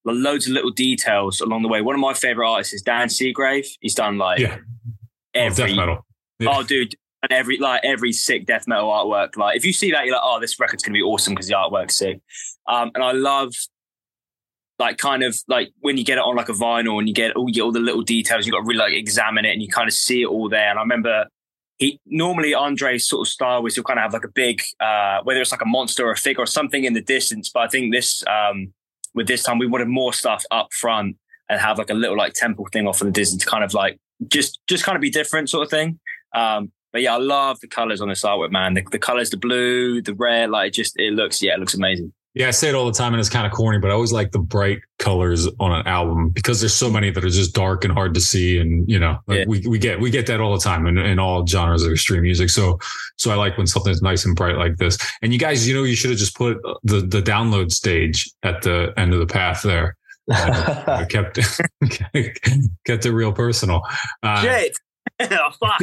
loads 0.04 0.46
of 0.46 0.52
little 0.52 0.70
details 0.70 1.40
along 1.42 1.62
the 1.62 1.68
way. 1.68 1.82
One 1.82 1.94
of 1.94 2.00
my 2.00 2.14
favorite 2.14 2.48
artists 2.48 2.72
is 2.72 2.80
Dan 2.82 3.08
Seagrave. 3.08 3.66
He's 3.80 3.94
done 3.94 4.16
like 4.16 4.38
Yeah. 4.40 4.56
every 5.34 5.66
death 5.66 5.76
metal. 5.76 6.06
Yeah. 6.38 6.48
Oh, 6.54 6.62
dude, 6.62 6.94
and 7.22 7.30
every 7.32 7.58
like 7.58 7.84
every 7.84 8.12
sick 8.12 8.46
death 8.46 8.66
metal 8.66 8.88
artwork. 8.88 9.36
Like 9.36 9.56
if 9.58 9.66
you 9.66 9.72
see 9.74 9.90
that, 9.90 10.06
you're 10.06 10.14
like, 10.14 10.24
oh, 10.24 10.40
this 10.40 10.58
record's 10.58 10.82
gonna 10.82 10.94
be 10.94 11.02
awesome 11.02 11.34
because 11.34 11.48
the 11.48 11.54
artwork's 11.54 11.98
sick. 11.98 12.20
Um, 12.66 12.90
and 12.94 13.04
I 13.04 13.12
love 13.12 13.52
like 14.78 14.98
kind 14.98 15.22
of 15.22 15.36
like 15.48 15.70
when 15.80 15.96
you 15.96 16.04
get 16.04 16.18
it 16.18 16.24
on 16.24 16.36
like 16.36 16.48
a 16.48 16.52
vinyl 16.52 16.98
and 16.98 17.08
you 17.08 17.14
get 17.14 17.34
all 17.34 17.48
you 17.48 17.54
get 17.54 17.62
all 17.62 17.72
the 17.72 17.80
little 17.80 18.02
details. 18.02 18.46
You 18.46 18.52
got 18.52 18.60
to 18.60 18.66
really 18.66 18.78
like 18.78 18.92
examine 18.94 19.44
it 19.44 19.52
and 19.52 19.62
you 19.62 19.68
kind 19.68 19.88
of 19.88 19.94
see 19.94 20.22
it 20.22 20.26
all 20.26 20.48
there. 20.48 20.70
And 20.70 20.78
I 20.78 20.82
remember 20.82 21.26
he 21.78 22.00
normally 22.06 22.54
Andre's 22.54 23.08
sort 23.08 23.26
of 23.26 23.30
style 23.30 23.62
was 23.62 23.74
he'll 23.74 23.84
kind 23.84 23.98
of 23.98 24.02
have 24.02 24.12
like 24.12 24.24
a 24.24 24.32
big, 24.32 24.62
uh, 24.80 25.20
whether 25.22 25.40
it's 25.40 25.52
like 25.52 25.62
a 25.62 25.66
monster 25.66 26.06
or 26.06 26.12
a 26.12 26.16
figure 26.16 26.42
or 26.42 26.46
something 26.46 26.84
in 26.84 26.92
the 26.92 27.00
distance. 27.00 27.50
But 27.52 27.60
I 27.60 27.68
think 27.68 27.92
this 27.92 28.22
um, 28.26 28.72
with 29.14 29.26
this 29.26 29.42
time 29.42 29.58
we 29.58 29.66
wanted 29.66 29.88
more 29.88 30.12
stuff 30.12 30.44
up 30.50 30.72
front 30.72 31.16
and 31.48 31.60
have 31.60 31.78
like 31.78 31.90
a 31.90 31.94
little 31.94 32.16
like 32.16 32.34
temple 32.34 32.66
thing 32.72 32.86
off 32.86 33.00
in 33.00 33.06
the 33.06 33.12
distance 33.12 33.44
to 33.44 33.50
kind 33.50 33.64
of 33.64 33.74
like 33.74 33.98
just 34.28 34.60
just 34.68 34.84
kind 34.84 34.96
of 34.96 35.02
be 35.02 35.10
different 35.10 35.50
sort 35.50 35.64
of 35.64 35.70
thing. 35.70 35.98
Um, 36.34 36.72
but 36.92 37.02
yeah, 37.02 37.14
I 37.14 37.18
love 37.18 37.60
the 37.60 37.68
colors 37.68 38.00
on 38.00 38.08
this 38.08 38.22
artwork, 38.22 38.50
man. 38.50 38.74
The, 38.74 38.84
the 38.90 38.98
colors, 38.98 39.30
the 39.30 39.36
blue, 39.36 40.00
the 40.00 40.14
red, 40.14 40.50
like 40.50 40.68
it 40.68 40.74
just 40.74 40.98
it 40.98 41.12
looks 41.12 41.42
yeah, 41.42 41.54
it 41.54 41.60
looks 41.60 41.74
amazing. 41.74 42.12
Yeah, 42.34 42.48
I 42.48 42.50
say 42.52 42.68
it 42.68 42.74
all 42.74 42.86
the 42.86 42.92
time 42.92 43.14
and 43.14 43.20
it's 43.20 43.28
kind 43.30 43.46
of 43.46 43.52
corny, 43.52 43.78
but 43.78 43.90
I 43.90 43.94
always 43.94 44.12
like 44.12 44.30
the 44.30 44.38
bright 44.38 44.78
colors 44.98 45.48
on 45.58 45.72
an 45.72 45.86
album 45.86 46.28
because 46.28 46.60
there's 46.60 46.74
so 46.74 46.88
many 46.90 47.10
that 47.10 47.24
are 47.24 47.28
just 47.30 47.52
dark 47.54 47.84
and 47.84 47.92
hard 47.92 48.14
to 48.14 48.20
see. 48.20 48.58
And, 48.60 48.88
you 48.88 48.98
know, 48.98 49.18
like 49.26 49.38
Yeah. 49.40 49.44
we, 49.48 49.66
we 49.66 49.78
get, 49.78 49.98
we 49.98 50.10
get 50.10 50.26
that 50.28 50.40
all 50.40 50.52
the 50.52 50.60
time 50.62 50.86
in, 50.86 50.98
in 50.98 51.18
all 51.18 51.44
genres 51.46 51.82
of 51.82 51.90
extreme 51.90 52.22
music. 52.22 52.50
So, 52.50 52.78
so 53.16 53.30
I 53.32 53.34
like 53.34 53.56
when 53.58 53.66
something's 53.66 54.02
nice 54.02 54.24
and 54.24 54.36
bright 54.36 54.56
like 54.56 54.76
this. 54.76 54.98
And 55.22 55.32
you 55.32 55.38
guys, 55.38 55.66
you 55.66 55.74
know, 55.74 55.82
you 55.82 55.96
should 55.96 56.10
have 56.10 56.18
just 56.18 56.36
put 56.36 56.58
the, 56.84 57.00
the 57.00 57.22
download 57.22 57.72
stage 57.72 58.30
at 58.44 58.62
the 58.62 58.92
end 58.96 59.12
of 59.14 59.18
the 59.20 59.26
path 59.26 59.62
there. 59.62 59.96
Uh, 60.30 61.06
kept, 61.06 61.38
kept 62.86 63.06
it 63.06 63.12
real 63.12 63.32
personal. 63.32 63.80
Uh, 64.22 64.42
Shit. 64.42 64.78
oh, 65.20 65.50
fuck. 65.58 65.80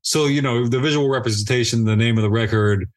so 0.00 0.24
you 0.26 0.40
know 0.40 0.66
the 0.66 0.80
visual 0.80 1.08
representation 1.10 1.84
the 1.84 1.94
name 1.94 2.16
of 2.16 2.22
the 2.22 2.30
record 2.30 2.90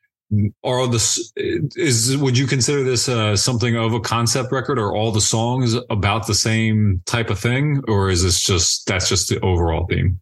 are 0.64 0.86
the 0.86 1.72
is 1.76 2.16
would 2.18 2.38
you 2.38 2.46
consider 2.46 2.84
this 2.84 3.10
uh, 3.10 3.36
something 3.36 3.76
of 3.76 3.94
a 3.94 4.00
concept 4.00 4.52
record 4.52 4.78
or 4.78 4.96
all 4.96 5.12
the 5.12 5.22
songs 5.22 5.76
about 5.90 6.28
the 6.28 6.36
same 6.36 7.02
type 7.06 7.32
of 7.32 7.40
thing 7.40 7.82
or 7.88 8.12
is 8.12 8.22
this 8.22 8.40
just 8.40 8.86
that's 8.86 9.10
just 9.10 9.28
the 9.30 9.40
overall 9.40 9.88
theme 9.88 10.20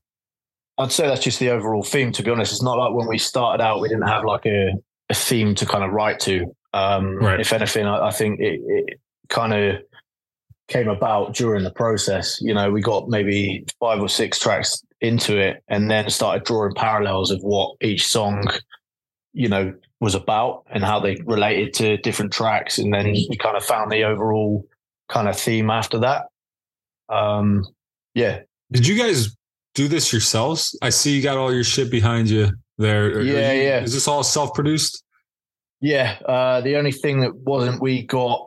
I'd 0.77 0.91
say 0.91 1.07
that's 1.07 1.23
just 1.23 1.39
the 1.39 1.49
overall 1.49 1.83
theme. 1.83 2.11
To 2.11 2.23
be 2.23 2.29
honest, 2.29 2.51
it's 2.51 2.61
not 2.61 2.77
like 2.77 2.93
when 2.93 3.07
we 3.07 3.17
started 3.17 3.63
out, 3.63 3.81
we 3.81 3.89
didn't 3.89 4.07
have 4.07 4.23
like 4.23 4.45
a, 4.45 4.73
a 5.09 5.13
theme 5.13 5.55
to 5.55 5.65
kind 5.65 5.83
of 5.83 5.91
write 5.91 6.19
to. 6.21 6.55
Um, 6.73 7.17
Right. 7.17 7.39
If 7.39 7.51
anything, 7.51 7.87
I, 7.87 8.07
I 8.07 8.11
think 8.11 8.39
it, 8.39 8.61
it 8.63 8.99
kind 9.29 9.53
of 9.53 9.81
came 10.67 10.87
about 10.87 11.33
during 11.33 11.63
the 11.63 11.71
process. 11.71 12.39
You 12.41 12.53
know, 12.53 12.71
we 12.71 12.81
got 12.81 13.09
maybe 13.09 13.65
five 13.79 13.99
or 13.99 14.09
six 14.09 14.37
tracks 14.37 14.83
into 15.01 15.39
it, 15.39 15.63
and 15.67 15.89
then 15.89 16.09
started 16.11 16.43
drawing 16.45 16.75
parallels 16.75 17.31
of 17.31 17.41
what 17.41 17.75
each 17.81 18.05
song, 18.05 18.47
you 19.33 19.49
know, 19.49 19.73
was 19.99 20.15
about 20.15 20.63
and 20.69 20.83
how 20.83 20.99
they 20.99 21.15
related 21.25 21.73
to 21.75 21.97
different 21.97 22.31
tracks, 22.31 22.77
and 22.77 22.93
then 22.93 23.05
we 23.11 23.37
kind 23.41 23.57
of 23.57 23.63
found 23.63 23.91
the 23.91 24.03
overall 24.03 24.65
kind 25.09 25.27
of 25.27 25.37
theme 25.37 25.69
after 25.69 25.99
that. 25.99 26.25
Um, 27.09 27.65
yeah, 28.13 28.41
did 28.71 28.85
you 28.87 28.97
guys 28.97 29.35
do 29.75 29.87
this 29.87 30.11
yourselves 30.11 30.75
i 30.81 30.89
see 30.89 31.15
you 31.15 31.21
got 31.21 31.37
all 31.37 31.53
your 31.53 31.63
shit 31.63 31.91
behind 31.91 32.27
you 32.27 32.49
there 32.79 33.05
Are- 33.05 33.21
Yeah, 33.21 33.51
you- 33.53 33.61
yeah. 33.61 33.83
is 33.83 33.93
this 33.93 34.07
all 34.07 34.23
self-produced 34.23 35.03
Yeah, 35.81 36.17
uh, 36.25 36.61
the 36.61 36.75
only 36.77 36.91
thing 36.91 37.19
that 37.19 37.35
wasn't, 37.35 37.79
we 37.79 38.01
got 38.07 38.43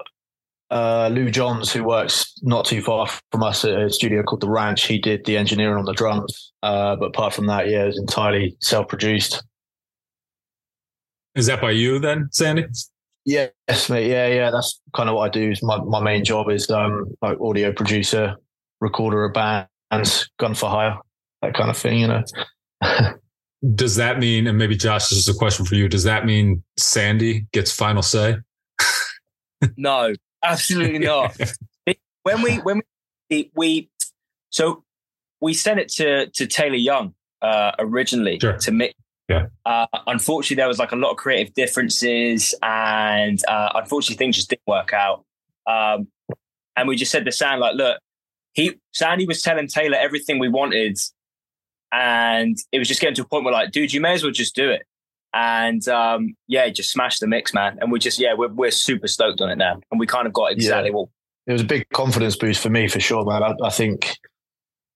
uh, 0.73 1.09
Lou 1.13 1.31
Johns, 1.31 1.73
who 1.73 1.85
works 1.85 2.35
not 2.43 2.65
too 2.65 2.83
far 2.83 3.07
from 3.31 3.45
us 3.45 3.65
at 3.65 3.81
a 3.81 3.91
studio 3.91 4.23
called 4.25 4.41
The 4.41 4.51
Ranch. 4.51 4.85
He 4.87 4.99
did 4.99 5.25
the 5.25 5.37
engineering 5.37 5.79
on 5.79 5.85
the 5.85 5.93
drums. 5.93 6.53
Uh, 6.65 6.97
but 6.97 7.07
apart 7.07 7.33
from 7.33 7.47
that, 7.47 7.69
yeah, 7.69 7.85
it 7.85 7.87
was 7.87 7.99
entirely 7.99 8.57
self 8.61 8.89
produced. 8.89 9.43
Is 11.35 11.47
that 11.47 11.61
by 11.61 11.71
you 11.71 11.99
then 11.99 12.29
sandy 12.33 12.67
Yes, 13.27 13.91
mate. 13.91 14.09
Yeah, 14.09 14.27
yeah. 14.29 14.51
That's 14.51 14.81
kind 14.95 15.11
of 15.11 15.15
what 15.15 15.27
I 15.27 15.29
do. 15.29 15.51
Is 15.51 15.63
my, 15.63 15.77
my 15.77 16.01
main 16.01 16.25
job 16.25 16.49
is 16.49 16.71
um, 16.71 17.15
like 17.21 17.39
audio 17.39 17.71
producer, 17.71 18.35
recorder 18.81 19.25
of 19.27 19.35
bands, 19.35 20.29
gun 20.39 20.55
for 20.55 20.71
hire, 20.71 20.97
that 21.43 21.53
kind 21.53 21.69
of 21.69 21.77
thing, 21.77 22.01
you 22.01 22.09
know. 22.09 22.25
does 23.75 23.97
that 23.97 24.19
mean 24.19 24.47
and 24.47 24.57
maybe 24.57 24.75
josh 24.75 25.11
this 25.11 25.19
is 25.19 25.29
a 25.29 25.35
question 25.35 25.67
for 25.67 25.75
you 25.75 25.87
does 25.87 26.05
that 26.05 26.25
mean 26.25 26.63
sandy 26.79 27.45
gets 27.53 27.71
final 27.71 28.01
say 28.01 28.35
no, 29.77 30.15
absolutely 30.43 30.99
not. 30.99 31.37
when 32.23 32.43
we 32.43 32.57
when 32.59 32.83
we 33.31 33.51
we 33.55 33.91
so 34.51 34.83
we 35.41 35.55
sent 35.55 35.81
it 35.81 35.89
to 35.89 36.27
to 36.31 36.47
Taylor 36.47 36.77
Young 36.77 37.15
uh, 37.43 37.73
originally 37.79 38.39
Sure. 38.41 38.57
to 38.59 38.73
mix. 38.73 38.95
Yeah. 39.31 39.47
Uh, 39.65 39.87
unfortunately, 40.09 40.57
there 40.57 40.67
was 40.67 40.79
like 40.81 40.91
a 40.91 40.97
lot 40.97 41.13
of 41.13 41.17
creative 41.17 41.55
differences, 41.55 42.55
and 42.63 43.41
uh, 43.47 43.71
unfortunately, 43.77 44.17
things 44.17 44.37
just 44.37 44.51
didn't 44.51 44.67
work 44.67 44.93
out. 44.93 45.25
Um, 45.67 46.09
and 46.77 46.89
we 46.89 46.97
just 46.97 47.13
said 47.13 47.25
to 47.25 47.33
Sam, 47.33 47.61
like, 47.61 47.77
look, 47.77 47.99
he 48.55 48.75
Sandy 48.93 49.27
was 49.27 49.41
telling 49.41 49.69
Taylor 49.69 49.97
everything 49.97 50.41
we 50.41 50.49
wanted, 50.49 50.99
and 51.93 52.57
it 52.73 52.81
was 52.81 52.89
just 52.89 53.01
getting 53.01 53.15
to 53.15 53.23
a 53.23 53.27
point 53.27 53.45
where, 53.45 53.55
like, 53.55 53.71
dude, 53.71 53.93
you 53.93 54.01
may 54.01 54.15
as 54.15 54.25
well 54.25 54.33
just 54.33 54.57
do 54.57 54.69
it. 54.69 54.83
And 55.33 55.87
um, 55.87 56.35
yeah, 56.49 56.69
just 56.71 56.91
smashed 56.91 57.21
the 57.21 57.29
mix, 57.29 57.55
man. 57.55 57.79
And 57.81 57.93
we 57.93 58.01
just 58.01 58.19
yeah, 58.19 58.35
we're 58.35 58.49
we're 58.49 58.73
super 58.73 59.07
stoked 59.07 59.41
on 59.41 59.49
it 59.49 59.59
now, 59.59 59.81
and 59.93 60.01
we 60.01 60.07
kind 60.07 60.27
of 60.27 60.33
got 60.33 60.51
exactly 60.51 60.91
what 60.91 61.09
it 61.47 61.53
was 61.53 61.63
a 61.63 61.65
big 61.65 61.89
confidence 61.93 62.37
boost 62.37 62.61
for 62.61 62.69
me 62.69 62.89
for 62.89 63.01
sure, 63.01 63.25
man. 63.25 63.43
I, 63.43 63.55
I 63.65 63.71
think 63.71 64.17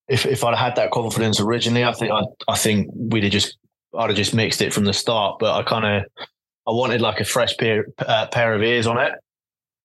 if 0.09 0.27
if 0.27 0.43
I'd 0.45 0.57
had 0.57 0.77
that 0.77 0.91
confidence 0.91 1.39
originally, 1.41 1.85
I 1.85 1.93
think 1.93 2.11
I 2.11 2.23
I 2.49 2.57
think 2.57 2.91
we'd 2.95 3.23
have 3.23 3.33
just 3.33 3.57
I'd 3.99 4.11
have 4.11 4.17
just 4.17 4.35
mixed 4.35 4.61
it 4.63 4.73
from 4.73 4.85
the 4.85 4.93
start. 4.93 5.39
But 5.39 5.55
I 5.59 5.63
kind 5.63 5.85
of 5.85 6.05
I 6.67 6.71
wanted 6.71 7.01
like 7.01 7.21
a 7.21 7.25
fresh 7.25 7.57
pair 7.57 7.87
uh, 7.99 8.27
pair 8.29 8.55
of 8.55 8.63
ears 8.63 8.87
on 8.87 8.99
it. 8.99 9.13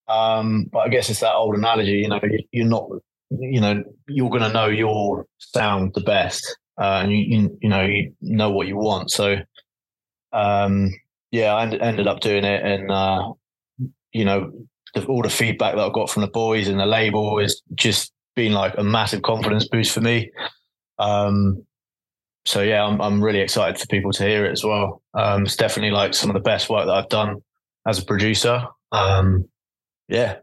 Um, 0.08 0.66
but 0.72 0.80
I 0.80 0.90
guess 0.90 1.10
it's 1.10 1.20
that 1.20 1.36
old 1.36 1.56
analogy, 1.56 1.92
you 2.00 2.08
know, 2.08 2.20
you- 2.24 2.44
you're 2.52 2.66
not, 2.68 2.90
you 3.30 3.62
know, 3.62 3.84
you're 4.08 4.30
gonna 4.32 4.52
know 4.52 4.66
your 4.68 5.26
sound 5.38 5.94
the 5.94 6.02
best, 6.02 6.58
uh, 6.82 7.02
and 7.04 7.12
you, 7.12 7.18
you 7.20 7.58
you 7.62 7.70
know 7.70 7.82
you 7.84 8.12
know 8.22 8.50
what 8.50 8.68
you 8.68 8.76
want. 8.78 9.12
So, 9.12 9.38
um, 10.34 10.90
yeah, 11.32 11.54
I 11.54 11.64
end- 11.64 11.82
ended 11.82 12.08
up 12.08 12.22
doing 12.22 12.44
it, 12.44 12.66
and 12.66 12.92
uh, 12.92 13.34
you 14.12 14.26
know, 14.26 14.52
the, 14.96 15.06
all 15.06 15.22
the 15.22 15.30
feedback 15.30 15.76
that 15.76 15.82
I 15.84 15.90
got 15.92 16.10
from 16.10 16.22
the 16.22 16.28
boys 16.28 16.68
and 16.68 16.80
the 16.80 16.86
label 16.86 17.38
is 17.40 17.62
just 17.76 18.12
been 18.36 18.54
like 18.54 18.74
a 18.78 18.84
massive 18.84 19.22
confidence 19.22 19.68
boost 19.68 19.92
for 19.94 20.02
me. 20.02 20.32
Um, 20.98 21.64
so 22.46 22.62
yeah, 22.62 22.84
I'm 22.84 23.02
I'm 23.02 23.24
really 23.24 23.40
excited 23.40 23.80
for 23.80 23.88
people 23.88 24.12
to 24.14 24.24
hear 24.24 24.46
it 24.46 24.52
as 24.52 24.64
well. 24.64 25.02
Um, 25.14 25.44
it's 25.44 25.56
definitely 25.56 25.92
like 25.92 26.14
some 26.14 26.30
of 26.30 26.34
the 26.34 26.40
best 26.40 26.70
work 26.70 26.86
that 26.86 26.94
I've 26.94 27.10
done 27.10 27.42
as 27.88 28.00
a 28.00 28.06
producer. 28.06 28.66
Um, 28.92 29.48
yeah, 30.08 30.38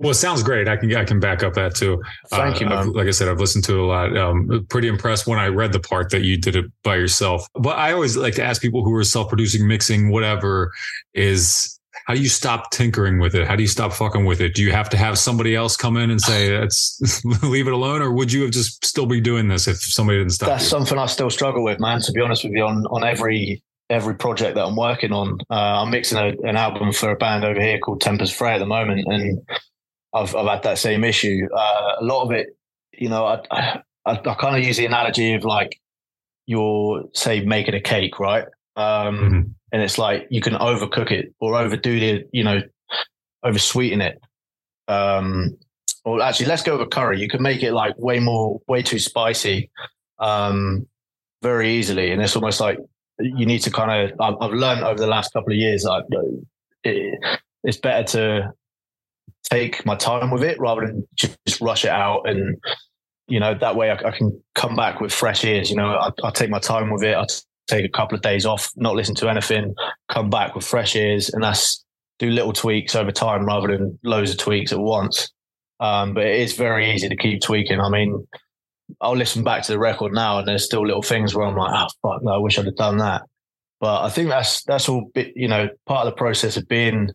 Well, 0.00 0.10
it 0.10 0.14
sounds 0.14 0.44
great. 0.44 0.68
I 0.68 0.76
can 0.76 0.94
I 0.94 1.04
can 1.04 1.18
back 1.18 1.42
up 1.42 1.54
that 1.54 1.74
too. 1.74 2.00
Thank 2.28 2.60
you, 2.60 2.66
man. 2.66 2.92
Like 2.92 3.08
I 3.08 3.10
said, 3.10 3.28
I've 3.28 3.40
listened 3.40 3.64
to 3.64 3.74
it 3.74 3.80
a 3.80 3.84
lot. 3.84 4.16
Um, 4.16 4.66
pretty 4.68 4.86
impressed 4.86 5.26
when 5.26 5.40
I 5.40 5.48
read 5.48 5.72
the 5.72 5.80
part 5.80 6.10
that 6.10 6.22
you 6.22 6.36
did 6.36 6.54
it 6.54 6.66
by 6.84 6.94
yourself. 6.94 7.48
But 7.54 7.76
I 7.78 7.92
always 7.92 8.16
like 8.16 8.34
to 8.34 8.44
ask 8.44 8.62
people 8.62 8.84
who 8.84 8.94
are 8.94 9.02
self-producing, 9.02 9.66
mixing, 9.66 10.10
whatever, 10.10 10.70
is 11.14 11.77
how 12.06 12.14
do 12.14 12.20
you 12.20 12.28
stop 12.28 12.70
tinkering 12.70 13.18
with 13.18 13.34
it? 13.34 13.46
How 13.46 13.56
do 13.56 13.62
you 13.62 13.68
stop 13.68 13.92
fucking 13.92 14.24
with 14.24 14.40
it? 14.40 14.54
Do 14.54 14.62
you 14.62 14.72
have 14.72 14.88
to 14.90 14.96
have 14.96 15.18
somebody 15.18 15.54
else 15.54 15.76
come 15.76 15.96
in 15.96 16.10
and 16.10 16.20
say 16.20 16.50
that's 16.50 17.22
leave 17.42 17.66
it 17.66 17.72
alone, 17.72 18.02
or 18.02 18.12
would 18.12 18.32
you 18.32 18.42
have 18.42 18.50
just 18.50 18.84
still 18.84 19.06
be 19.06 19.20
doing 19.20 19.48
this 19.48 19.68
if 19.68 19.78
somebody 19.78 20.18
didn't 20.18 20.32
stop 20.32 20.48
that's 20.48 20.64
you? 20.64 20.70
something 20.70 20.98
I 20.98 21.06
still 21.06 21.30
struggle 21.30 21.62
with, 21.62 21.80
man. 21.80 22.00
To 22.00 22.12
be 22.12 22.20
honest 22.20 22.44
with 22.44 22.52
you, 22.52 22.64
on 22.64 22.86
on 22.86 23.04
every 23.04 23.62
every 23.90 24.14
project 24.14 24.54
that 24.54 24.64
I'm 24.64 24.76
working 24.76 25.12
on, 25.12 25.38
uh, 25.50 25.82
I'm 25.82 25.90
mixing 25.90 26.18
a, 26.18 26.34
an 26.46 26.56
album 26.56 26.92
for 26.92 27.10
a 27.10 27.16
band 27.16 27.44
over 27.44 27.60
here 27.60 27.78
called 27.78 28.00
Tempers 28.00 28.32
Fray 28.32 28.54
at 28.54 28.58
the 28.58 28.66
moment, 28.66 29.06
and 29.06 29.40
I've 30.14 30.34
I've 30.34 30.46
had 30.46 30.62
that 30.62 30.78
same 30.78 31.04
issue. 31.04 31.46
Uh, 31.54 31.92
a 32.00 32.04
lot 32.04 32.24
of 32.24 32.32
it, 32.32 32.48
you 32.92 33.08
know, 33.08 33.24
I 33.24 33.40
I, 33.50 33.82
I 34.04 34.34
kind 34.34 34.56
of 34.56 34.64
use 34.64 34.76
the 34.76 34.86
analogy 34.86 35.34
of 35.34 35.44
like 35.44 35.78
you're 36.46 37.04
say 37.12 37.44
making 37.44 37.74
a 37.74 37.80
cake, 37.80 38.18
right? 38.18 38.46
Um, 38.78 39.18
Mhm. 39.18 39.54
and 39.72 39.82
it's 39.82 39.98
like 39.98 40.26
you 40.30 40.40
can 40.40 40.54
overcook 40.54 41.10
it 41.10 41.34
or 41.40 41.56
overdo 41.56 41.98
the, 42.00 42.24
you 42.32 42.44
know, 42.44 42.62
over 43.42 43.58
sweeten 43.58 44.00
it. 44.00 44.20
Um, 44.86 45.58
or 46.04 46.22
actually, 46.22 46.46
let's 46.46 46.62
go 46.62 46.78
with 46.78 46.86
a 46.86 46.90
curry. 46.90 47.20
You 47.20 47.28
can 47.28 47.42
make 47.42 47.62
it 47.62 47.72
like 47.72 47.94
way 47.98 48.20
more, 48.20 48.60
way 48.68 48.82
too 48.82 48.98
spicy. 48.98 49.70
Um, 50.18 50.86
very 51.42 51.70
easily, 51.74 52.10
and 52.10 52.20
it's 52.22 52.34
almost 52.34 52.60
like 52.60 52.78
you 53.20 53.46
need 53.46 53.60
to 53.60 53.70
kind 53.70 53.90
of. 54.10 54.20
I've, 54.20 54.34
I've 54.40 54.52
learned 54.52 54.82
over 54.84 54.98
the 54.98 55.06
last 55.06 55.32
couple 55.32 55.52
of 55.52 55.58
years 55.58 55.82
that 55.82 56.04
it, 56.84 57.20
it's 57.62 57.78
better 57.78 58.04
to 58.12 58.52
take 59.50 59.84
my 59.86 59.94
time 59.96 60.30
with 60.30 60.42
it 60.42 60.58
rather 60.58 60.86
than 60.86 61.06
just 61.16 61.60
rush 61.60 61.84
it 61.84 61.90
out 61.90 62.28
and 62.28 62.56
you 63.28 63.38
know 63.40 63.54
that 63.54 63.76
way 63.76 63.90
I, 63.90 63.94
I 63.94 64.10
can 64.10 64.42
come 64.54 64.74
back 64.76 65.00
with 65.00 65.12
fresh 65.12 65.44
ears 65.44 65.70
you 65.70 65.76
know 65.76 65.88
I, 65.88 66.10
I 66.24 66.30
take 66.30 66.50
my 66.50 66.58
time 66.58 66.90
with 66.90 67.02
it 67.02 67.14
I 67.16 67.24
take 67.68 67.84
a 67.84 67.96
couple 67.96 68.16
of 68.16 68.22
days 68.22 68.46
off 68.46 68.70
not 68.76 68.94
listen 68.94 69.14
to 69.14 69.28
anything 69.28 69.74
come 70.10 70.30
back 70.30 70.54
with 70.54 70.66
fresh 70.66 70.96
ears 70.96 71.30
and 71.30 71.42
that's 71.42 71.84
do 72.18 72.30
little 72.30 72.52
tweaks 72.52 72.96
over 72.96 73.12
time 73.12 73.44
rather 73.44 73.68
than 73.68 73.98
loads 74.02 74.32
of 74.32 74.38
tweaks 74.38 74.72
at 74.72 74.78
once. 74.80 75.30
Um, 75.78 76.14
but 76.14 76.26
it 76.26 76.40
is 76.40 76.54
very 76.54 76.92
easy 76.92 77.08
to 77.08 77.14
keep 77.14 77.40
tweaking. 77.40 77.80
I 77.80 77.88
mean 77.88 78.26
I'll 79.00 79.16
listen 79.16 79.44
back 79.44 79.62
to 79.64 79.72
the 79.72 79.78
record 79.78 80.12
now 80.12 80.38
and 80.38 80.48
there's 80.48 80.64
still 80.64 80.84
little 80.84 81.02
things 81.02 81.34
where 81.34 81.46
I'm 81.46 81.56
like 81.56 81.72
oh 81.74 81.88
fuck 82.02 82.22
no, 82.22 82.32
I 82.32 82.38
wish 82.38 82.58
I'd 82.58 82.66
have 82.66 82.76
done 82.76 82.98
that. 82.98 83.22
But 83.80 84.02
I 84.02 84.10
think 84.10 84.28
that's 84.28 84.64
that's 84.64 84.88
all 84.88 85.10
bit, 85.14 85.32
you 85.36 85.48
know 85.48 85.68
part 85.86 86.06
of 86.06 86.12
the 86.12 86.18
process 86.18 86.56
of 86.56 86.66
being 86.66 87.10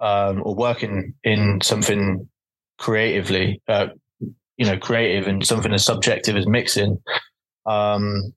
um, 0.00 0.42
or 0.44 0.54
working 0.54 1.14
in 1.24 1.60
something 1.62 2.28
creatively, 2.78 3.60
uh, 3.68 3.88
you 4.56 4.66
know, 4.66 4.78
creative 4.78 5.26
and 5.26 5.44
something 5.44 5.72
as 5.72 5.84
subjective 5.84 6.36
as 6.36 6.46
mixing. 6.46 6.98
Um, 7.66 8.32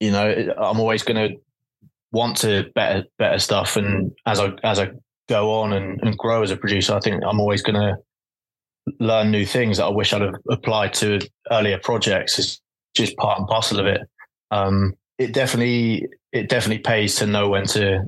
you 0.00 0.10
know, 0.10 0.54
I'm 0.58 0.80
always 0.80 1.02
going 1.02 1.30
to 1.30 1.36
want 2.12 2.36
to 2.38 2.64
better 2.74 3.04
better 3.18 3.38
stuff, 3.38 3.76
and 3.76 4.12
as 4.26 4.40
I 4.40 4.52
as 4.62 4.78
I 4.78 4.90
go 5.28 5.52
on 5.60 5.72
and, 5.72 6.00
and 6.02 6.16
grow 6.16 6.42
as 6.42 6.50
a 6.50 6.56
producer, 6.56 6.94
I 6.94 7.00
think 7.00 7.22
I'm 7.26 7.40
always 7.40 7.62
going 7.62 7.74
to 7.76 7.96
learn 9.00 9.30
new 9.30 9.44
things 9.44 9.76
that 9.76 9.84
I 9.84 9.90
wish 9.90 10.12
I'd 10.12 10.22
have 10.22 10.34
applied 10.50 10.94
to 10.94 11.20
earlier 11.50 11.78
projects. 11.78 12.38
It's 12.38 12.60
just 12.94 13.16
part 13.16 13.38
and 13.38 13.48
parcel 13.48 13.80
of 13.80 13.86
it. 13.86 14.00
Um, 14.50 14.94
it 15.18 15.34
definitely 15.34 16.06
it 16.32 16.48
definitely 16.48 16.82
pays 16.82 17.16
to 17.16 17.26
know 17.26 17.48
when 17.48 17.66
to 17.66 18.04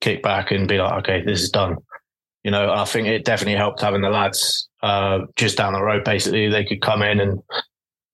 kick 0.00 0.22
back 0.22 0.50
and 0.50 0.68
be 0.68 0.78
like, 0.78 0.92
okay, 1.00 1.22
this 1.24 1.42
is 1.42 1.50
done. 1.50 1.76
You 2.42 2.50
know, 2.50 2.72
I 2.72 2.84
think 2.84 3.08
it 3.08 3.24
definitely 3.24 3.56
helped 3.56 3.80
having 3.80 4.02
the 4.02 4.10
lads 4.10 4.68
uh, 4.82 5.20
just 5.36 5.56
down 5.56 5.72
the 5.72 5.82
road. 5.82 6.04
Basically, 6.04 6.48
they 6.48 6.64
could 6.64 6.82
come 6.82 7.02
in 7.02 7.20
and, 7.20 7.40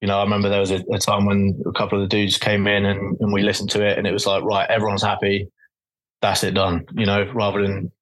you 0.01 0.09
know, 0.09 0.18
I 0.18 0.22
remember 0.22 0.48
there 0.48 0.61
was 0.61 0.70
a, 0.70 0.82
a 0.92 0.98
time 0.98 1.26
when 1.26 1.61
a 1.66 1.72
couple 1.72 2.03
of 2.03 2.09
the 2.09 2.16
dudes 2.16 2.38
came 2.38 2.66
in 2.66 2.86
and, 2.86 3.16
and 3.20 3.32
we 3.32 3.42
listened 3.42 3.70
to 3.70 3.86
it, 3.86 3.98
and 3.98 4.07
it 4.07 4.12
was 4.12 4.26
like, 4.26 4.42
right, 4.42 4.68
everyone's 4.70 5.03
happy, 5.03 5.48
that's 6.22 6.42
it 6.44 6.55
done. 6.55 6.86
You 6.94 7.07
know, 7.07 7.30
rather 7.34 7.62
than 7.62 7.92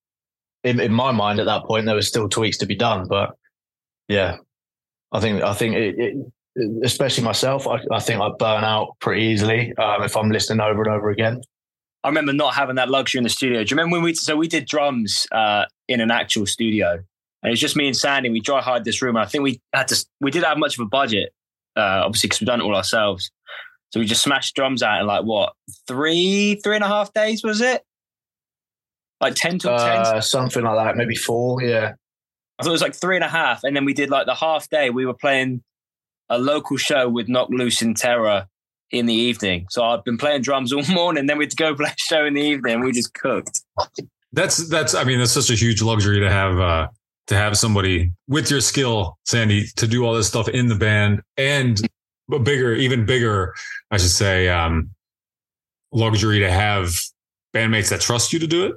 in, 0.64 0.80
in 0.80 0.92
my 0.92 1.12
mind 1.12 1.40
at 1.40 1.46
that 1.46 1.64
point, 1.64 1.86
there 1.86 1.94
was 1.94 2.09
still 2.09 2.28
tweaks 2.28 2.59
to 2.59 2.66
be 2.66 2.76
done, 2.76 3.09
but 3.09 3.36
yeah, 4.09 4.36
I 5.12 5.20
think 5.20 5.42
I 5.42 5.55
think 5.55 5.74
it, 5.74 5.99
it 5.99 6.16
especially 6.82 7.24
myself, 7.24 7.66
I, 7.66 7.78
I, 7.92 8.01
think 8.01 8.20
I 8.20 8.30
burn 8.38 8.64
out 8.64 8.96
pretty 9.01 9.22
easily 9.22 9.72
um, 9.76 10.03
if 10.03 10.16
I'm 10.16 10.30
listening 10.30 10.61
over 10.61 10.82
and 10.82 10.92
over 10.92 11.11
again. 11.11 11.40
I 12.05 12.09
remember 12.09 12.32
not 12.32 12.55
having 12.55 12.76
that 12.76 12.88
luxury 12.88 13.18
in 13.18 13.24
the 13.24 13.30
studio. 13.30 13.62
Do 13.64 13.70
you 13.70 13.76
remember 13.76 13.96
when 13.96 14.05
we 14.05 14.14
so 14.14 14.36
we 14.36 14.49
did 14.49 14.66
drums 14.66 15.26
uh, 15.32 15.64
in 15.88 16.01
an 16.01 16.11
actual 16.11 16.46
studio, 16.46 16.92
and 16.92 17.49
it 17.49 17.51
was 17.51 17.61
just 17.61 17.76
me 17.76 17.86
and 17.86 17.96
Sandy. 17.96 18.30
We 18.30 18.40
dry 18.40 18.61
hired 18.61 18.84
this 18.84 19.03
room, 19.03 19.16
and 19.16 19.24
I 19.24 19.28
think 19.28 19.42
we 19.42 19.61
had 19.72 19.88
to. 19.88 20.07
We 20.20 20.30
didn't 20.30 20.46
have 20.46 20.59
much 20.59 20.78
of 20.78 20.82
a 20.82 20.88
budget, 20.88 21.32
uh, 21.79 22.03
obviously, 22.05 22.29
because 22.29 22.41
we've 22.41 22.49
done 22.49 22.61
it 22.61 22.64
all 22.64 22.76
ourselves. 22.76 23.31
So 23.91 24.01
we 24.01 24.07
just 24.07 24.22
smashed 24.22 24.55
drums 24.55 24.83
out 24.83 25.01
in 25.01 25.07
like 25.07 25.24
what 25.24 25.55
three, 25.87 26.57
three 26.57 26.74
and 26.74 26.85
a 26.85 26.89
half 26.89 27.12
days 27.14 27.43
was 27.43 27.61
it? 27.61 27.83
Like 29.20 29.35
ten 29.35 29.59
to 29.61 29.70
uh, 29.70 30.12
ten, 30.12 30.22
something 30.22 30.62
like 30.62 30.76
that, 30.76 30.97
maybe 30.97 31.14
four. 31.14 31.62
Yeah, 31.62 31.95
I 32.59 32.62
thought 32.62 32.70
it 32.70 32.72
was 32.72 32.83
like 32.83 32.95
three 32.95 33.16
and 33.16 33.24
a 33.24 33.29
half, 33.29 33.64
and 33.64 33.74
then 33.74 33.85
we 33.85 33.95
did 33.95 34.11
like 34.11 34.26
the 34.26 34.35
half 34.35 34.68
day. 34.68 34.91
We 34.91 35.07
were 35.07 35.14
playing 35.14 35.62
a 36.29 36.39
local 36.39 36.76
show 36.76 37.09
with 37.09 37.29
Knocked 37.29 37.53
Loose 37.53 37.81
in 37.81 37.95
Terror 37.95 38.47
in 38.91 39.07
the 39.07 39.14
evening. 39.14 39.66
So 39.70 39.83
I'd 39.83 40.05
been 40.05 40.18
playing 40.18 40.43
drums 40.43 40.72
all 40.72 40.85
morning. 40.89 41.26
Then 41.26 41.39
we'd 41.39 41.57
go 41.57 41.74
play 41.74 41.91
a 41.91 41.95
show 41.97 42.24
in 42.24 42.35
the 42.35 42.43
evening. 42.43 42.81
We 42.81 42.93
just 42.93 43.14
cooked. 43.14 43.61
That's 44.33 44.68
that's. 44.68 44.95
I 44.95 45.05
mean, 45.05 45.18
that's 45.18 45.33
such 45.33 45.51
a 45.51 45.55
huge 45.55 45.83
luxury 45.83 46.20
to 46.20 46.31
have. 46.31 46.59
uh 46.59 46.89
to 47.29 47.37
have 47.37 47.57
somebody 47.57 48.12
with 48.26 48.51
your 48.51 48.61
skill, 48.61 49.18
Sandy, 49.24 49.66
to 49.76 49.87
do 49.87 50.05
all 50.05 50.14
this 50.14 50.29
stuff 50.29 50.49
in 50.49 50.66
the 50.66 50.74
band 50.74 51.22
and 51.37 51.81
a 52.33 52.39
bigger, 52.39 52.74
even 52.74 53.07
bigger, 53.07 53.55
I 53.91 53.99
should 53.99 54.11
say, 54.11 54.49
um, 54.49 54.91
luxury 55.93 56.41
to 56.41 56.51
have 56.51 56.99
bandmates 57.55 57.91
that 57.91 58.01
trust 58.01 58.33
you 58.33 58.39
to 58.39 58.47
do 58.47 58.66
it 58.66 58.74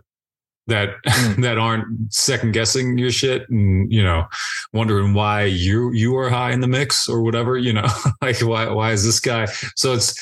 that 0.67 0.89
mm. 1.05 1.35
that 1.41 1.57
aren't 1.57 2.13
second 2.13 2.53
guessing 2.53 2.97
your 2.97 3.11
shit 3.11 3.49
and 3.49 3.91
you 3.91 4.03
know 4.03 4.25
wondering 4.73 5.13
why 5.13 5.43
you 5.43 5.91
you 5.91 6.15
are 6.15 6.29
high 6.29 6.51
in 6.51 6.61
the 6.61 6.67
mix 6.67 7.09
or 7.09 7.21
whatever 7.21 7.57
you 7.57 7.73
know 7.73 7.85
like 8.21 8.39
why 8.39 8.69
why 8.69 8.91
is 8.91 9.03
this 9.03 9.19
guy 9.19 9.45
so 9.75 9.93
it's 9.93 10.15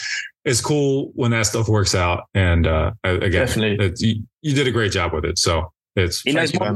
it's 0.46 0.62
cool 0.62 1.12
when 1.14 1.32
that 1.32 1.46
stuff 1.46 1.68
works 1.68 1.94
out 1.94 2.24
and 2.34 2.66
uh 2.66 2.92
again 3.04 3.46
Definitely. 3.46 3.94
you, 4.00 4.24
you 4.42 4.56
did 4.56 4.68
a 4.68 4.72
great 4.72 4.92
job 4.92 5.14
with 5.14 5.26
it 5.26 5.38
so 5.38 5.72
it's 5.96 6.22
he 6.22 6.32
knows 6.32 6.58
more 6.58 6.76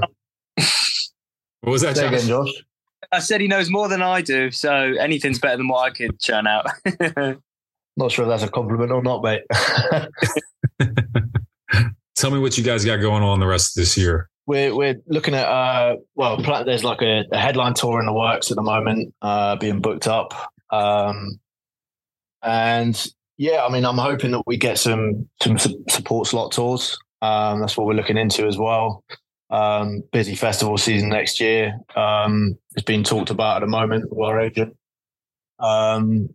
what 1.63 1.71
was 1.71 1.81
that 1.81 1.95
Josh? 1.95 2.13
Again, 2.13 2.27
Josh? 2.27 2.63
I 3.11 3.19
said 3.19 3.41
he 3.41 3.47
knows 3.47 3.69
more 3.69 3.89
than 3.89 4.01
I 4.01 4.21
do 4.21 4.51
so 4.51 4.71
anything's 4.71 5.39
better 5.39 5.57
than 5.57 5.67
what 5.67 5.83
I 5.85 5.89
could 5.91 6.19
churn 6.19 6.47
out 6.47 6.67
not 7.97 8.11
sure 8.11 8.25
if 8.25 8.29
that's 8.29 8.43
a 8.43 8.47
compliment 8.47 8.91
or 8.91 9.03
not 9.03 9.23
mate 9.23 9.43
Tell 12.15 12.31
me 12.31 12.39
what 12.39 12.57
you 12.57 12.63
guys 12.63 12.85
got 12.85 12.97
going 12.97 13.23
on 13.23 13.39
the 13.39 13.47
rest 13.47 13.75
of 13.75 13.81
this 13.81 13.97
year. 13.97 14.29
We're 14.45 14.75
we're 14.75 15.01
looking 15.07 15.33
at 15.33 15.47
uh 15.47 15.97
well 16.15 16.37
there's 16.63 16.83
like 16.83 17.01
a, 17.01 17.25
a 17.31 17.37
headline 17.37 17.73
tour 17.73 17.99
in 17.99 18.05
the 18.05 18.13
works 18.13 18.51
at 18.51 18.55
the 18.55 18.63
moment 18.63 19.13
uh 19.21 19.55
being 19.55 19.79
booked 19.79 20.07
up 20.07 20.33
um 20.69 21.39
and 22.41 23.07
yeah 23.37 23.65
I 23.65 23.69
mean 23.71 23.85
I'm 23.85 23.97
hoping 23.97 24.31
that 24.31 24.43
we 24.45 24.57
get 24.57 24.77
some 24.77 25.29
some 25.41 25.57
support 25.57 26.27
slot 26.27 26.51
tours 26.51 26.97
um 27.21 27.61
that's 27.61 27.77
what 27.77 27.87
we're 27.87 27.93
looking 27.93 28.17
into 28.17 28.45
as 28.47 28.57
well 28.57 29.03
um 29.53 30.03
busy 30.11 30.35
festival 30.35 30.77
season 30.77 31.09
next 31.09 31.39
year 31.39 31.79
um 31.95 32.57
it's 32.75 32.85
been 32.85 33.03
talked 33.03 33.29
about 33.29 33.57
at 33.57 33.59
the 33.65 33.67
moment 33.67 34.05
with 34.09 34.27
our 34.27 34.39
agent 34.39 34.75
um 35.59 36.29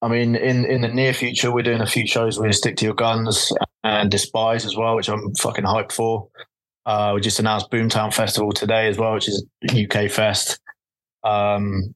I 0.00 0.08
mean, 0.08 0.36
in, 0.36 0.64
in 0.64 0.82
the 0.82 0.88
near 0.88 1.12
future, 1.12 1.52
we're 1.52 1.62
doing 1.62 1.80
a 1.80 1.86
few 1.86 2.06
shows 2.06 2.38
with 2.38 2.54
Stick 2.54 2.76
to 2.76 2.84
Your 2.84 2.94
Guns 2.94 3.52
and 3.82 4.10
Despise 4.10 4.64
as 4.64 4.76
well, 4.76 4.94
which 4.94 5.08
I'm 5.08 5.34
fucking 5.34 5.64
hyped 5.64 5.92
for. 5.92 6.28
Uh, 6.86 7.12
we 7.14 7.20
just 7.20 7.40
announced 7.40 7.70
Boomtown 7.70 8.14
Festival 8.14 8.52
today 8.52 8.88
as 8.88 8.96
well, 8.96 9.14
which 9.14 9.28
is 9.28 9.44
UK 9.68 10.08
Fest. 10.08 10.60
Um, 11.24 11.94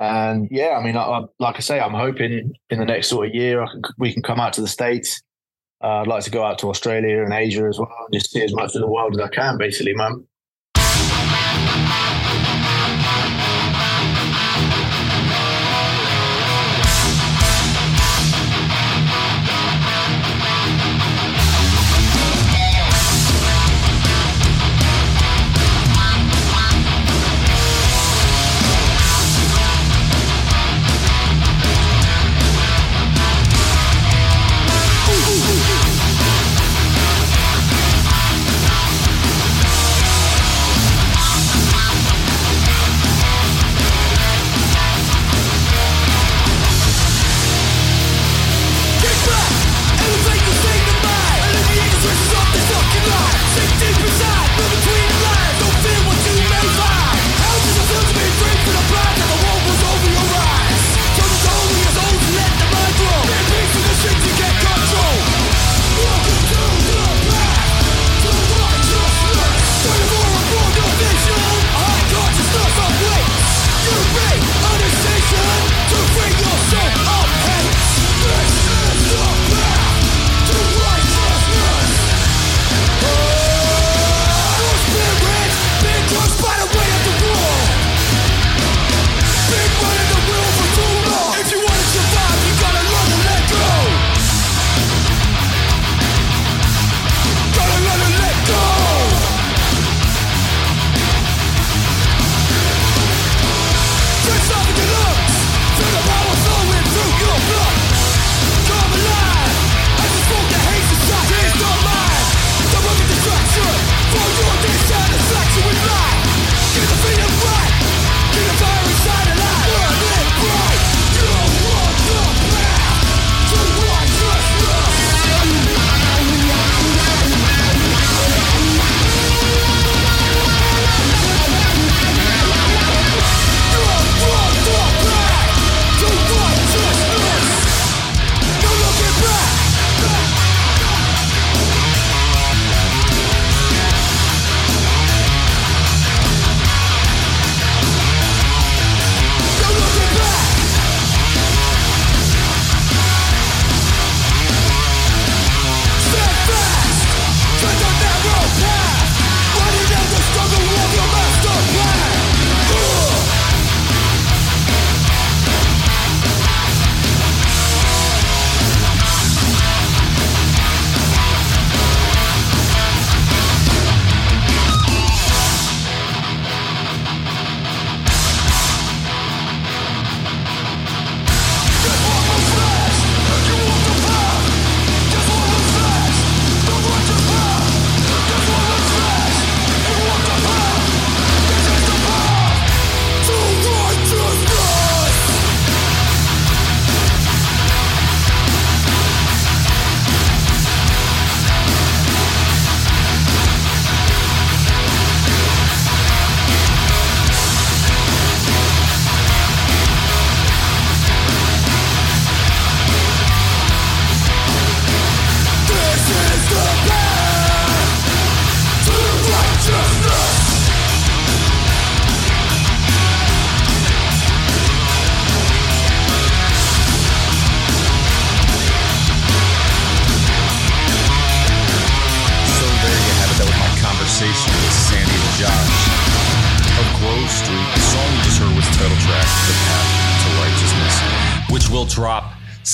and 0.00 0.48
yeah, 0.50 0.76
I 0.76 0.84
mean, 0.84 0.96
I, 0.96 1.02
I, 1.02 1.22
like 1.38 1.56
I 1.56 1.60
say, 1.60 1.78
I'm 1.78 1.94
hoping 1.94 2.52
in 2.70 2.78
the 2.78 2.84
next 2.84 3.08
sort 3.08 3.28
of 3.28 3.34
year 3.34 3.64
can, 3.66 3.82
we 3.98 4.12
can 4.12 4.22
come 4.22 4.40
out 4.40 4.52
to 4.54 4.60
the 4.60 4.68
States. 4.68 5.22
Uh, 5.84 6.00
I'd 6.00 6.06
like 6.06 6.24
to 6.24 6.30
go 6.30 6.42
out 6.42 6.58
to 6.60 6.70
Australia 6.70 7.22
and 7.22 7.34
Asia 7.34 7.66
as 7.66 7.78
well, 7.78 8.06
just 8.10 8.30
see 8.30 8.42
as 8.42 8.54
much 8.54 8.74
of 8.74 8.80
the 8.80 8.86
world 8.86 9.16
as 9.16 9.20
I 9.20 9.28
can, 9.28 9.58
basically, 9.58 9.92
man. 9.94 10.26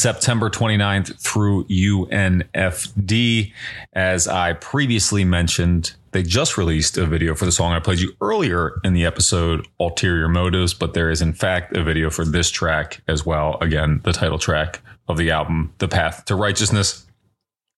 September 0.00 0.48
29th 0.48 1.20
through 1.20 1.64
UNFD. 1.64 3.52
As 3.92 4.26
I 4.26 4.54
previously 4.54 5.24
mentioned, 5.26 5.92
they 6.12 6.22
just 6.22 6.56
released 6.56 6.96
a 6.96 7.04
video 7.04 7.34
for 7.34 7.44
the 7.44 7.52
song 7.52 7.74
I 7.74 7.80
played 7.80 7.98
you 7.98 8.14
earlier 8.22 8.80
in 8.82 8.94
the 8.94 9.04
episode, 9.04 9.68
Ulterior 9.78 10.26
Motives, 10.26 10.72
but 10.72 10.94
there 10.94 11.10
is 11.10 11.20
in 11.20 11.34
fact 11.34 11.76
a 11.76 11.84
video 11.84 12.08
for 12.08 12.24
this 12.24 12.50
track 12.50 13.02
as 13.08 13.26
well. 13.26 13.58
Again, 13.60 14.00
the 14.04 14.14
title 14.14 14.38
track 14.38 14.80
of 15.06 15.18
the 15.18 15.30
album, 15.30 15.74
The 15.76 15.88
Path 15.88 16.24
to 16.24 16.34
Righteousness. 16.34 17.06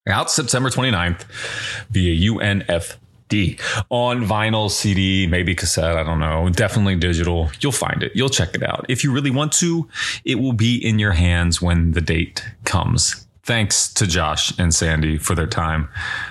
Out 0.08 0.30
September 0.30 0.70
29th 0.70 1.24
via 1.90 2.30
UNFD 2.30 3.01
on 3.90 4.24
vinyl, 4.24 4.70
CD, 4.70 5.26
maybe 5.26 5.54
cassette. 5.54 5.96
I 5.96 6.02
don't 6.02 6.20
know. 6.20 6.48
Definitely 6.50 6.96
digital. 6.96 7.50
You'll 7.60 7.72
find 7.72 8.02
it. 8.02 8.12
You'll 8.14 8.28
check 8.28 8.54
it 8.54 8.62
out. 8.62 8.86
If 8.88 9.04
you 9.04 9.12
really 9.12 9.30
want 9.30 9.52
to, 9.54 9.88
it 10.24 10.36
will 10.36 10.52
be 10.52 10.76
in 10.76 10.98
your 10.98 11.12
hands 11.12 11.60
when 11.62 11.92
the 11.92 12.00
date 12.00 12.44
comes. 12.64 13.26
Thanks 13.44 13.92
to 13.94 14.06
Josh 14.06 14.56
and 14.58 14.72
Sandy 14.72 15.18
for 15.18 15.34
their 15.34 15.48
time 15.48 15.88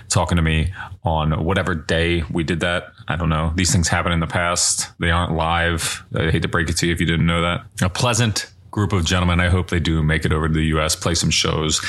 talking 0.08 0.38
to 0.38 0.42
me 0.42 0.72
on 1.04 1.44
whatever 1.44 1.76
day 1.76 2.24
we 2.32 2.44
did 2.44 2.62
that. 2.62 2.86
I 3.08 3.18
don't 3.18 3.28
know. 3.28 3.52
These 3.56 3.72
things 3.72 3.90
happen 3.90 4.14
in 4.14 4.22
the 4.22 4.28
past. 4.28 4.88
They 5.00 5.12
aren't 5.12 5.34
live. 5.34 6.06
I 6.16 6.32
hate 6.32 6.44
to 6.44 6.48
break 6.48 6.70
it 6.70 6.78
to 6.78 6.88
you 6.88 6.94
if 6.94 7.02
you 7.02 7.06
didn't 7.06 7.26
know 7.26 7.42
that. 7.42 7.66
A 7.82 7.90
pleasant 7.90 8.50
group 8.72 8.94
of 8.94 9.06
gentlemen. 9.06 9.40
I 9.40 9.50
hope 9.50 9.70
they 9.70 9.80
do 9.80 10.02
make 10.02 10.26
it 10.26 10.32
over 10.32 10.48
to 10.48 10.54
the 10.54 10.66
US, 10.78 10.96
play 10.96 11.14
some 11.14 11.30
shows, 11.30 11.80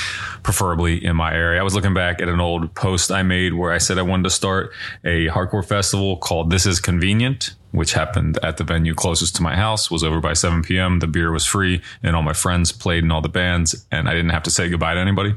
preferably 0.43 1.03
in 1.03 1.17
my 1.17 1.33
area. 1.33 1.61
I 1.61 1.63
was 1.63 1.75
looking 1.75 1.95
back 1.95 2.21
at 2.21 2.29
an 2.29 2.41
old 2.41 2.75
post 2.75 3.11
I 3.11 3.23
made 3.23 3.55
where 3.55 3.73
I 3.73 3.79
said 3.79 3.99
I 3.99 4.03
wanted 4.03 4.25
to 4.25 4.31
start 4.31 4.73
a 5.05 5.29
hardcore 5.29 5.65
festival 5.65 6.17
called 6.17 6.51
This 6.51 6.67
Is 6.67 6.81
Convenient, 6.81 7.55
which 7.71 7.93
happened 7.95 8.39
at 8.43 8.57
the 8.57 8.65
venue 8.65 8.95
closest 8.95 9.37
to 9.37 9.43
my 9.43 9.57
house, 9.57 9.91
was 9.91 10.03
over 10.03 10.21
by 10.21 10.33
7 10.33 10.63
p.m. 10.63 10.99
The 10.99 11.07
beer 11.07 11.31
was 11.31 11.47
free, 11.47 11.81
and 12.03 12.17
all 12.17 12.23
my 12.23 12.33
friends 12.33 12.73
played 12.73 13.05
in 13.05 13.13
all 13.13 13.23
the 13.23 13.29
bands, 13.29 13.87
and 13.91 14.09
I 14.09 14.13
didn't 14.13 14.31
have 14.31 14.43
to 14.43 14.51
say 14.51 14.69
goodbye 14.69 14.95
to 14.95 15.01
anybody. 15.01 15.35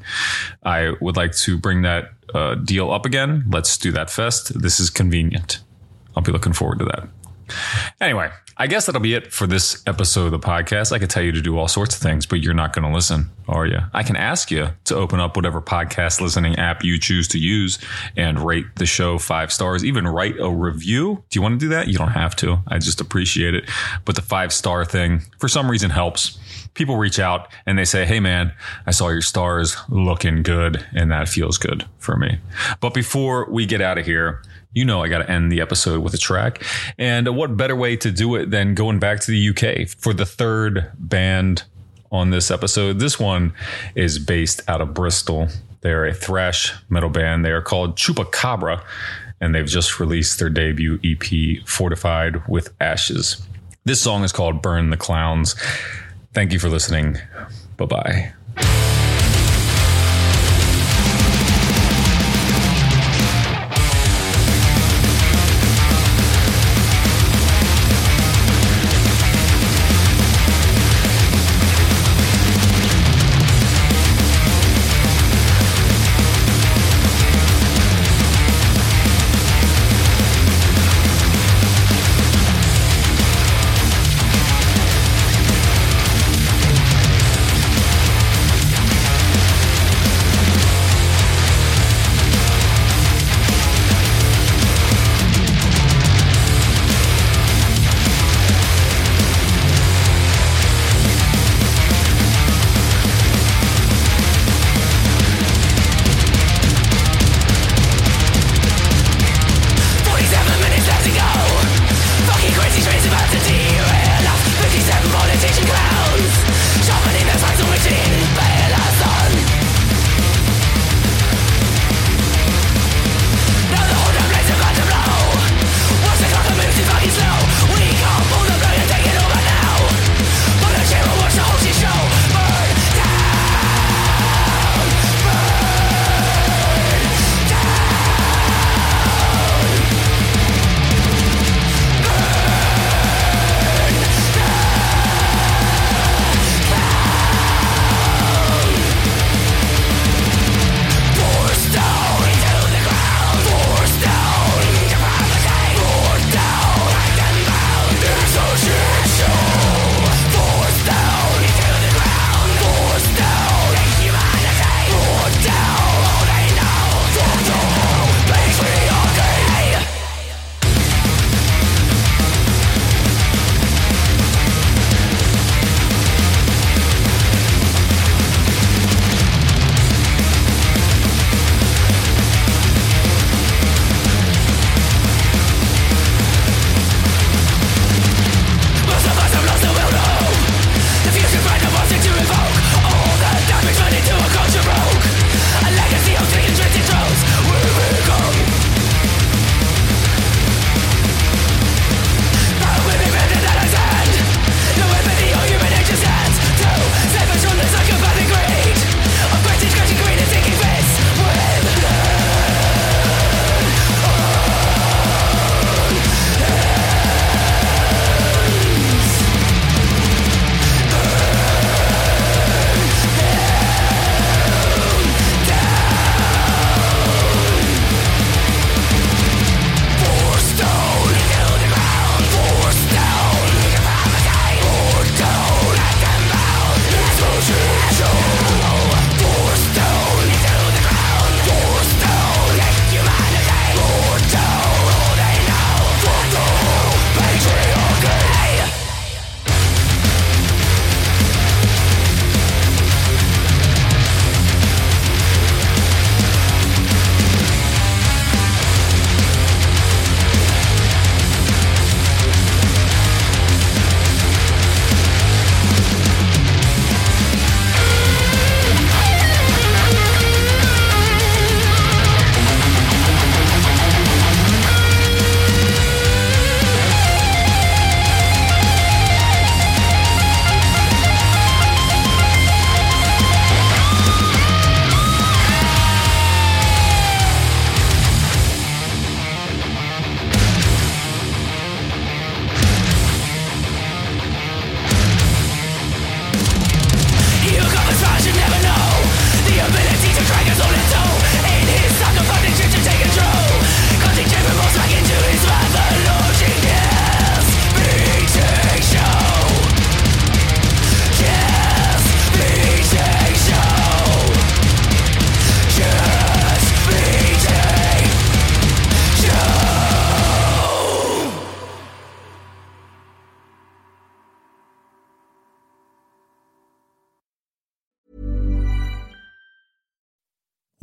I 0.64 0.94
would 1.00 1.16
like 1.16 1.34
to 1.38 1.58
bring 1.58 1.84
that 1.84 2.12
uh, 2.34 2.56
deal 2.56 2.92
up 2.92 3.06
again. 3.06 3.46
Let's 3.50 3.78
do 3.78 3.92
that 3.92 4.10
fest. 4.10 4.60
This 4.60 4.80
is 4.80 4.90
convenient. 4.90 5.60
I'll 6.16 6.24
be 6.24 6.32
looking 6.32 6.54
forward 6.54 6.80
to 6.80 6.86
that. 6.86 7.08
Anyway, 8.02 8.30
I 8.58 8.68
guess 8.68 8.86
that'll 8.86 9.02
be 9.02 9.14
it 9.14 9.34
for 9.34 9.48
this 9.48 9.84
episode 9.86 10.28
of 10.28 10.32
the 10.32 10.40
podcast. 10.40 10.94
I 10.94 11.00
could 11.00 11.10
tell 11.10 11.24
you 11.24 11.34
to 11.34 11.42
do 11.42 11.58
all 11.58 11.68
sorts 11.68 11.96
of 11.96 12.02
things, 12.02 12.26
but 12.26 12.42
you're 12.42 12.54
not 12.54 12.72
going 12.72 12.88
to 12.88 12.94
listen, 12.94 13.30
are 13.50 13.66
you? 13.66 13.80
I 13.94 14.04
can 14.04 14.16
ask 14.16 14.50
you 14.50 14.70
to 14.86 14.96
open 14.96 15.20
up 15.20 15.36
whatever 15.36 15.62
podcast 15.62 16.22
listening 16.22 16.56
app 16.56 16.82
you 16.82 16.98
choose 16.98 17.28
to 17.30 17.38
use 17.38 17.80
and 18.16 18.40
rate 18.40 18.66
the 18.78 18.86
show 18.86 19.18
five 19.18 19.52
stars, 19.52 19.84
even 19.84 20.08
write 20.08 20.40
a 20.40 20.50
review. 20.50 21.24
Do 21.30 21.38
you 21.38 21.42
want 21.42 21.60
to 21.60 21.66
do 21.66 21.70
that? 21.70 21.90
You 21.90 21.98
don't 21.98 22.12
have 22.12 22.34
to. 22.38 22.60
I 22.68 22.80
just 22.80 23.02
appreciate 23.02 23.56
it. 23.56 23.70
But 24.06 24.16
the 24.16 24.22
five 24.22 24.54
star 24.54 24.86
thing, 24.86 25.24
for 25.38 25.50
some 25.50 25.70
reason, 25.70 25.90
helps. 25.90 26.38
People 26.76 26.98
reach 26.98 27.20
out 27.20 27.52
and 27.66 27.78
they 27.78 27.86
say, 27.86 28.06
Hey 28.06 28.20
man, 28.20 28.54
I 28.86 28.92
saw 28.92 29.10
your 29.10 29.22
stars 29.22 29.78
looking 29.90 30.44
good, 30.44 30.86
and 30.94 31.12
that 31.12 31.28
feels 31.28 31.58
good 31.58 31.86
for 32.00 32.18
me. 32.18 32.40
But 32.80 32.94
before 32.94 33.50
we 33.50 33.66
get 33.66 33.82
out 33.82 33.98
of 33.98 34.06
here, 34.06 34.42
you 34.76 34.86
know 34.86 35.02
I 35.02 35.08
got 35.08 35.20
to 35.20 35.32
end 35.32 35.52
the 35.52 35.62
episode 35.62 36.04
with 36.04 36.14
a 36.14 36.18
track. 36.20 36.62
And 37.00 37.36
what 37.36 37.58
better 37.58 37.76
way 37.76 37.96
to 37.98 38.12
do 38.12 38.36
it 38.36 38.52
than 38.52 38.76
going 38.76 39.00
back 39.00 39.22
to 39.22 39.32
the 39.32 39.50
UK 39.50 39.88
for 39.88 40.14
the 40.14 40.26
third 40.26 40.92
band 41.00 41.64
on 42.12 42.30
this 42.30 42.52
episode? 42.52 43.00
This 43.00 43.20
one 43.20 43.54
is 43.96 44.20
based 44.20 44.62
out 44.68 44.82
of 44.82 44.94
Bristol. 44.94 45.48
They're 45.82 46.06
a 46.06 46.14
thrash 46.14 46.74
metal 46.90 47.10
band. 47.10 47.46
They 47.46 47.52
are 47.52 47.62
called 47.62 47.96
Chupacabra, 47.96 48.84
and 49.40 49.56
they've 49.56 49.66
just 49.66 50.00
released 50.00 50.40
their 50.40 50.50
debut 50.50 51.00
EP, 51.04 51.66
Fortified 51.68 52.48
with 52.48 52.74
Ashes. 52.82 53.42
This 53.86 54.02
song 54.02 54.24
is 54.24 54.32
called 54.32 54.62
Burn 54.62 54.90
the 54.90 54.98
Clowns. 54.98 55.56
Thank 56.34 56.52
you 56.52 56.60
for 56.60 56.70
listening. 56.70 57.18
Bye 57.78 57.86
bye. 57.86 58.34